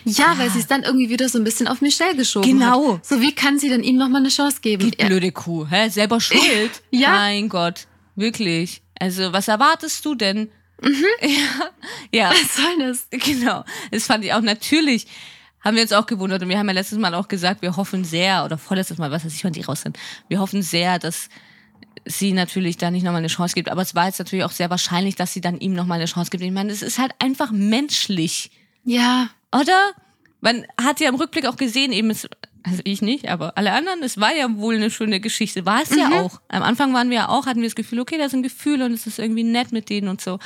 Ja, 0.04 0.34
weil 0.36 0.50
sie 0.50 0.58
es 0.58 0.66
dann 0.66 0.82
irgendwie 0.82 1.08
wieder 1.08 1.26
so 1.30 1.38
ein 1.38 1.44
bisschen 1.44 1.68
auf 1.68 1.80
Michelle 1.80 2.14
geschoben 2.16 2.50
Genau. 2.58 2.94
hat. 2.96 3.06
So, 3.06 3.22
wie 3.22 3.34
kann 3.34 3.58
sie 3.58 3.70
denn 3.70 3.82
ihm 3.82 3.96
nochmal 3.96 4.20
eine 4.20 4.28
Chance 4.28 4.58
geben? 4.60 4.90
Die 4.90 5.04
blöde 5.04 5.32
Kuh, 5.32 5.66
hä? 5.70 5.88
Selber 5.88 6.20
schuld. 6.20 6.82
Ja. 6.90 7.12
Mein 7.12 7.48
Gott. 7.48 7.86
Wirklich. 8.14 8.82
Also, 8.98 9.32
was 9.32 9.48
erwartest 9.48 10.04
du 10.04 10.14
denn? 10.14 10.50
Mhm. 10.82 11.04
Ja. 11.22 11.70
Ja. 12.12 12.30
Was 12.30 12.56
soll 12.56 12.78
das? 12.78 13.06
Genau. 13.10 13.64
Das 13.90 14.04
fand 14.04 14.22
ich 14.24 14.34
auch 14.34 14.42
natürlich. 14.42 15.06
Haben 15.62 15.76
wir 15.76 15.82
uns 15.82 15.92
auch 15.92 16.06
gewundert 16.06 16.42
und 16.42 16.48
wir 16.48 16.58
haben 16.58 16.66
ja 16.68 16.72
letztes 16.72 16.98
Mal 16.98 17.14
auch 17.14 17.28
gesagt, 17.28 17.60
wir 17.62 17.76
hoffen 17.76 18.04
sehr, 18.04 18.44
oder 18.44 18.56
vorletztes 18.58 18.98
Mal, 18.98 19.10
was 19.10 19.24
weiß 19.24 19.34
ich, 19.34 19.44
wann 19.44 19.52
die 19.52 19.60
raus 19.60 19.82
sind, 19.82 19.98
wir 20.28 20.40
hoffen 20.40 20.62
sehr, 20.62 20.98
dass 20.98 21.28
sie 22.06 22.32
natürlich 22.32 22.78
da 22.78 22.90
nicht 22.90 23.02
nochmal 23.02 23.18
eine 23.18 23.28
Chance 23.28 23.54
gibt. 23.54 23.68
Aber 23.70 23.82
es 23.82 23.94
war 23.94 24.06
jetzt 24.06 24.18
natürlich 24.18 24.44
auch 24.44 24.52
sehr 24.52 24.70
wahrscheinlich, 24.70 25.16
dass 25.16 25.34
sie 25.34 25.40
dann 25.42 25.58
ihm 25.60 25.74
nochmal 25.74 25.98
eine 25.98 26.06
Chance 26.06 26.30
gibt. 26.30 26.42
Ich 26.42 26.50
meine, 26.50 26.72
es 26.72 26.82
ist 26.82 26.98
halt 26.98 27.12
einfach 27.18 27.50
menschlich, 27.50 28.50
Ja. 28.84 29.28
oder? 29.52 29.92
Man 30.40 30.66
hat 30.80 31.00
ja 31.00 31.08
im 31.10 31.16
Rückblick 31.16 31.44
auch 31.44 31.56
gesehen, 31.56 31.92
eben, 31.92 32.08
es, 32.08 32.26
also 32.62 32.80
ich 32.84 33.02
nicht, 33.02 33.28
aber 33.28 33.58
alle 33.58 33.72
anderen, 33.72 34.02
es 34.02 34.18
war 34.18 34.34
ja 34.34 34.56
wohl 34.56 34.76
eine 34.76 34.90
schöne 34.90 35.20
Geschichte. 35.20 35.66
War 35.66 35.82
es 35.82 35.94
ja 35.94 36.08
auch. 36.22 36.40
Am 36.48 36.62
Anfang 36.62 36.94
waren 36.94 37.10
wir 37.10 37.16
ja 37.18 37.28
auch, 37.28 37.44
hatten 37.44 37.60
wir 37.60 37.68
das 37.68 37.74
Gefühl, 37.74 38.00
okay, 38.00 38.16
da 38.16 38.30
sind 38.30 38.42
Gefühle 38.42 38.86
und 38.86 38.92
es 38.92 39.06
ist 39.06 39.18
irgendwie 39.18 39.44
nett 39.44 39.70
mit 39.72 39.90
denen 39.90 40.08
und 40.08 40.22
so. 40.22 40.38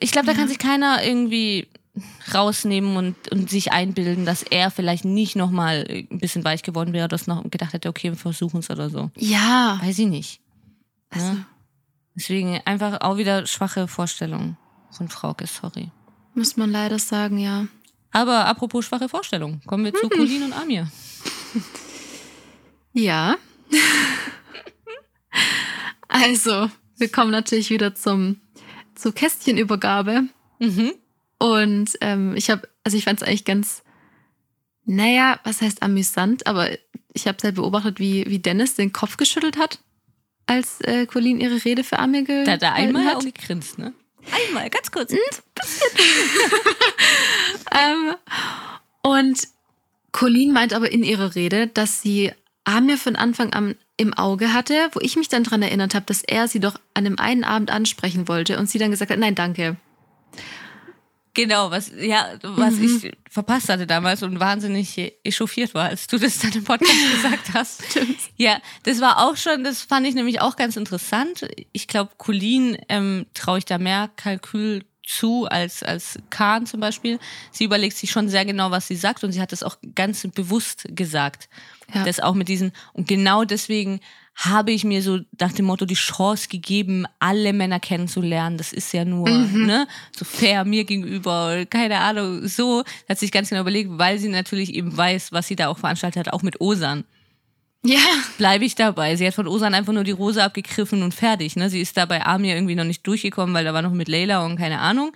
Ich 0.00 0.10
glaube, 0.10 0.26
da 0.26 0.34
kann 0.34 0.48
sich 0.48 0.58
keiner 0.58 1.02
irgendwie 1.02 1.68
rausnehmen 2.32 2.96
und, 2.96 3.30
und 3.30 3.48
sich 3.48 3.72
einbilden, 3.72 4.24
dass 4.24 4.42
er 4.42 4.70
vielleicht 4.70 5.04
nicht 5.04 5.36
nochmal 5.36 5.86
ein 5.88 6.18
bisschen 6.18 6.44
weich 6.44 6.62
geworden 6.62 6.92
wäre, 6.92 7.08
dass 7.08 7.26
noch 7.26 7.48
gedacht 7.50 7.72
hätte, 7.72 7.88
okay, 7.88 8.10
wir 8.10 8.16
versuchen 8.16 8.60
es 8.60 8.70
oder 8.70 8.90
so. 8.90 9.10
Ja. 9.16 9.78
Weiß 9.82 9.98
ich 9.98 10.08
nicht. 10.08 10.40
Also, 11.10 11.32
Ne? 11.32 11.46
Deswegen 12.16 12.60
einfach 12.64 13.00
auch 13.00 13.16
wieder 13.16 13.46
schwache 13.46 13.88
Vorstellungen 13.88 14.56
von 14.90 15.08
Frauke, 15.08 15.46
sorry. 15.48 15.90
muss 16.34 16.56
man 16.56 16.70
leider 16.70 17.00
sagen, 17.00 17.38
ja. 17.38 17.66
Aber 18.12 18.46
apropos 18.46 18.84
schwache 18.84 19.08
Vorstellungen, 19.08 19.60
kommen 19.66 19.84
wir 19.84 19.94
zu 19.94 20.08
Colin 20.08 20.44
und 20.44 20.52
Amir. 20.52 20.90
Ja. 22.96 23.36
also, 26.08 26.70
wir 26.96 27.08
kommen 27.10 27.32
natürlich 27.32 27.70
wieder 27.70 27.94
zum, 27.96 28.40
zur 28.94 29.12
Kästchenübergabe. 29.12 30.28
Mhm. 30.60 30.92
Und 31.44 31.90
ähm, 32.00 32.34
ich 32.36 32.48
habe, 32.48 32.66
also 32.84 32.96
ich 32.96 33.04
fand 33.04 33.20
es 33.20 33.28
eigentlich 33.28 33.44
ganz, 33.44 33.82
naja, 34.86 35.38
was 35.44 35.60
heißt 35.60 35.82
amüsant, 35.82 36.46
aber 36.46 36.70
ich 37.12 37.26
habe 37.28 37.36
halt 37.42 37.56
beobachtet, 37.56 38.00
wie, 38.00 38.24
wie 38.30 38.38
Dennis 38.38 38.76
den 38.76 38.94
Kopf 38.94 39.18
geschüttelt 39.18 39.58
hat, 39.58 39.78
als 40.46 40.80
äh, 40.80 41.04
Colleen 41.04 41.40
ihre 41.40 41.62
Rede 41.62 41.84
für 41.84 41.98
Amir 41.98 42.22
gehalten 42.22 42.46
Da 42.46 42.52
hat 42.52 42.62
er 42.62 42.72
einmal 42.72 43.04
hat. 43.04 43.20
gegrinst, 43.20 43.76
ne? 43.76 43.92
Einmal, 44.32 44.70
ganz 44.70 44.90
kurz. 44.90 45.12
Ähm, 47.72 48.14
und 49.02 49.48
Colleen 50.12 50.52
meint 50.52 50.72
aber 50.72 50.92
in 50.92 51.02
ihrer 51.02 51.34
Rede, 51.34 51.66
dass 51.66 52.00
sie 52.00 52.32
Amir 52.64 52.96
von 52.96 53.16
Anfang 53.16 53.52
an 53.52 53.74
im 53.98 54.14
Auge 54.14 54.54
hatte, 54.54 54.88
wo 54.92 55.00
ich 55.00 55.16
mich 55.16 55.28
dann 55.28 55.44
dran 55.44 55.60
erinnert 55.60 55.94
habe, 55.94 56.06
dass 56.06 56.22
er 56.22 56.48
sie 56.48 56.60
doch 56.60 56.76
an 56.94 57.04
einem 57.04 57.18
einen 57.18 57.44
Abend 57.44 57.70
ansprechen 57.70 58.28
wollte 58.28 58.58
und 58.58 58.70
sie 58.70 58.78
dann 58.78 58.92
gesagt 58.92 59.10
hat, 59.10 59.18
nein, 59.18 59.34
danke. 59.34 59.76
Genau, 61.34 61.70
was, 61.70 61.90
ja, 62.00 62.28
was 62.42 62.74
Mhm. 62.74 63.02
ich 63.04 63.12
verpasst 63.30 63.68
hatte 63.68 63.86
damals 63.86 64.22
und 64.22 64.38
wahnsinnig 64.38 64.96
echauffiert 65.24 65.74
war, 65.74 65.88
als 65.88 66.06
du 66.06 66.16
das 66.18 66.38
dann 66.38 66.52
im 66.52 66.62
Podcast 66.64 66.92
gesagt 67.14 67.54
hast. 67.54 67.82
Ja, 68.36 68.58
das 68.84 69.00
war 69.00 69.18
auch 69.26 69.36
schon, 69.36 69.64
das 69.64 69.82
fand 69.82 70.06
ich 70.06 70.14
nämlich 70.14 70.40
auch 70.40 70.54
ganz 70.56 70.76
interessant. 70.76 71.46
Ich 71.72 71.88
glaube, 71.88 72.12
Colleen 72.18 72.78
ähm, 72.88 73.26
traue 73.34 73.58
ich 73.58 73.64
da 73.64 73.78
mehr 73.78 74.10
Kalkül 74.16 74.84
zu 75.06 75.46
als, 75.46 75.82
als 75.82 76.18
Kahn 76.30 76.66
zum 76.66 76.80
Beispiel. 76.80 77.18
Sie 77.50 77.64
überlegt 77.64 77.96
sich 77.96 78.10
schon 78.10 78.28
sehr 78.28 78.44
genau, 78.44 78.70
was 78.70 78.86
sie 78.86 78.96
sagt 78.96 79.22
und 79.24 79.32
sie 79.32 79.40
hat 79.40 79.52
das 79.52 79.62
auch 79.62 79.76
ganz 79.94 80.26
bewusst 80.34 80.86
gesagt. 80.90 81.48
Ja. 81.92 82.04
Das 82.04 82.20
auch 82.20 82.34
mit 82.34 82.48
diesen, 82.48 82.72
und 82.94 83.06
genau 83.08 83.44
deswegen 83.44 84.00
habe 84.36 84.72
ich 84.72 84.84
mir 84.84 85.00
so 85.00 85.20
nach 85.38 85.52
dem 85.52 85.66
Motto 85.66 85.84
die 85.86 85.94
Chance 85.94 86.48
gegeben, 86.48 87.06
alle 87.20 87.52
Männer 87.52 87.78
kennenzulernen. 87.80 88.58
Das 88.58 88.72
ist 88.72 88.92
ja 88.92 89.04
nur 89.04 89.28
ne, 89.28 89.86
so 90.16 90.24
fair 90.24 90.64
mir 90.64 90.84
gegenüber, 90.84 91.64
keine 91.66 91.98
Ahnung, 92.00 92.46
so. 92.48 92.82
Hat 93.08 93.18
sich 93.18 93.30
ganz 93.30 93.48
genau 93.48 93.60
überlegt, 93.62 93.90
weil 93.92 94.18
sie 94.18 94.28
natürlich 94.28 94.74
eben 94.74 94.96
weiß, 94.96 95.32
was 95.32 95.46
sie 95.46 95.56
da 95.56 95.68
auch 95.68 95.78
veranstaltet 95.78 96.26
hat, 96.26 96.32
auch 96.34 96.42
mit 96.42 96.60
Osan. 96.60 97.04
Ja. 97.86 98.00
Bleibe 98.38 98.64
ich 98.64 98.74
dabei. 98.74 99.14
Sie 99.16 99.26
hat 99.26 99.34
von 99.34 99.46
Osan 99.46 99.74
einfach 99.74 99.92
nur 99.92 100.04
die 100.04 100.10
Rose 100.10 100.42
abgegriffen 100.42 101.02
und 101.02 101.12
fertig. 101.14 101.54
Ne? 101.54 101.68
Sie 101.68 101.80
ist 101.80 101.96
da 101.96 102.06
bei 102.06 102.24
Amir 102.24 102.54
irgendwie 102.54 102.74
noch 102.76 102.84
nicht 102.84 103.06
durchgekommen, 103.06 103.54
weil 103.54 103.64
da 103.64 103.74
war 103.74 103.82
noch 103.82 103.92
mit 103.92 104.08
Leila 104.08 104.44
und 104.44 104.56
keine 104.56 104.80
Ahnung. 104.80 105.12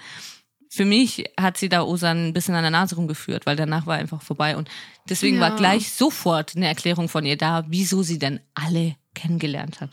Für 0.71 0.85
mich 0.85 1.25
hat 1.41 1.57
sie 1.57 1.71
da 1.71 1.81
Osan 1.83 2.27
ein 2.29 2.33
bisschen 2.35 2.55
an 2.55 2.61
der 2.63 2.71
Nase 2.71 2.95
rumgeführt, 2.97 3.47
weil 3.47 3.57
danach 3.57 3.87
war 3.87 3.97
einfach 3.97 4.21
vorbei. 4.21 4.55
Und 4.55 4.69
deswegen 5.09 5.37
Ja. 5.37 5.43
war 5.49 5.57
gleich 5.57 5.91
sofort 5.91 6.57
eine 6.57 6.67
Erklärung 6.67 7.09
von 7.09 7.25
ihr 7.25 7.39
da, 7.39 7.65
wieso 7.69 8.03
sie 8.03 8.19
denn 8.19 8.39
alle 8.55 8.97
kennengelernt 9.19 9.81
hat. 9.81 9.91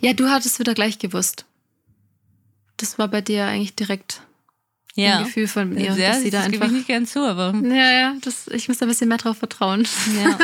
Ja, 0.00 0.12
du 0.14 0.28
hattest 0.30 0.58
wieder 0.58 0.74
gleich 0.74 0.98
gewusst. 0.98 1.44
Das 2.78 2.98
war 2.98 3.08
bei 3.08 3.20
dir 3.20 3.44
eigentlich 3.46 3.74
direkt 3.74 4.22
ein 4.98 5.24
Gefühl 5.24 5.46
von 5.46 5.76
ihr, 5.76 5.92
ja, 5.94 6.08
dass 6.08 6.22
sie 6.22 6.30
da 6.30 6.38
das 6.42 6.50
gebe 6.50 6.56
einfach. 6.64 6.66
ich 6.68 6.72
nicht 6.72 6.86
gern 6.86 7.04
zu, 7.06 7.20
aber 7.20 7.52
Ja, 7.62 7.92
ja, 7.92 8.14
das, 8.22 8.48
ich 8.48 8.66
muss 8.68 8.78
da 8.78 8.86
ein 8.86 8.88
bisschen 8.88 9.08
mehr 9.08 9.18
drauf 9.18 9.36
vertrauen. 9.36 9.86
ja, 10.16 10.38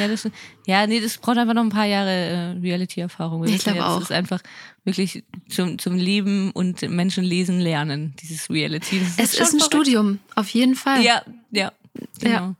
ja, 0.00 0.06
das, 0.08 0.28
ja, 0.66 0.86
nee, 0.86 1.00
das 1.00 1.18
braucht 1.18 1.36
einfach 1.36 1.54
noch 1.54 1.64
ein 1.64 1.68
paar 1.70 1.86
Jahre 1.86 2.10
äh, 2.10 2.60
Reality-Erfahrung. 2.60 3.44
Ich 3.46 3.58
glaube 3.64 3.78
ja, 3.78 3.84
das 3.86 3.96
auch. 3.96 4.00
ist 4.02 4.12
einfach 4.12 4.40
wirklich 4.84 5.24
zum, 5.48 5.80
zum 5.80 5.96
Leben 5.96 6.52
und 6.52 6.82
Menschen 6.82 7.24
lesen 7.24 7.58
lernen, 7.60 8.14
dieses 8.22 8.48
Reality. 8.48 9.00
Das 9.00 9.18
Es 9.18 9.32
ist 9.32 9.36
schon 9.38 9.46
ein 9.46 9.48
verrückt. 9.58 9.64
Studium, 9.74 10.18
auf 10.36 10.48
jeden 10.50 10.76
Fall. 10.76 11.02
Ja, 11.02 11.22
ja, 11.50 11.72
genau. 12.20 12.34
Ja, 12.34 12.54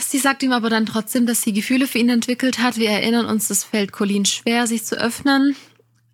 sie 0.00 0.18
sagt 0.18 0.42
ihm 0.42 0.52
aber 0.52 0.70
dann 0.70 0.86
trotzdem, 0.86 1.26
dass 1.26 1.42
sie 1.42 1.52
Gefühle 1.52 1.86
für 1.86 1.98
ihn 1.98 2.08
entwickelt 2.08 2.60
hat. 2.60 2.76
Wir 2.76 2.90
erinnern 2.90 3.26
uns, 3.26 3.50
es 3.50 3.64
fällt 3.64 3.92
Colleen 3.92 4.24
schwer, 4.24 4.66
sich 4.66 4.84
zu 4.84 4.96
öffnen. 4.96 5.56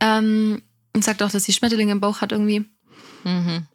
Ähm, 0.01 0.63
und 0.95 1.05
sagt 1.05 1.23
auch, 1.23 1.31
dass 1.31 1.45
sie 1.45 1.53
Schmetterlinge 1.53 1.93
im 1.93 2.01
Bauch 2.01 2.21
hat 2.21 2.33
irgendwie. 2.33 2.65
Mhm. 3.25 3.67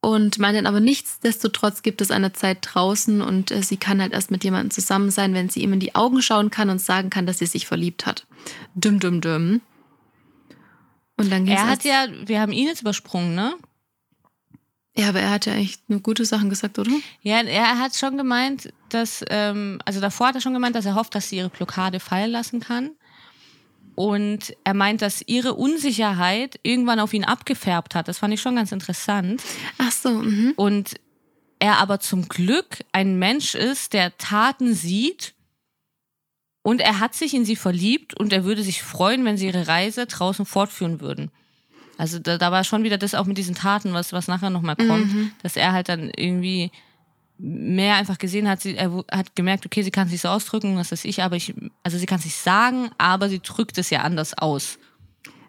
Und 0.00 0.38
meint 0.38 0.56
dann 0.56 0.66
aber 0.66 0.80
nichtsdestotrotz 0.80 1.82
gibt 1.82 2.00
es 2.00 2.10
eine 2.10 2.32
Zeit 2.32 2.58
draußen 2.60 3.22
und 3.22 3.50
äh, 3.50 3.62
sie 3.62 3.76
kann 3.76 4.02
halt 4.02 4.12
erst 4.12 4.30
mit 4.30 4.44
jemandem 4.44 4.70
zusammen 4.70 5.10
sein, 5.10 5.32
wenn 5.32 5.48
sie 5.48 5.62
ihm 5.62 5.72
in 5.72 5.80
die 5.80 5.94
Augen 5.94 6.20
schauen 6.20 6.50
kann 6.50 6.68
und 6.68 6.80
sagen 6.80 7.08
kann, 7.08 7.26
dass 7.26 7.38
sie 7.38 7.46
sich 7.46 7.66
verliebt 7.66 8.04
hat. 8.04 8.26
Düm, 8.74 9.00
düm, 9.00 9.20
düm. 9.20 9.62
Und 11.16 11.30
dann 11.30 11.46
ging's 11.46 11.60
Er 11.60 11.66
hat 11.66 11.84
ja, 11.84 12.06
wir 12.26 12.40
haben 12.40 12.52
ihn 12.52 12.66
jetzt 12.66 12.82
übersprungen, 12.82 13.34
ne? 13.34 13.54
Ja, 14.96 15.08
aber 15.08 15.20
er 15.20 15.30
hat 15.30 15.46
ja 15.46 15.54
echt 15.54 15.88
nur 15.90 16.00
gute 16.00 16.24
Sachen 16.24 16.50
gesagt, 16.50 16.78
oder? 16.78 16.90
Ja, 17.22 17.42
er 17.42 17.78
hat 17.80 17.96
schon 17.96 18.16
gemeint, 18.16 18.72
dass, 18.90 19.24
ähm, 19.28 19.80
also 19.84 20.00
davor 20.00 20.28
hat 20.28 20.36
er 20.36 20.40
schon 20.40 20.54
gemeint, 20.54 20.76
dass 20.76 20.86
er 20.86 20.94
hofft, 20.94 21.14
dass 21.16 21.28
sie 21.28 21.36
ihre 21.36 21.48
Blockade 21.48 21.98
fallen 21.98 22.30
lassen 22.30 22.60
kann. 22.60 22.90
Und 23.96 24.54
er 24.64 24.74
meint, 24.74 25.02
dass 25.02 25.22
ihre 25.26 25.54
Unsicherheit 25.54 26.58
irgendwann 26.62 27.00
auf 27.00 27.12
ihn 27.12 27.24
abgefärbt 27.24 27.94
hat. 27.94 28.08
Das 28.08 28.18
fand 28.18 28.34
ich 28.34 28.40
schon 28.40 28.56
ganz 28.56 28.72
interessant. 28.72 29.42
Ach 29.78 29.92
so, 29.92 30.10
mhm. 30.10 30.52
Und 30.56 30.94
er 31.58 31.78
aber 31.78 32.00
zum 32.00 32.28
Glück 32.28 32.78
ein 32.92 33.18
Mensch 33.18 33.54
ist, 33.54 33.92
der 33.94 34.16
Taten 34.18 34.74
sieht 34.74 35.34
und 36.62 36.80
er 36.80 37.00
hat 37.00 37.14
sich 37.14 37.34
in 37.34 37.44
sie 37.44 37.56
verliebt 37.56 38.18
und 38.18 38.32
er 38.32 38.44
würde 38.44 38.62
sich 38.62 38.82
freuen, 38.82 39.24
wenn 39.24 39.36
sie 39.36 39.46
ihre 39.46 39.66
Reise 39.68 40.06
draußen 40.06 40.46
fortführen 40.46 41.00
würden. 41.00 41.30
Also 41.98 42.18
da, 42.18 42.38
da 42.38 42.50
war 42.50 42.64
schon 42.64 42.82
wieder 42.82 42.98
das 42.98 43.14
auch 43.14 43.26
mit 43.26 43.38
diesen 43.38 43.54
Taten, 43.54 43.92
was, 43.92 44.12
was 44.12 44.28
nachher 44.28 44.50
nochmal 44.50 44.76
kommt, 44.76 45.12
dass 45.42 45.56
er 45.56 45.72
halt 45.72 45.88
dann 45.88 46.10
irgendwie 46.16 46.70
mehr 47.38 47.96
einfach 47.96 48.18
gesehen 48.18 48.48
hat, 48.48 48.60
sie, 48.60 48.76
er 48.76 49.04
hat 49.10 49.34
gemerkt, 49.34 49.66
okay, 49.66 49.82
sie 49.82 49.90
kann 49.90 50.08
sich 50.08 50.20
so 50.20 50.28
ausdrücken, 50.28 50.76
was 50.76 50.92
weiß 50.92 51.04
ich, 51.04 51.22
aber 51.22 51.36
ich, 51.36 51.52
also 51.82 51.98
sie 51.98 52.06
kann 52.06 52.18
es 52.18 52.24
nicht 52.24 52.36
sagen, 52.36 52.90
aber 52.96 53.28
sie 53.28 53.40
drückt 53.40 53.76
es 53.78 53.90
ja 53.90 54.02
anders 54.02 54.38
aus. 54.38 54.78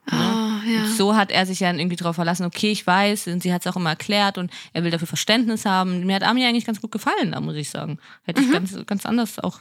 Ah, 0.07 0.61
ja. 0.67 0.85
So 0.97 1.15
hat 1.15 1.31
er 1.31 1.45
sich 1.45 1.59
ja 1.59 1.73
irgendwie 1.73 1.95
darauf 1.95 2.15
verlassen, 2.15 2.45
okay, 2.45 2.71
ich 2.71 2.85
weiß, 2.85 3.27
und 3.27 3.41
sie 3.41 3.53
hat 3.53 3.65
es 3.65 3.71
auch 3.71 3.75
immer 3.75 3.91
erklärt 3.91 4.37
und 4.37 4.51
er 4.73 4.83
will 4.83 4.91
dafür 4.91 5.07
Verständnis 5.07 5.65
haben. 5.65 6.05
Mir 6.05 6.15
hat 6.15 6.23
Ami 6.23 6.45
eigentlich 6.45 6.65
ganz 6.65 6.81
gut 6.81 6.91
gefallen, 6.91 7.31
da 7.31 7.39
muss 7.39 7.55
ich 7.55 7.69
sagen. 7.69 7.97
Hätte 8.23 8.41
ich 8.41 8.51
ganz, 8.51 8.75
ganz 8.85 9.05
anders 9.05 9.39
auch 9.39 9.59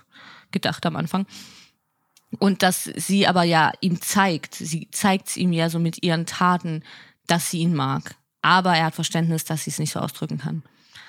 gedacht 0.51 0.85
am 0.87 0.97
Anfang. 0.97 1.27
Und 2.39 2.63
dass 2.63 2.85
sie 2.85 3.27
aber 3.27 3.43
ja 3.43 3.73
ihm 3.81 4.01
zeigt, 4.01 4.55
sie 4.55 4.89
zeigt 4.91 5.29
es 5.29 5.37
ihm 5.37 5.53
ja 5.53 5.71
so 5.71 5.79
mit 5.79 6.03
ihren 6.03 6.27
Taten, 6.27 6.83
dass 7.27 7.51
sie 7.51 7.59
ihn 7.59 7.75
mag. 7.75 8.17
Aber 8.43 8.75
er 8.77 8.87
hat 8.87 8.95
Verständnis, 8.95 9.45
dass 9.45 9.65
sie 9.65 9.71
es 9.71 9.79
nicht 9.79 9.93
so 9.93 10.01
ausdrücken 10.01 10.39
kann. 10.39 10.63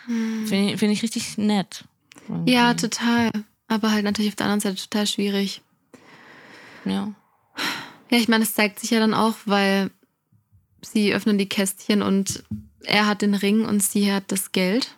Finde 0.05 0.73
ich, 0.73 0.79
find 0.79 0.93
ich 0.93 1.03
richtig 1.03 1.37
nett. 1.37 1.83
Ja, 2.45 2.73
total. 2.73 3.31
Aber 3.67 3.91
halt 3.91 4.03
natürlich 4.03 4.29
auf 4.29 4.35
der 4.35 4.45
anderen 4.45 4.61
Seite 4.61 4.81
total 4.81 5.07
schwierig. 5.07 5.61
Ja. 6.85 7.13
Ja, 8.11 8.17
ich 8.17 8.27
meine, 8.27 8.43
es 8.43 8.53
zeigt 8.53 8.79
sich 8.79 8.91
ja 8.91 8.99
dann 8.99 9.13
auch, 9.13 9.35
weil 9.45 9.89
sie 10.81 11.13
öffnen 11.13 11.37
die 11.37 11.49
Kästchen 11.49 12.01
und 12.01 12.43
er 12.83 13.07
hat 13.07 13.21
den 13.21 13.33
Ring 13.33 13.65
und 13.65 13.81
sie 13.81 14.11
hat 14.11 14.31
das 14.31 14.51
Geld. 14.51 14.95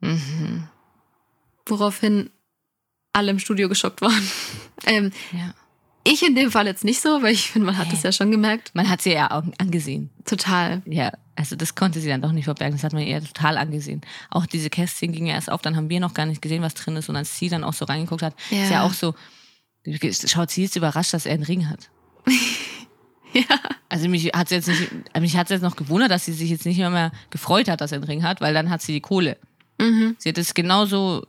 Mhm. 0.00 0.68
Woraufhin 1.66 2.30
alle 3.12 3.30
im 3.30 3.38
Studio 3.38 3.68
geschockt 3.68 4.02
waren. 4.02 4.28
ähm, 4.86 5.12
ja. 5.32 5.54
Ich 6.04 6.26
in 6.26 6.34
dem 6.34 6.50
Fall 6.50 6.66
jetzt 6.66 6.84
nicht 6.84 7.00
so, 7.00 7.22
weil 7.22 7.32
ich 7.32 7.50
finde, 7.50 7.66
man 7.66 7.78
hat 7.78 7.92
es 7.92 8.02
ja 8.02 8.12
schon 8.12 8.30
gemerkt. 8.30 8.70
Man 8.74 8.88
hat 8.88 9.02
sie 9.02 9.12
ja 9.12 9.30
auch 9.30 9.42
angesehen. 9.58 10.10
Total. 10.24 10.82
Ja, 10.86 11.12
also 11.36 11.56
das 11.56 11.74
konnte 11.74 12.00
sie 12.00 12.08
dann 12.08 12.22
doch 12.22 12.32
nicht 12.32 12.44
verbergen. 12.44 12.76
Das 12.76 12.84
hat 12.84 12.92
man 12.92 13.02
ihr 13.02 13.22
total 13.22 13.58
angesehen. 13.58 14.00
Auch 14.30 14.46
diese 14.46 14.70
Kästchen 14.70 15.12
gingen 15.12 15.26
ja 15.26 15.34
erst 15.34 15.50
auf, 15.50 15.62
dann 15.62 15.76
haben 15.76 15.90
wir 15.90 16.00
noch 16.00 16.14
gar 16.14 16.26
nicht 16.26 16.40
gesehen, 16.42 16.62
was 16.62 16.74
drin 16.74 16.96
ist. 16.96 17.08
Und 17.08 17.16
als 17.16 17.38
sie 17.38 17.48
dann 17.48 17.64
auch 17.64 17.74
so 17.74 17.84
reingeguckt 17.84 18.22
hat, 18.22 18.34
Ja. 18.50 18.62
ist 18.64 18.70
ja 18.70 18.82
auch 18.82 18.92
so, 18.94 19.14
schaut 20.26 20.50
sie 20.50 20.62
jetzt 20.62 20.76
überrascht, 20.76 21.12
dass 21.14 21.26
er 21.26 21.34
einen 21.34 21.42
Ring 21.44 21.68
hat. 21.68 21.90
Ja. 23.32 23.44
Also 23.88 24.08
mich 24.08 24.24
hat 24.34 24.50
jetzt 24.50 24.66
nicht, 24.66 24.90
mich 25.20 25.36
hat 25.36 25.50
jetzt 25.50 25.62
noch 25.62 25.76
gewundert, 25.76 26.10
dass 26.10 26.24
sie 26.24 26.32
sich 26.32 26.50
jetzt 26.50 26.66
nicht 26.66 26.78
mehr, 26.78 26.90
mehr 26.90 27.12
gefreut 27.30 27.68
hat, 27.68 27.80
dass 27.80 27.92
er 27.92 27.98
einen 27.98 28.04
Ring 28.04 28.24
hat, 28.24 28.40
weil 28.40 28.52
dann 28.54 28.70
hat 28.70 28.82
sie 28.82 28.92
die 28.92 29.00
Kohle. 29.00 29.36
Mhm. 29.78 30.16
Sie 30.18 30.28
hätte 30.30 30.40
es 30.40 30.52
genauso 30.52 31.24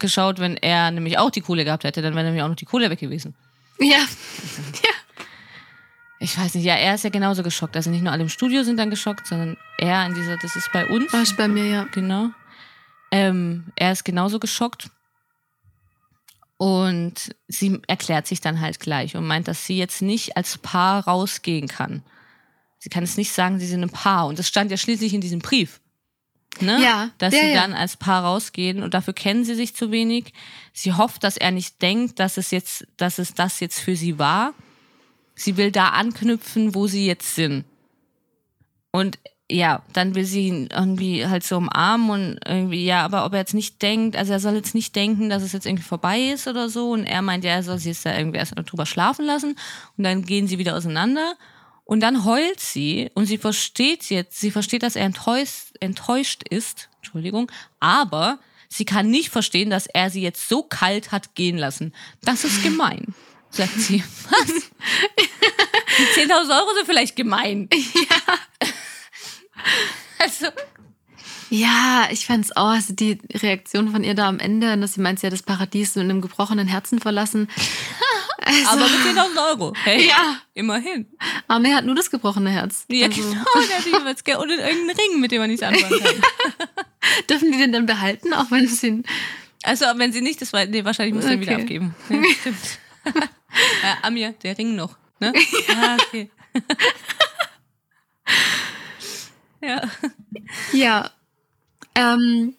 geschaut, 0.00 0.40
wenn 0.40 0.56
er 0.56 0.90
nämlich 0.90 1.18
auch 1.18 1.30
die 1.30 1.42
Kohle 1.42 1.64
gehabt 1.64 1.84
hätte, 1.84 2.02
dann 2.02 2.16
wäre 2.16 2.24
nämlich 2.24 2.42
auch 2.42 2.48
noch 2.48 2.56
die 2.56 2.64
Kohle 2.64 2.90
weg 2.90 2.98
gewesen. 2.98 3.36
Ja. 3.78 4.06
Ich 6.18 6.36
weiß 6.38 6.54
nicht, 6.54 6.64
ja, 6.64 6.74
er 6.74 6.94
ist 6.94 7.04
ja 7.04 7.10
genauso 7.10 7.42
geschockt. 7.42 7.76
Also 7.76 7.90
nicht 7.90 8.02
nur 8.02 8.12
alle 8.12 8.22
im 8.22 8.28
Studio 8.28 8.62
sind 8.62 8.78
dann 8.78 8.90
geschockt, 8.90 9.26
sondern 9.26 9.56
er 9.78 10.06
in 10.06 10.14
dieser, 10.14 10.38
das 10.38 10.56
ist 10.56 10.72
bei 10.72 10.86
uns. 10.86 11.12
War 11.12 11.22
ich 11.22 11.36
bei 11.36 11.46
mir, 11.46 11.66
ja. 11.66 11.84
Genau. 11.92 12.30
Ähm, 13.10 13.66
er 13.76 13.92
ist 13.92 14.04
genauso 14.04 14.38
geschockt. 14.38 14.90
Und 16.56 17.34
sie 17.48 17.80
erklärt 17.86 18.26
sich 18.26 18.40
dann 18.40 18.60
halt 18.60 18.80
gleich 18.80 19.14
und 19.14 19.26
meint, 19.26 19.46
dass 19.46 19.66
sie 19.66 19.76
jetzt 19.76 20.00
nicht 20.00 20.36
als 20.38 20.56
Paar 20.56 21.04
rausgehen 21.04 21.68
kann. 21.68 22.02
Sie 22.78 22.88
kann 22.88 23.04
es 23.04 23.16
nicht 23.16 23.32
sagen, 23.32 23.58
sie 23.58 23.66
sind 23.66 23.82
ein 23.82 23.90
Paar. 23.90 24.26
Und 24.26 24.38
das 24.38 24.48
stand 24.48 24.70
ja 24.70 24.78
schließlich 24.78 25.12
in 25.12 25.20
diesem 25.20 25.40
Brief. 25.40 25.80
Ne? 26.62 26.80
Ja, 26.82 27.10
Dass 27.18 27.34
ja, 27.34 27.40
sie 27.40 27.52
ja. 27.52 27.62
dann 27.62 27.72
als 27.72 27.96
Paar 27.96 28.24
rausgehen 28.24 28.82
und 28.82 28.94
dafür 28.94 29.14
kennen 29.14 29.44
sie 29.44 29.54
sich 29.54 29.74
zu 29.74 29.90
wenig. 29.90 30.32
Sie 30.72 30.92
hofft, 30.92 31.24
dass 31.24 31.36
er 31.36 31.50
nicht 31.50 31.80
denkt, 31.82 32.18
dass 32.18 32.36
es 32.36 32.50
jetzt, 32.50 32.86
dass 32.96 33.18
es 33.18 33.34
das 33.34 33.60
jetzt 33.60 33.80
für 33.80 33.96
sie 33.96 34.18
war. 34.18 34.54
Sie 35.34 35.56
will 35.56 35.70
da 35.70 35.90
anknüpfen, 35.90 36.74
wo 36.74 36.86
sie 36.86 37.06
jetzt 37.06 37.34
sind. 37.34 37.64
Und 38.90 39.18
ja, 39.50 39.82
dann 39.92 40.14
will 40.14 40.24
sie 40.24 40.48
ihn 40.48 40.68
irgendwie 40.74 41.26
halt 41.26 41.44
so 41.44 41.58
umarmen 41.58 42.10
und 42.10 42.38
irgendwie, 42.46 42.84
ja, 42.84 43.04
aber 43.04 43.24
ob 43.24 43.32
er 43.32 43.40
jetzt 43.40 43.54
nicht 43.54 43.80
denkt, 43.80 44.16
also 44.16 44.32
er 44.32 44.40
soll 44.40 44.54
jetzt 44.54 44.74
nicht 44.74 44.96
denken, 44.96 45.28
dass 45.28 45.42
es 45.42 45.52
jetzt 45.52 45.66
irgendwie 45.66 45.84
vorbei 45.84 46.18
ist 46.20 46.48
oder 46.48 46.68
so. 46.68 46.90
Und 46.90 47.04
er 47.04 47.22
meint, 47.22 47.44
ja, 47.44 47.52
er 47.52 47.62
soll 47.62 47.78
sie 47.78 47.90
jetzt 47.90 48.04
da 48.04 48.16
irgendwie 48.16 48.38
erst 48.38 48.54
drüber 48.56 48.86
schlafen 48.86 49.24
lassen. 49.24 49.56
Und 49.96 50.04
dann 50.04 50.24
gehen 50.24 50.48
sie 50.48 50.58
wieder 50.58 50.76
auseinander. 50.76 51.34
Und 51.86 52.00
dann 52.00 52.24
heult 52.24 52.58
sie 52.58 53.10
und 53.14 53.26
sie 53.26 53.38
versteht 53.38 54.10
jetzt, 54.10 54.40
sie 54.40 54.50
versteht, 54.50 54.82
dass 54.82 54.96
er 54.96 55.04
enttäuscht, 55.04 55.68
enttäuscht 55.78 56.42
ist, 56.50 56.88
Entschuldigung, 56.96 57.50
aber 57.78 58.40
sie 58.68 58.84
kann 58.84 59.08
nicht 59.08 59.30
verstehen, 59.30 59.70
dass 59.70 59.86
er 59.86 60.10
sie 60.10 60.20
jetzt 60.20 60.48
so 60.48 60.64
kalt 60.64 61.12
hat 61.12 61.36
gehen 61.36 61.56
lassen. 61.56 61.94
Das 62.22 62.42
ist 62.42 62.64
gemein, 62.64 63.14
sagt 63.50 63.78
sie. 63.78 64.02
Was? 64.30 64.48
Die 65.98 66.20
10.000 66.20 66.58
Euro 66.58 66.74
sind 66.74 66.86
vielleicht 66.86 67.16
gemein. 67.16 67.68
Also, 70.18 70.46
Ja, 71.50 72.08
ich 72.10 72.26
fand's 72.26 72.50
auch, 72.56 72.70
also 72.70 72.92
die 72.92 73.18
Reaktion 73.32 73.90
von 73.90 74.02
ihr 74.04 74.14
da 74.14 74.28
am 74.28 74.38
Ende, 74.40 74.76
dass 74.78 74.94
sie 74.94 75.00
meint, 75.00 75.20
sie 75.20 75.26
hat 75.26 75.32
das 75.32 75.42
Paradies 75.42 75.94
mit 75.94 76.04
einem 76.04 76.20
gebrochenen 76.20 76.66
Herzen 76.66 76.98
verlassen. 76.98 77.48
Also, 78.44 78.68
aber 78.70 78.80
mit 78.82 79.16
10.000 79.16 79.48
Euro. 79.50 79.72
Hey, 79.84 80.08
Ja. 80.08 80.40
immerhin. 80.54 81.06
Arme 81.46 81.74
hat 81.74 81.84
nur 81.84 81.94
das 81.94 82.10
gebrochene 82.10 82.50
Herz. 82.50 82.84
Ja, 82.88 83.06
Also, 83.06 83.22
genau. 83.22 83.44
Jeweils 83.98 84.24
Geld 84.24 84.38
und 84.38 84.50
irgendeinen 84.50 84.90
Ring, 84.90 85.20
mit 85.20 85.30
dem 85.30 85.40
man 85.40 85.48
nichts 85.50 85.62
anfangen 85.62 86.00
kann. 86.00 86.14
Dürfen 87.30 87.52
die 87.52 87.58
den 87.58 87.72
dann 87.72 87.86
behalten, 87.86 88.32
auch 88.34 88.50
wenn 88.50 88.66
sie 88.66 88.86
ihn. 88.88 89.04
Also, 89.62 89.86
wenn 89.96 90.12
sie 90.12 90.20
nicht, 90.22 90.40
das 90.42 90.52
war, 90.52 90.64
nee, 90.66 90.84
wahrscheinlich 90.84 91.14
muss 91.14 91.24
sie 91.26 91.34
ihn 91.34 91.40
wieder 91.40 91.52
Okay. 91.52 91.62
abgeben. 91.62 91.94
Ja, 92.08 92.22
stimmt. 92.40 92.78
ja, 93.82 93.98
Amir, 94.02 94.32
der 94.42 94.58
Ring 94.58 94.74
noch. 94.74 94.96
Ne? 95.20 95.32
Ah, 95.76 95.96
okay. 96.06 96.30
ja. 99.62 99.82
Ja. 100.72 101.10
Ähm, 101.96 102.54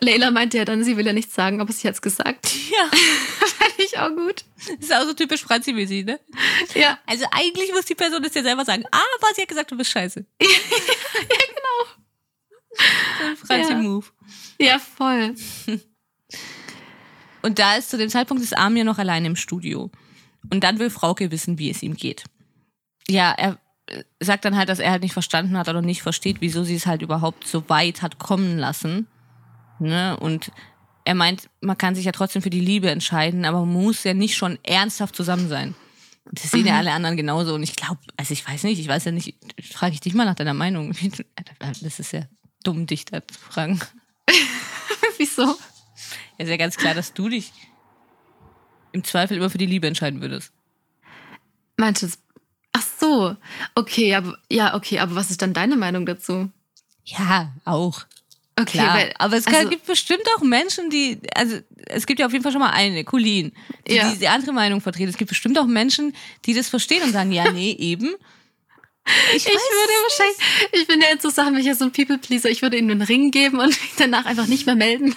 Leila 0.00 0.30
meinte 0.30 0.58
ja 0.58 0.64
dann, 0.64 0.84
sie 0.84 0.96
will 0.96 1.06
ja 1.06 1.12
nichts 1.12 1.34
sagen, 1.34 1.60
aber 1.60 1.72
sie 1.72 1.88
hat's 1.88 2.02
gesagt. 2.02 2.52
Ja, 2.70 2.88
Fand 3.46 3.78
ich 3.78 3.98
auch 3.98 4.10
gut. 4.10 4.44
das 4.58 4.90
ist 4.90 4.94
auch 4.94 5.04
so 5.04 5.14
typisch 5.14 5.42
Franzi 5.42 5.72
mäßig, 5.72 6.04
ne? 6.04 6.20
Ja. 6.74 6.98
Also 7.06 7.24
eigentlich 7.30 7.72
muss 7.72 7.86
die 7.86 7.94
Person 7.94 8.22
das 8.22 8.34
ja 8.34 8.42
selber 8.42 8.64
sagen, 8.64 8.84
aber 8.90 9.34
sie 9.34 9.42
hat 9.42 9.48
gesagt, 9.48 9.70
du 9.70 9.76
bist 9.76 9.90
scheiße. 9.90 10.24
ja, 10.40 10.48
genau. 11.48 11.86
Franzi-Move. 13.46 14.06
Ja, 14.60 14.78
voll. 14.78 15.34
Und 17.42 17.58
da 17.58 17.76
ist 17.76 17.90
zu 17.90 17.98
dem 17.98 18.08
Zeitpunkt 18.08 18.42
ist 18.42 18.56
Amir 18.56 18.84
noch 18.84 18.98
allein 18.98 19.24
im 19.24 19.36
Studio. 19.36 19.90
Und 20.50 20.64
dann 20.64 20.78
will 20.78 20.90
Frauke 20.90 21.30
wissen, 21.30 21.58
wie 21.58 21.70
es 21.70 21.82
ihm 21.82 21.94
geht. 21.94 22.24
Ja, 23.08 23.32
er 23.32 23.58
sagt 24.20 24.44
dann 24.44 24.56
halt, 24.56 24.68
dass 24.68 24.78
er 24.78 24.90
halt 24.90 25.02
nicht 25.02 25.12
verstanden 25.12 25.56
hat 25.58 25.68
oder 25.68 25.82
nicht 25.82 26.02
versteht, 26.02 26.40
wieso 26.40 26.64
sie 26.64 26.74
es 26.74 26.86
halt 26.86 27.02
überhaupt 27.02 27.46
so 27.46 27.68
weit 27.68 28.02
hat 28.02 28.18
kommen 28.18 28.58
lassen. 28.58 29.06
Ne? 29.78 30.16
Und 30.18 30.50
er 31.04 31.14
meint, 31.14 31.50
man 31.60 31.76
kann 31.76 31.94
sich 31.94 32.06
ja 32.06 32.12
trotzdem 32.12 32.42
für 32.42 32.50
die 32.50 32.60
Liebe 32.60 32.90
entscheiden, 32.90 33.44
aber 33.44 33.60
man 33.60 33.72
muss 33.72 34.04
ja 34.04 34.14
nicht 34.14 34.36
schon 34.36 34.58
ernsthaft 34.62 35.14
zusammen 35.14 35.48
sein. 35.48 35.74
Das 36.32 36.50
sehen 36.50 36.66
ja 36.66 36.78
alle 36.78 36.92
anderen 36.92 37.16
genauso. 37.16 37.54
Und 37.54 37.62
ich 37.62 37.76
glaube, 37.76 38.00
also 38.16 38.32
ich 38.32 38.48
weiß 38.48 38.62
nicht, 38.64 38.80
ich 38.80 38.88
weiß 38.88 39.04
ja 39.04 39.12
nicht, 39.12 39.34
frage 39.62 39.92
ich 39.92 40.00
dich 40.00 40.14
mal 40.14 40.24
nach 40.24 40.34
deiner 40.34 40.54
Meinung. 40.54 40.94
Das 41.58 42.00
ist 42.00 42.12
ja 42.12 42.22
dumm, 42.62 42.86
dich 42.86 43.04
da 43.04 43.26
zu 43.26 43.38
fragen. 43.38 43.80
Wieso? 45.18 45.42
Ja, 45.42 46.44
ist 46.44 46.48
ja 46.48 46.56
ganz 46.56 46.76
klar, 46.76 46.94
dass 46.94 47.12
du 47.12 47.28
dich 47.28 47.52
im 48.92 49.04
Zweifel 49.04 49.36
immer 49.36 49.50
für 49.50 49.58
die 49.58 49.66
Liebe 49.66 49.86
entscheiden 49.86 50.20
würdest. 50.20 50.52
Meinst 51.76 52.02
du 52.02 52.06
das? 52.06 52.18
Ach 52.76 52.82
so. 53.00 53.36
Okay, 53.74 54.14
aber, 54.14 54.36
ja, 54.50 54.74
okay, 54.74 54.98
aber 54.98 55.14
was 55.14 55.30
ist 55.30 55.40
dann 55.40 55.54
deine 55.54 55.76
Meinung 55.76 56.04
dazu? 56.06 56.50
Ja, 57.04 57.52
auch. 57.64 58.04
Okay, 58.56 58.78
Klar. 58.78 58.96
weil, 58.96 59.14
aber 59.18 59.36
es 59.36 59.44
kann, 59.46 59.54
also, 59.56 59.70
gibt 59.70 59.86
bestimmt 59.86 60.22
auch 60.36 60.42
Menschen, 60.42 60.90
die, 60.90 61.20
also 61.34 61.58
es 61.86 62.06
gibt 62.06 62.20
ja 62.20 62.26
auf 62.26 62.32
jeden 62.32 62.42
Fall 62.42 62.52
schon 62.52 62.60
mal 62.60 62.70
eine, 62.70 63.02
Colleen, 63.04 63.52
die 63.88 63.94
Ja. 63.94 64.10
diese 64.10 64.30
andere 64.30 64.52
Meinung 64.52 64.80
vertreten. 64.80 65.08
Es 65.10 65.16
gibt 65.16 65.28
bestimmt 65.28 65.58
auch 65.58 65.66
Menschen, 65.66 66.14
die 66.44 66.54
das 66.54 66.68
verstehen 66.68 67.02
und 67.02 67.12
sagen, 67.12 67.32
ja, 67.32 67.50
nee, 67.50 67.72
eben. 67.78 68.14
ich 69.34 69.44
würde 69.44 69.92
wahrscheinlich, 70.02 70.36
ich 70.72 70.86
bin 70.86 71.00
ja 71.00 71.08
jetzt 71.08 71.22
so 71.22 71.30
Sachen, 71.30 71.54
welcher 71.54 71.74
so 71.74 71.84
ein 71.84 71.92
People-Pleaser, 71.92 72.48
ich 72.48 72.62
würde 72.62 72.76
ihm 72.76 72.90
einen 72.90 73.02
Ring 73.02 73.30
geben 73.30 73.58
und 73.58 73.68
mich 73.68 73.92
danach 73.98 74.24
einfach 74.24 74.46
nicht 74.46 74.66
mehr 74.66 74.76
melden. 74.76 75.14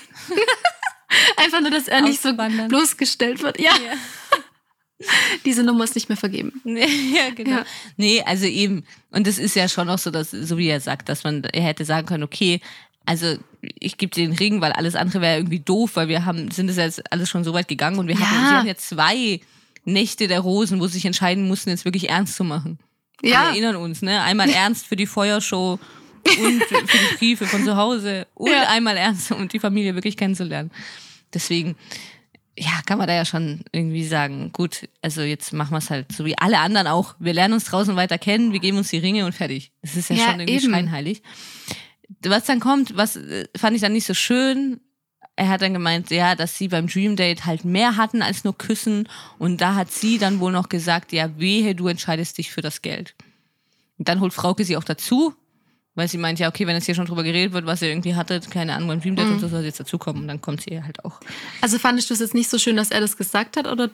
einfach 1.37 1.61
nur, 1.61 1.71
dass 1.71 1.87
er 1.87 2.01
nicht 2.01 2.21
so 2.21 2.33
bloßgestellt 2.33 3.41
wird. 3.41 3.59
Ja, 3.59 3.71
diese 5.45 5.63
Nummer 5.63 5.83
ist 5.83 5.95
nicht 5.95 6.09
mehr 6.09 6.17
vergeben. 6.17 6.61
ja, 6.65 7.29
genau. 7.35 7.57
Ja. 7.57 7.65
Nee, 7.97 8.21
also 8.25 8.45
eben. 8.45 8.83
Und 9.11 9.27
es 9.27 9.37
ist 9.39 9.55
ja 9.55 9.67
schon 9.69 9.89
auch 9.89 9.99
so, 9.99 10.11
dass, 10.11 10.31
so 10.31 10.57
wie 10.57 10.67
er 10.67 10.79
sagt, 10.79 11.09
dass 11.09 11.23
man, 11.23 11.43
er 11.43 11.61
hätte 11.63 11.85
sagen 11.85 12.07
können, 12.07 12.23
okay, 12.23 12.61
also 13.05 13.35
ich 13.61 13.97
gebe 13.97 14.13
dir 14.13 14.27
den 14.27 14.35
Ring, 14.37 14.59
weil 14.61 14.71
alles 14.73 14.95
andere 14.95 15.21
wäre 15.21 15.37
irgendwie 15.37 15.59
doof, 15.59 15.91
weil 15.95 16.07
wir 16.07 16.25
haben, 16.25 16.51
sind 16.51 16.69
es 16.69 16.77
jetzt 16.77 17.11
alles 17.11 17.29
schon 17.29 17.43
so 17.43 17.53
weit 17.53 17.67
gegangen 17.67 17.99
und 17.99 18.07
wir 18.07 18.15
Ja. 18.15 18.21
hatten, 18.21 18.47
sie 18.47 18.55
hatten 18.55 18.67
ja 18.67 18.75
zwei 18.75 19.39
Nächte 19.85 20.27
der 20.27 20.41
Rosen, 20.41 20.79
wo 20.79 20.87
sie 20.87 20.93
sich 20.93 21.05
entscheiden 21.05 21.47
mussten, 21.47 21.69
jetzt 21.69 21.85
wirklich 21.85 22.09
ernst 22.09 22.35
zu 22.35 22.43
machen. 22.43 22.79
Wir 23.21 23.31
Ja, 23.31 23.49
erinnern 23.49 23.77
uns, 23.77 24.01
ne? 24.01 24.21
Einmal 24.21 24.49
ernst 24.51 24.85
für 24.87 24.95
die 24.97 25.07
Feuershow 25.07 25.79
und 26.39 26.63
für 26.65 26.97
die 26.97 27.15
Briefe 27.17 27.45
von 27.47 27.63
zu 27.63 27.77
Hause 27.77 28.27
und 28.33 28.51
Ja. 28.51 28.67
einmal 28.69 28.97
ernst, 28.97 29.31
um 29.31 29.47
die 29.47 29.59
Familie 29.59 29.95
wirklich 29.95 30.17
kennenzulernen. 30.17 30.71
Deswegen, 31.33 31.75
ja, 32.57 32.81
kann 32.85 32.97
man 32.97 33.07
da 33.07 33.13
ja 33.13 33.23
schon 33.25 33.61
irgendwie 33.71 34.05
sagen, 34.05 34.51
gut, 34.51 34.89
also 35.01 35.21
jetzt 35.21 35.53
machen 35.53 35.71
wir 35.71 35.77
es 35.77 35.89
halt 35.91 36.11
so 36.11 36.25
wie 36.25 36.37
alle 36.37 36.59
anderen 36.59 36.87
auch. 36.87 37.15
Wir 37.19 37.33
lernen 37.33 37.53
uns 37.53 37.65
draußen 37.65 37.95
weiter 37.95 38.17
kennen, 38.17 38.51
wir 38.51 38.59
geben 38.59 38.77
uns 38.77 38.89
die 38.89 38.97
Ringe 38.97 39.25
und 39.25 39.33
fertig. 39.33 39.71
Das 39.81 39.95
ist 39.95 40.09
ja, 40.09 40.15
Ja, 40.15 40.31
schon 40.31 40.39
irgendwie 40.39 40.63
eben. 40.65 40.73
scheinheilig. 40.73 41.21
Was 42.23 42.45
dann 42.45 42.59
kommt, 42.59 42.95
was 42.97 43.15
äh, 43.15 43.47
fand 43.55 43.75
ich 43.75 43.81
dann 43.81 43.93
nicht 43.93 44.07
so 44.07 44.13
schön. 44.13 44.79
Er 45.35 45.49
hat 45.49 45.61
dann 45.61 45.73
gemeint, 45.73 46.09
ja, 46.09 46.33
dass 46.35 46.57
sie 46.57 46.67
beim 46.67 46.87
Dream 46.87 47.15
Date 47.15 47.45
halt 47.45 47.63
mehr 47.63 47.95
hatten 47.95 48.23
als 48.23 48.43
nur 48.43 48.57
küssen. 48.57 49.07
Und 49.37 49.61
da 49.61 49.75
hat 49.75 49.91
sie 49.91 50.17
dann 50.17 50.39
wohl 50.39 50.51
noch 50.51 50.67
gesagt, 50.69 51.11
ja, 51.11 51.37
wehe, 51.37 51.75
du 51.75 51.87
entscheidest 51.87 52.39
dich 52.39 52.51
für 52.51 52.61
das 52.61 52.81
Geld. 52.81 53.13
Und 53.99 54.07
dann 54.07 54.19
holt 54.19 54.33
Frauke 54.33 54.63
sie 54.65 54.77
auch 54.77 54.83
dazu, 54.83 55.35
weil 55.97 56.07
sie 56.07 56.17
meint, 56.17 56.39
ja, 56.39 56.47
okay, 56.47 56.65
wenn 56.67 56.75
jetzt 56.75 56.85
hier 56.85 56.95
schon 56.95 57.05
drüber 57.07 57.23
geredet 57.23 57.51
wird, 57.53 57.65
was 57.65 57.81
ihr 57.81 57.89
irgendwie 57.89 58.15
hattet, 58.15 58.49
keine 58.51 58.73
Ahnung, 58.73 58.87
beim 58.87 59.01
Dream 59.01 59.17
und 59.17 59.39
so 59.39 59.47
soll 59.47 59.61
sie 59.61 59.67
jetzt 59.67 59.79
dazukommen. 59.79 60.21
Und 60.21 60.27
dann 60.29 60.39
kommt 60.41 60.61
sie 60.61 60.81
halt 60.81 61.03
auch. 61.03 61.19
also 61.61 61.77
fandest 61.79 62.09
du 62.09 62.13
es 62.13 62.19
jetzt 62.21 62.33
nicht 62.35 62.49
so 62.49 62.57
schön, 62.59 62.77
dass 62.77 62.91
er 62.91 63.01
das 63.01 63.17
gesagt 63.17 63.57
hat 63.57 63.67
oder 63.67 63.89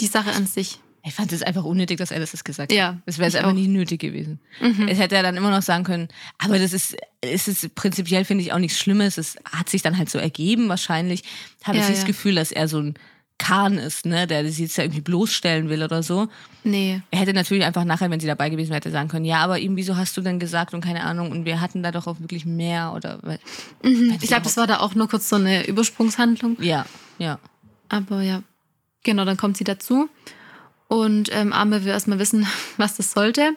die 0.00 0.06
Sache 0.06 0.32
an 0.32 0.46
sich? 0.46 0.80
Ich 1.04 1.14
fand 1.14 1.32
es 1.32 1.42
einfach 1.42 1.64
unnötig, 1.64 1.98
dass 1.98 2.12
er 2.12 2.20
das 2.20 2.44
gesagt 2.44 2.72
Ja, 2.72 2.88
hat. 2.88 2.96
Das 3.06 3.18
wäre 3.18 3.26
jetzt 3.26 3.34
einfach 3.36 3.50
auch. 3.50 3.54
nicht 3.54 3.68
nötig 3.68 4.00
gewesen. 4.00 4.38
Mhm. 4.60 4.86
Es 4.88 4.98
hätte 4.98 5.16
er 5.16 5.22
dann 5.24 5.36
immer 5.36 5.50
noch 5.50 5.62
sagen 5.62 5.82
können, 5.84 6.08
aber 6.38 6.58
das 6.60 6.72
ist, 6.72 6.96
es 7.20 7.48
ist 7.48 7.74
prinzipiell, 7.74 8.24
finde 8.24 8.44
ich, 8.44 8.52
auch 8.52 8.58
nichts 8.58 8.78
Schlimmes. 8.78 9.18
Es 9.18 9.36
hat 9.52 9.68
sich 9.68 9.82
dann 9.82 9.98
halt 9.98 10.08
so 10.10 10.18
ergeben, 10.18 10.68
wahrscheinlich. 10.68 11.24
Habe 11.64 11.76
Ja, 11.78 11.82
ich 11.84 11.88
ja. 11.90 11.94
das 11.96 12.04
Gefühl, 12.06 12.36
dass 12.36 12.52
er 12.52 12.68
so 12.68 12.78
ein 12.78 12.94
Kahn 13.38 13.78
ist, 13.78 14.06
ne, 14.06 14.26
der 14.26 14.48
sie 14.50 14.62
jetzt 14.64 14.76
ja 14.76 14.84
irgendwie 14.84 15.00
bloßstellen 15.00 15.68
will 15.68 15.82
oder 15.82 16.02
so. 16.02 16.28
Nee. 16.64 17.02
Er 17.10 17.18
hätte 17.18 17.32
natürlich 17.32 17.64
einfach 17.64 17.84
nachher, 17.84 18.10
wenn 18.10 18.20
sie 18.20 18.26
dabei 18.26 18.50
gewesen 18.50 18.68
wäre, 18.68 18.76
hätte 18.76 18.90
sagen 18.90 19.08
können, 19.08 19.24
ja, 19.24 19.38
aber 19.38 19.58
ihm, 19.58 19.76
wieso 19.76 19.96
hast 19.96 20.16
du 20.16 20.20
denn 20.20 20.38
gesagt 20.38 20.74
und 20.74 20.80
keine 20.82 21.02
Ahnung, 21.02 21.30
und 21.30 21.44
wir 21.44 21.60
hatten 21.60 21.82
da 21.82 21.90
doch 21.90 22.06
auch 22.06 22.20
wirklich 22.20 22.46
mehr 22.46 22.92
oder, 22.94 23.18
Mhm. 23.82 24.18
Ich 24.20 24.28
glaube, 24.28 24.42
das 24.42 24.56
war 24.56 24.66
da 24.66 24.78
auch 24.78 24.94
nur 24.94 25.08
kurz 25.08 25.28
so 25.28 25.36
eine 25.36 25.66
Übersprungshandlung. 25.66 26.56
ja, 26.60 26.86
ja. 27.18 27.38
Aber 27.88 28.22
ja, 28.22 28.42
genau, 29.02 29.24
dann 29.24 29.36
kommt 29.36 29.56
sie 29.56 29.64
dazu. 29.64 30.08
Und 30.88 31.30
ähm, 31.32 31.52
Arme 31.52 31.84
will 31.84 31.90
erstmal 31.90 32.18
wissen, 32.18 32.46
was 32.76 32.96
das 32.96 33.12
sollte. 33.12 33.50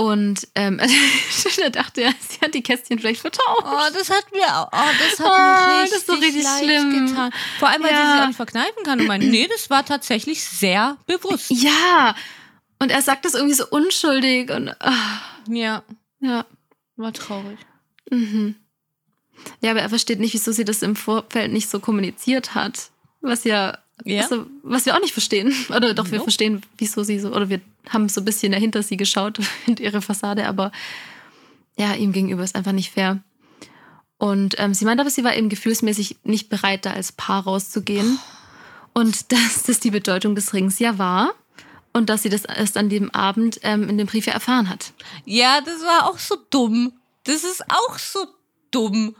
Und 0.00 0.48
ähm, 0.54 0.78
da 1.58 1.68
dachte 1.70 2.02
er, 2.02 2.12
sie 2.26 2.40
hat 2.40 2.54
die 2.54 2.62
Kästchen 2.62 2.98
vielleicht 2.98 3.20
vertauscht. 3.20 3.64
Oh, 3.64 3.92
das 3.92 4.08
hat 4.08 4.24
mir, 4.32 4.46
auch- 4.56 4.68
oh, 4.72 4.90
das 4.98 5.18
hat 5.18 5.26
Oh, 5.26 5.30
mir 5.30 5.82
das 5.82 5.92
richtig, 5.92 5.98
ist 5.98 6.06
so 6.06 6.12
richtig 6.14 6.44
leid 6.44 6.64
schlimm. 6.64 7.06
getan. 7.06 7.32
Vor 7.58 7.68
allem, 7.68 7.82
weil 7.82 7.90
sie 7.90 7.96
Ja. 7.96 8.12
sich 8.12 8.22
auch 8.22 8.26
nicht 8.28 8.36
verkneifen 8.36 8.82
kann 8.84 9.00
und 9.00 9.06
meint, 9.06 9.24
nee, 9.24 9.46
das 9.50 9.68
war 9.68 9.84
tatsächlich 9.84 10.42
sehr 10.44 10.96
bewusst. 11.06 11.50
Ja, 11.50 12.14
und 12.78 12.90
er 12.90 13.02
sagt 13.02 13.24
das 13.26 13.34
irgendwie 13.34 13.54
so 13.54 13.66
unschuldig 13.68 14.50
und 14.50 14.68
ah, 14.80 15.20
Ja, 15.48 15.82
ja. 16.20 16.46
war 16.96 17.12
traurig. 17.12 17.58
Mhm. 18.10 18.54
Ja, 19.60 19.70
aber 19.72 19.80
er 19.80 19.88
versteht 19.90 20.18
nicht, 20.20 20.32
wieso 20.34 20.52
sie 20.52 20.64
das 20.64 20.82
im 20.82 20.96
Vorfeld 20.96 21.52
nicht 21.52 21.68
so 21.68 21.78
kommuniziert 21.80 22.54
hat. 22.54 22.90
Was 23.20 23.44
ja, 23.44 23.78
Ja. 24.04 24.22
also, 24.22 24.46
was 24.62 24.86
wir 24.86 24.94
auch 24.94 25.00
nicht 25.00 25.12
verstehen. 25.12 25.52
Oder 25.68 25.94
doch, 25.94 26.06
wir 26.06 26.18
Nope. 26.18 26.24
verstehen, 26.24 26.62
wieso 26.78 27.02
sie 27.02 27.18
so, 27.18 27.32
oder 27.32 27.48
wir 27.48 27.60
haben 27.88 28.08
so 28.08 28.20
ein 28.20 28.24
bisschen 28.24 28.52
dahinter 28.52 28.82
sie 28.82 28.96
geschaut, 28.96 29.38
hinter 29.64 29.82
ihre 29.82 30.02
Fassade, 30.02 30.46
aber 30.46 30.72
ja, 31.76 31.94
ihm 31.94 32.12
gegenüber 32.12 32.42
ist 32.44 32.56
einfach 32.56 32.72
nicht 32.72 32.90
fair. 32.92 33.22
Und 34.18 34.54
ähm, 34.58 34.74
sie 34.74 34.84
meint 34.84 35.00
aber, 35.00 35.08
sie 35.10 35.24
war 35.24 35.34
eben 35.34 35.48
gefühlsmäßig 35.48 36.16
nicht 36.24 36.50
bereit, 36.50 36.84
da 36.84 36.92
als 36.92 37.12
Paar 37.12 37.44
rauszugehen. 37.44 38.18
Und 38.92 39.32
dass 39.32 39.62
das 39.62 39.80
die 39.80 39.90
Bedeutung 39.90 40.34
des 40.34 40.52
Rings 40.52 40.78
ja 40.78 40.98
war. 40.98 41.32
Und 41.92 42.10
dass 42.10 42.22
sie 42.22 42.28
das 42.28 42.44
erst 42.44 42.76
an 42.76 42.88
dem 42.88 43.10
Abend 43.10 43.60
ähm, 43.62 43.88
in 43.88 43.98
dem 43.98 44.06
Brief 44.06 44.26
ja 44.26 44.34
erfahren 44.34 44.68
hat. 44.68 44.92
Ja, 45.24 45.60
das 45.60 45.80
war 45.80 46.08
auch 46.08 46.18
so 46.18 46.36
dumm. 46.50 46.92
Das 47.24 47.44
ist 47.44 47.64
auch 47.68 47.98
so 47.98 48.26
dumm. 48.70 49.16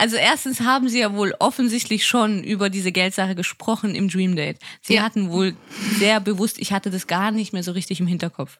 Also 0.00 0.16
erstens 0.16 0.60
haben 0.60 0.88
sie 0.88 1.00
ja 1.00 1.12
wohl 1.14 1.34
offensichtlich 1.38 2.06
schon 2.06 2.42
über 2.42 2.70
diese 2.70 2.90
Geldsache 2.90 3.34
gesprochen 3.34 3.94
im 3.94 4.08
Dream 4.08 4.34
Date. 4.34 4.56
Sie 4.80 4.94
Ja. 4.94 5.02
hatten 5.02 5.30
wohl 5.30 5.54
sehr 5.98 6.20
bewusst, 6.20 6.58
ich 6.58 6.72
hatte 6.72 6.90
das 6.90 7.06
gar 7.06 7.30
nicht 7.30 7.52
mehr 7.52 7.62
so 7.62 7.72
richtig 7.72 8.00
im 8.00 8.06
Hinterkopf. 8.06 8.58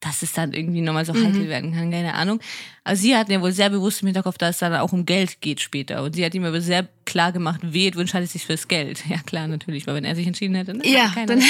Dass 0.00 0.22
es 0.22 0.32
dann 0.32 0.52
irgendwie 0.52 0.80
nochmal 0.80 1.04
so 1.04 1.12
heikel 1.12 1.48
werden 1.48 1.74
kann, 1.74 1.90
keine 1.90 2.14
Ahnung. 2.14 2.40
Aber 2.84 2.94
sie 2.94 3.16
hatten 3.16 3.32
ja 3.32 3.40
wohl 3.42 3.50
sehr 3.52 3.68
bewusst 3.68 4.00
im 4.02 4.06
Hinterkopf, 4.06 4.38
dass 4.38 4.56
es 4.56 4.58
dann 4.60 4.72
auch 4.76 4.92
um 4.92 5.04
Geld 5.04 5.40
geht 5.40 5.60
später. 5.60 6.02
Und 6.04 6.14
sie 6.14 6.24
hat 6.24 6.34
ihm 6.34 6.44
aber 6.44 6.60
sehr 6.60 6.86
klar 7.04 7.32
gemacht, 7.32 7.60
wehe, 7.62 7.90
du 7.90 7.98
entscheidest 7.98 8.34
dich 8.34 8.46
fürs 8.46 8.68
Geld. 8.68 9.02
Ja 9.08 9.18
klar, 9.18 9.48
natürlich, 9.48 9.86
weil 9.86 9.96
wenn 9.96 10.04
er 10.04 10.14
sich 10.14 10.26
entschieden 10.26 10.54
hätte, 10.54 10.74
ne, 10.74 10.86
Ja, 10.88 11.12
dann- 11.26 11.42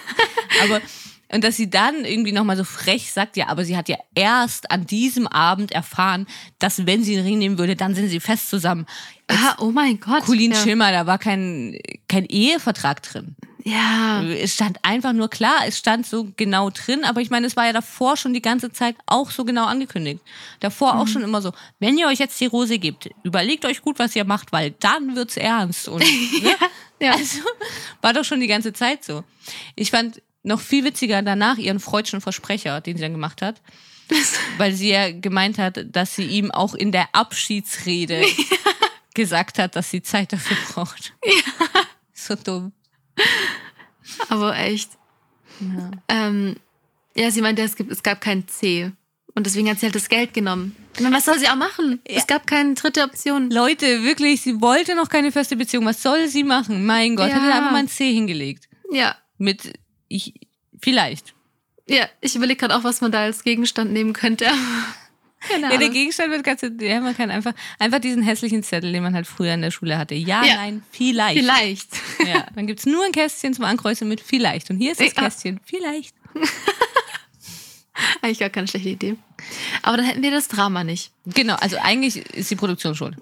aber 0.62 0.80
und 1.30 1.44
dass 1.44 1.56
sie 1.56 1.68
dann 1.68 2.04
irgendwie 2.04 2.32
nochmal 2.32 2.56
so 2.56 2.64
frech 2.64 3.12
sagt, 3.12 3.36
ja, 3.36 3.48
aber 3.48 3.64
sie 3.64 3.76
hat 3.76 3.88
ja 3.88 3.96
erst 4.14 4.70
an 4.70 4.86
diesem 4.86 5.26
Abend 5.26 5.72
erfahren, 5.72 6.26
dass 6.58 6.86
wenn 6.86 7.02
sie 7.02 7.16
den 7.16 7.24
Ring 7.24 7.38
nehmen 7.38 7.58
würde, 7.58 7.76
dann 7.76 7.94
sind 7.94 8.08
sie 8.08 8.20
fest 8.20 8.48
zusammen. 8.48 8.86
Ah, 9.28 9.56
oh 9.58 9.70
mein 9.70 10.00
Gott. 10.00 10.24
Colin 10.24 10.52
ja. 10.52 10.58
Schimmer, 10.58 10.90
da 10.90 11.06
war 11.06 11.18
kein, 11.18 11.78
kein 12.08 12.24
Ehevertrag 12.24 13.02
drin. 13.02 13.36
Ja. 13.64 14.22
Es 14.22 14.54
stand 14.54 14.78
einfach 14.82 15.12
nur 15.12 15.28
klar, 15.28 15.58
es 15.66 15.76
stand 15.76 16.06
so 16.06 16.28
genau 16.36 16.70
drin, 16.70 17.04
aber 17.04 17.20
ich 17.20 17.28
meine, 17.28 17.46
es 17.46 17.54
war 17.56 17.66
ja 17.66 17.74
davor 17.74 18.16
schon 18.16 18.32
die 18.32 18.40
ganze 18.40 18.72
Zeit 18.72 18.96
auch 19.04 19.30
so 19.30 19.44
genau 19.44 19.66
angekündigt. 19.66 20.20
Davor 20.60 20.94
Mhm. 20.94 21.00
auch 21.00 21.08
schon 21.08 21.22
immer 21.22 21.42
so, 21.42 21.52
wenn 21.78 21.98
ihr 21.98 22.06
euch 22.06 22.18
jetzt 22.18 22.40
die 22.40 22.46
Rose 22.46 22.78
gebt, 22.78 23.10
überlegt 23.24 23.66
euch 23.66 23.82
gut, 23.82 23.98
was 23.98 24.16
ihr 24.16 24.24
macht, 24.24 24.52
weil 24.52 24.70
dann 24.80 25.14
wird's 25.14 25.36
ernst. 25.36 25.88
Und, 25.88 26.00
ne? 26.42 26.54
Ja. 27.00 27.12
Also 27.12 27.40
war 28.00 28.14
doch 28.14 28.24
schon 28.24 28.40
die 28.40 28.46
ganze 28.46 28.72
Zeit 28.72 29.04
so. 29.04 29.22
Ich 29.76 29.90
fand 29.90 30.22
noch 30.48 30.60
viel 30.60 30.84
witziger 30.84 31.22
danach 31.22 31.56
ihren 31.58 31.78
freudschen 31.80 32.20
Versprecher, 32.20 32.80
den 32.80 32.96
sie 32.96 33.02
dann 33.02 33.12
gemacht 33.12 33.40
hat. 33.42 33.60
Weil 34.58 34.72
sie 34.72 34.90
ja 34.90 35.10
gemeint 35.12 35.58
hat, 35.58 35.84
dass 35.94 36.16
sie 36.16 36.24
ihm 36.24 36.50
auch 36.50 36.74
in 36.74 36.90
der 36.92 37.08
Abschiedsrede 37.14 38.24
gesagt 39.14 39.58
hat, 39.58 39.76
dass 39.76 39.90
sie 39.90 40.02
Zeit 40.02 40.32
dafür 40.32 40.56
braucht. 40.72 41.12
So 42.14 42.34
dumm. 42.34 42.72
Aber 44.28 44.56
echt. 44.56 44.90
Ja. 45.60 45.90
Ähm, 46.08 46.56
ja, 47.14 47.30
sie 47.30 47.42
meinte, 47.42 47.62
es, 47.62 47.76
gibt, 47.76 47.90
es 47.92 48.02
gab 48.02 48.20
kein 48.20 48.46
C. 48.48 48.92
Und 49.34 49.44
deswegen 49.46 49.68
hat 49.68 49.78
sie 49.78 49.86
halt 49.86 49.94
das 49.94 50.08
Geld 50.08 50.34
genommen. 50.34 50.74
Meine, 51.00 51.14
was 51.14 51.26
soll 51.26 51.38
sie 51.38 51.48
auch 51.48 51.56
machen? 51.56 52.00
Es 52.04 52.26
gab 52.26 52.46
keine 52.46 52.74
dritte 52.74 53.02
Option. 53.04 53.50
Leute, 53.50 54.02
wirklich, 54.02 54.40
sie 54.40 54.60
wollte 54.60 54.94
noch 54.96 55.08
keine 55.08 55.30
feste 55.30 55.54
Beziehung. 55.56 55.84
Was 55.84 56.02
soll 56.02 56.26
sie 56.28 56.42
machen? 56.44 56.86
Mein 56.86 57.14
Gott, 57.14 57.28
Ja. 57.28 57.34
hätte 57.34 57.54
einfach 57.54 57.70
mal 57.70 57.78
ein 57.78 57.88
C 57.88 58.12
hingelegt. 58.12 58.68
Ja. 58.90 59.16
Mit, 59.36 59.78
ich, 60.08 60.34
vielleicht. 60.80 61.34
Ja, 61.88 62.06
ich 62.20 62.34
überlege 62.36 62.58
gerade 62.60 62.76
auch, 62.76 62.84
was 62.84 63.00
man 63.00 63.12
da 63.12 63.20
als 63.22 63.44
Gegenstand 63.44 63.92
nehmen 63.92 64.12
könnte. 64.12 64.46
Keine 65.48 65.72
Ja, 65.72 65.78
der. 65.78 65.90
Gegenstand 65.90 66.32
wird 66.32 66.42
ganz, 66.42 66.62
ja, 66.80 67.00
man 67.00 67.16
kann 67.16 67.30
einfach, 67.30 67.52
einfach 67.78 68.00
diesen 68.00 68.22
hässlichen 68.22 68.62
Zettel, 68.64 68.92
den 68.92 69.04
man 69.04 69.14
halt 69.14 69.26
früher 69.28 69.54
in 69.54 69.62
der 69.62 69.70
Schule 69.70 69.96
hatte. 69.96 70.14
Ja, 70.16 70.44
Ja. 70.44 70.56
nein, 70.56 70.82
vielleicht. 70.90 71.38
Vielleicht. 71.38 71.88
Ja, 72.26 72.44
dann 72.56 72.66
gibt's 72.66 72.86
nur 72.86 73.04
ein 73.04 73.12
Kästchen 73.12 73.54
zum 73.54 73.64
Ankreuzen 73.64 74.08
mit 74.08 74.20
vielleicht. 74.20 74.68
Und 74.70 74.78
hier 74.78 74.90
ist 74.92 75.00
das 75.00 75.14
Ja. 75.14 75.22
Kästchen. 75.22 75.60
Vielleicht. 75.64 76.14
Eigentlich 78.22 78.38
gar 78.38 78.50
keine 78.50 78.68
schlechte 78.68 78.88
Idee. 78.90 79.16
Aber 79.82 79.96
dann 79.96 80.06
hätten 80.06 80.22
wir 80.22 80.30
das 80.30 80.48
Drama 80.48 80.84
nicht. 80.84 81.10
Genau, 81.26 81.54
also 81.56 81.76
eigentlich 81.78 82.16
ist 82.34 82.50
die 82.50 82.56
Produktion 82.56 82.94
schuld. 82.94 83.16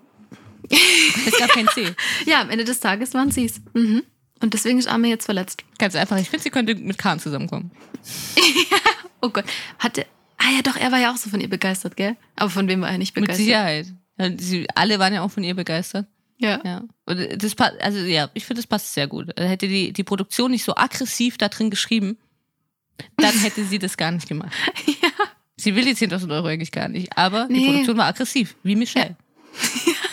Es 0.71 1.39
gab 1.39 1.51
kein 1.51 1.69
C. 1.69 1.95
Ja, 2.27 2.41
am 2.43 2.51
Ende 2.51 2.65
des 2.65 2.81
Tages 2.81 3.15
waren 3.15 3.31
sie 3.31 3.47
es. 3.47 3.61
Mhm. 3.73 4.03
Und 4.41 4.55
deswegen 4.55 4.79
ist 4.79 4.87
Arme 4.89 5.09
jetzt 5.09 5.25
verletzt. 5.25 5.65
Ganz 5.79 5.95
einfach. 5.97 6.19
Ich 6.19 6.29
finde, 6.31 6.43
sie 6.43 6.51
könnte 6.51 6.75
mit 6.75 6.99
Kahn 6.99 7.19
zusammenkommen. 7.21 7.71
Oh 9.23 9.31
Gott. 9.31 9.47
Hatte. 9.79 10.07
Ah 10.37 10.51
ja, 10.55 10.63
doch, 10.63 10.77
er 10.77 10.93
war 10.93 11.01
ja 11.01 11.11
auch 11.11 11.17
so 11.17 11.31
von 11.31 11.41
ihr 11.41 11.49
begeistert, 11.49 11.97
gell? 11.97 12.17
Aber 12.37 12.51
von 12.51 12.69
wem 12.69 12.83
war 12.83 12.91
er 12.91 12.99
nicht 12.99 13.17
Mit 13.17 13.23
begeistert? 13.25 13.45
Sicherheit. 13.47 13.87
Ja, 14.19 14.31
Sie, 14.37 14.67
alle 14.75 14.99
waren 14.99 15.13
ja 15.15 15.23
auch 15.23 15.31
von 15.31 15.43
ihr 15.43 15.55
begeistert. 15.55 16.07
Ja. 16.39 16.61
Ja. 16.65 16.83
Und 17.07 17.43
das 17.43 17.55
passt, 17.55 17.81
also 17.81 17.99
ja, 18.01 18.29
ich 18.35 18.45
finde, 18.45 18.61
das 18.61 18.67
passt 18.69 18.93
sehr 18.93 19.07
gut. 19.09 19.29
Hätte 19.39 19.67
die, 19.69 19.93
die 19.93 20.05
Produktion 20.05 20.51
nicht 20.51 20.65
so 20.65 20.77
aggressiv 20.77 21.39
da 21.39 21.49
drin 21.49 21.71
geschrieben, 21.71 22.19
dann 23.17 23.33
hätte 23.41 23.65
sie 23.65 23.79
das 23.79 23.97
gar 23.97 24.13
nicht 24.13 24.29
gemacht. 24.29 24.53
ja. 24.87 25.09
Sie 25.57 25.75
will 25.75 25.87
die 25.87 25.95
10.000 25.97 26.31
Euro 26.33 26.47
eigentlich 26.49 26.71
gar 26.71 26.89
nicht, 26.89 27.17
aber 27.17 27.47
die 27.49 27.55
Nee. 27.55 27.67
Produktion 27.69 27.97
war 27.97 28.07
aggressiv, 28.07 28.55
wie 28.63 28.77
Michelle. 28.77 29.17
Einfach 29.59 30.06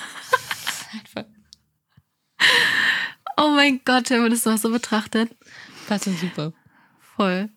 Oh 3.37 3.49
mein 3.55 3.81
Gott, 3.85 4.09
wenn 4.09 4.21
man 4.21 4.31
das 4.31 4.45
mal 4.45 4.57
so 4.57 4.69
betrachtet. 4.69 5.29
passt 5.87 6.07
und 6.07 6.19
super. 6.19 6.53
Voll. 7.15 7.49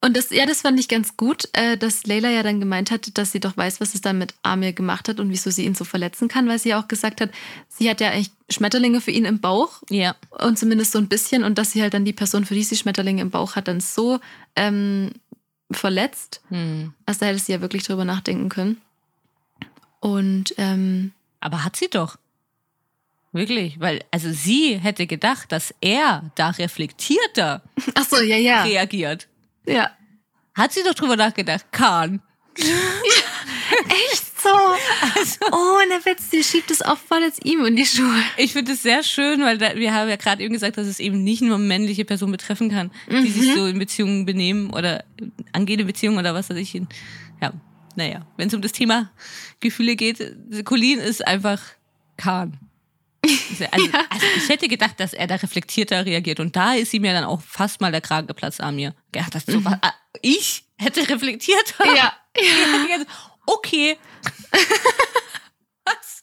Und 0.00 0.16
das, 0.16 0.30
ja, 0.30 0.46
das 0.46 0.60
fand 0.60 0.78
ich 0.78 0.86
ganz 0.88 1.16
gut, 1.16 1.48
äh, 1.54 1.76
dass 1.76 2.06
Leila 2.06 2.30
ja 2.30 2.44
dann 2.44 2.60
gemeint 2.60 2.92
hat, 2.92 3.18
dass 3.18 3.32
sie 3.32 3.40
doch 3.40 3.56
weiß, 3.56 3.80
was 3.80 3.94
es 3.96 4.00
dann 4.00 4.16
mit 4.18 4.32
Amir 4.42 4.72
gemacht 4.72 5.08
hat 5.08 5.18
und 5.18 5.28
wieso 5.30 5.50
sie 5.50 5.64
ihn 5.64 5.74
so 5.74 5.84
verletzen 5.84 6.28
kann, 6.28 6.46
weil 6.48 6.60
sie 6.60 6.68
ja 6.68 6.80
auch 6.80 6.86
gesagt 6.86 7.20
hat, 7.20 7.30
sie 7.68 7.90
hat 7.90 8.00
ja 8.00 8.10
eigentlich 8.10 8.30
Schmetterlinge 8.48 9.00
für 9.00 9.10
ihn 9.10 9.24
im 9.24 9.40
Bauch 9.40 9.82
Ja. 9.90 10.14
und 10.30 10.56
zumindest 10.56 10.92
so 10.92 10.98
ein 10.98 11.08
bisschen 11.08 11.42
und 11.42 11.58
dass 11.58 11.72
sie 11.72 11.82
halt 11.82 11.94
dann 11.94 12.04
die 12.04 12.12
Person, 12.12 12.44
für 12.44 12.54
die 12.54 12.62
sie 12.62 12.76
Schmetterlinge 12.76 13.20
im 13.22 13.30
Bauch 13.30 13.56
hat, 13.56 13.66
dann 13.66 13.80
so 13.80 14.20
ähm, 14.54 15.10
verletzt, 15.72 16.42
Hm. 16.48 16.94
also 17.04 17.18
da 17.20 17.26
hätte 17.26 17.40
sie 17.40 17.50
ja 17.52 17.60
wirklich 17.60 17.82
drüber 17.82 18.04
nachdenken 18.04 18.48
können. 18.50 18.80
Und 20.00 20.54
ähm, 20.58 21.10
Aber 21.40 21.64
hat 21.64 21.74
sie 21.74 21.88
doch. 21.90 22.18
Wirklich, 23.32 23.78
weil, 23.78 24.02
also 24.10 24.32
sie 24.32 24.78
hätte 24.78 25.06
gedacht, 25.06 25.52
dass 25.52 25.74
er 25.80 26.30
da 26.34 26.50
reflektierter 26.50 27.62
ach 27.94 28.04
so, 28.08 28.20
ja, 28.20 28.36
ja, 28.36 28.62
reagiert. 28.62 29.28
ja. 29.66 29.90
Hat 30.54 30.72
sie 30.72 30.82
doch 30.82 30.94
drüber 30.94 31.14
nachgedacht, 31.14 31.70
Kahn. 31.70 32.20
Echt 32.58 34.40
so? 34.40 34.48
Oh, 35.52 35.78
und 35.82 35.90
der 35.90 36.04
Witz, 36.04 36.30
die 36.30 36.42
schiebt 36.42 36.70
es 36.70 36.82
auch 36.82 36.96
voll 36.96 37.20
jetzt 37.20 37.44
ihm 37.44 37.64
in 37.64 37.76
die 37.76 37.86
Schuhe. 37.86 38.22
Ich 38.36 38.54
finde 38.54 38.72
es 38.72 38.82
sehr 38.82 39.02
schön, 39.04 39.42
weil 39.42 39.58
da, 39.58 39.76
wir 39.76 39.94
haben 39.94 40.08
ja 40.08 40.16
gerade 40.16 40.42
eben 40.42 40.52
gesagt, 40.52 40.76
dass 40.76 40.88
es 40.88 40.98
eben 40.98 41.22
nicht 41.22 41.42
nur 41.42 41.58
männliche 41.58 42.04
Personen 42.04 42.32
betreffen 42.32 42.70
kann, 42.70 42.90
die 43.08 43.28
sich 43.30 43.54
so 43.54 43.66
in 43.66 43.78
Beziehungen 43.78 44.26
benehmen 44.26 44.70
oder 44.70 45.04
angehende 45.52 45.84
Beziehungen 45.84 46.18
oder 46.18 46.34
was 46.34 46.50
weiß 46.50 46.56
ich. 46.56 46.74
Ja, 47.40 47.52
naja, 47.94 48.26
wenn 48.36 48.48
es 48.48 48.54
um 48.54 48.62
das 48.62 48.72
Thema 48.72 49.10
Gefühle 49.60 49.96
geht, 49.96 50.34
Colin 50.64 50.98
ist 50.98 51.24
einfach 51.26 51.62
Kahn. 52.16 52.58
Also, 53.70 53.88
also 54.10 54.26
ich 54.36 54.48
hätte 54.48 54.68
gedacht, 54.68 54.98
dass 54.98 55.12
er 55.12 55.26
da 55.26 55.36
reflektierter 55.36 56.04
reagiert 56.06 56.40
und 56.40 56.56
da 56.56 56.74
ist 56.74 56.94
ihm 56.94 57.04
ja 57.04 57.12
dann 57.12 57.24
auch 57.24 57.40
fast 57.40 57.80
mal 57.80 57.92
der 57.92 58.00
Kragen 58.00 58.26
geplatzt 58.26 58.60
an 58.60 58.76
mir. 58.76 58.94
Ja, 59.14 59.26
das 59.30 59.44
so, 59.46 59.64
was, 59.64 59.74
ah, 59.82 59.92
ich 60.22 60.64
hätte 60.76 61.08
reflektierter. 61.08 61.94
Ja. 61.94 62.12
reagiert. 62.36 63.06
Okay. 63.46 63.96
Was? 65.84 66.22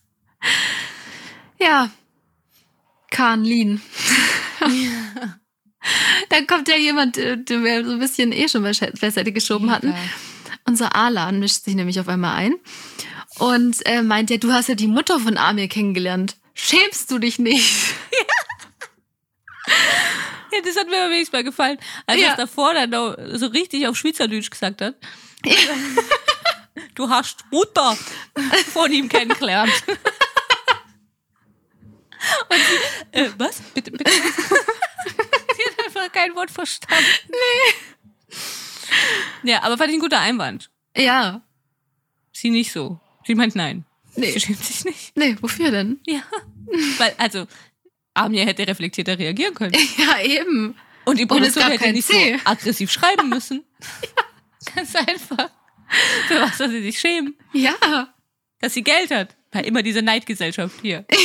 Ja. 1.60 1.90
Kahn 3.12 3.44
Lin. 3.44 3.82
Dann 6.30 6.48
kommt 6.48 6.68
ja 6.68 6.78
jemand, 6.78 7.18
äh, 7.18 7.38
den 7.38 7.64
wir 7.64 7.86
so 7.86 7.92
ein 7.94 8.00
bisschen 8.00 8.32
eh 8.32 8.48
schon 8.48 8.64
beiseite 8.64 9.32
geschoben 9.32 9.72
hatten. 9.72 9.94
Unser 10.66 10.96
Alan 10.96 11.40
mischt 11.40 11.64
sich 11.64 11.76
nämlich 11.76 12.00
auf 12.00 12.08
einmal 12.08 12.36
ein 12.36 12.56
und 13.38 13.86
äh, 13.86 14.02
meint 14.02 14.30
ja, 14.30 14.38
du 14.38 14.52
hast 14.52 14.70
ja 14.70 14.76
die 14.76 14.88
Mutter 14.88 15.20
von 15.20 15.38
Amir 15.38 15.68
kennengelernt. 15.68 16.38
Schämst 16.56 17.12
du 17.12 17.20
dich 17.20 17.38
nicht? 17.38 17.94
Ja, 20.52 20.62
das 20.64 20.78
hat 20.78 20.86
mir 20.88 21.10
wenigstens 21.10 21.34
mal 21.34 21.44
gefallen, 21.44 21.78
als 22.06 22.22
Ja. 22.22 22.28
er 22.28 22.32
es 22.34 22.38
davor 22.38 22.74
dann 22.74 22.92
noch 22.92 23.18
so 23.34 23.48
richtig 23.48 23.88
auf 23.88 23.98
Schweizerdeutsch 23.98 24.50
gesagt 24.50 24.80
hat. 24.82 24.96
Du 26.94 27.10
hast 27.10 27.44
Mutter 27.52 27.98
von 28.72 28.90
ihm 28.92 29.10
kennengelernt. 29.10 29.74
Und 32.48 32.58
sie, 33.12 33.20
äh, 33.20 33.30
was? 33.38 33.60
Bitte, 33.74 33.92
bitte. 33.92 34.10
sie 34.10 35.66
hat 35.66 35.86
einfach 35.86 36.12
kein 36.12 36.34
Wort 36.36 36.52
verstanden. 36.52 37.06
Nee. 37.30 37.74
Ja, 39.52 39.64
aber 39.64 39.78
fand 39.78 39.90
ich 39.90 39.96
ein 39.98 40.02
guter 40.02 40.20
Einwand. 40.22 40.70
Ja. 40.96 41.42
Sie 42.32 42.50
nicht 42.50 42.72
so. 42.72 43.00
Sie 43.26 43.36
meint 43.36 43.56
nein. 43.56 43.86
Nee. 44.16 44.32
Sie 44.32 44.40
schämt 44.40 44.64
sich 44.64 44.86
nicht. 44.86 45.18
Nee, 45.18 45.36
wofür 45.42 45.72
denn? 45.72 46.00
Ja. 46.06 46.22
Weil, 46.98 47.14
also, 47.18 47.48
Amir 48.14 48.46
hätte 48.46 48.68
reflektierter 48.68 49.18
reagieren 49.18 49.54
können. 49.54 49.74
Ja, 49.98 50.22
eben. 50.22 50.76
Und 51.06 51.20
die 51.20 51.28
gab 51.28 51.42
hätte 51.42 51.92
nicht 51.92 52.08
C. 52.08 52.38
so 52.38 52.50
aggressiv 52.50 52.92
schreiben 52.92 53.30
müssen. 53.30 53.64
Ganz 54.74 54.96
einfach. 54.96 55.50
Für 56.28 56.42
was 56.42 56.58
soll 56.58 56.70
sie 56.70 56.82
sich 56.82 57.00
schämen? 57.00 57.36
Ja. 57.54 58.14
Dass 58.60 58.74
sie 58.74 58.84
Geld 58.84 59.12
hat. 59.12 59.36
Weil 59.52 59.66
immer 59.66 59.84
diese 59.84 60.02
Neidgesellschaft 60.02 60.76
hier. 60.82 61.06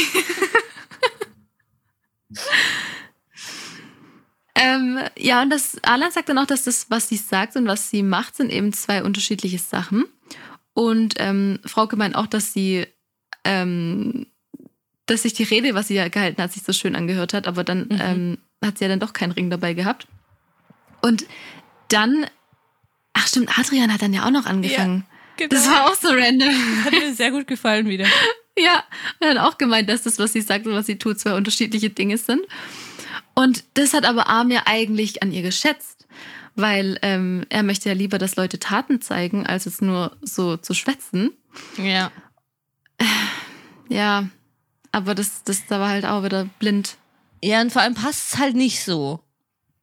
Ähm, 4.62 4.98
ja, 5.16 5.40
und 5.40 5.48
das, 5.48 5.78
Alan 5.82 6.10
sagt 6.10 6.28
dann 6.28 6.36
auch, 6.36 6.46
dass 6.46 6.64
das, 6.64 6.90
was 6.90 7.08
sie 7.08 7.16
sagt 7.16 7.56
und 7.56 7.66
was 7.66 7.88
sie 7.88 8.02
macht, 8.02 8.36
sind 8.36 8.50
eben 8.50 8.74
zwei 8.74 9.02
unterschiedliche 9.02 9.58
Sachen. 9.58 10.04
Und 10.74 11.14
ähm, 11.18 11.58
Frauke 11.64 11.96
meint 11.96 12.14
auch, 12.14 12.26
dass 12.26 12.52
sie, 12.52 12.86
ähm, 13.44 14.26
dass 15.06 15.22
sich 15.22 15.32
die 15.34 15.42
Rede, 15.44 15.74
was 15.74 15.88
sie 15.88 15.94
ja 15.94 16.08
gehalten 16.08 16.40
hat, 16.42 16.52
sich 16.52 16.62
so 16.62 16.72
schön 16.72 16.94
angehört 16.96 17.34
hat, 17.34 17.46
aber 17.48 17.64
dann 17.64 17.88
Mhm. 17.90 17.98
ähm, 18.00 18.38
hat 18.64 18.78
sie 18.78 18.84
ja 18.84 18.88
dann 18.88 19.00
doch 19.00 19.12
keinen 19.12 19.32
Ring 19.32 19.50
dabei 19.50 19.74
gehabt. 19.74 20.06
Und 21.02 21.24
dann, 21.88 22.26
ach 23.14 23.26
stimmt, 23.26 23.58
Adrian 23.58 23.92
hat 23.92 24.02
dann 24.02 24.12
ja 24.12 24.24
auch 24.26 24.30
noch 24.30 24.46
angefangen. 24.46 25.04
Genau. 25.36 25.50
Das 25.54 25.66
war 25.68 25.90
auch 25.90 25.94
so 25.94 26.08
random. 26.08 26.84
hat 26.84 26.92
mir 26.92 27.14
sehr 27.14 27.30
gut 27.30 27.46
gefallen 27.46 27.88
wieder. 27.88 28.06
Ja, 28.58 28.84
und 29.20 29.26
dann 29.28 29.38
auch 29.38 29.56
gemeint, 29.56 29.88
dass 29.88 30.02
das, 30.02 30.18
was 30.18 30.34
sie 30.34 30.42
sagt 30.42 30.66
und 30.66 30.74
was 30.74 30.84
sie 30.84 30.98
tut, 30.98 31.18
zwei 31.18 31.34
unterschiedliche 31.34 31.88
Dinge 31.88 32.18
sind. 32.18 32.42
Und 33.34 33.64
das 33.74 33.94
hat 33.94 34.04
aber 34.04 34.28
Amir 34.28 34.66
eigentlich 34.66 35.22
an 35.22 35.32
ihr 35.32 35.40
geschätzt, 35.40 35.99
weil 36.56 36.98
ähm, 37.02 37.44
er 37.48 37.62
möchte 37.62 37.88
ja 37.88 37.94
lieber, 37.94 38.18
dass 38.18 38.36
Leute 38.36 38.58
Taten 38.58 39.00
zeigen, 39.00 39.46
als 39.46 39.64
jetzt 39.64 39.82
nur 39.82 40.16
so 40.22 40.56
zu 40.56 40.74
schwätzen. 40.74 41.30
Ja. 41.76 42.10
Ja, 43.88 44.28
aber 44.92 45.14
das, 45.16 45.42
das 45.42 45.66
da 45.66 45.80
war 45.80 45.88
halt 45.88 46.04
auch 46.04 46.22
wieder 46.22 46.44
blind. 46.60 46.96
Ja, 47.42 47.60
und 47.60 47.72
vor 47.72 47.82
allem 47.82 47.94
passt 47.94 48.34
es 48.34 48.38
halt 48.38 48.54
nicht 48.54 48.84
so. 48.84 49.20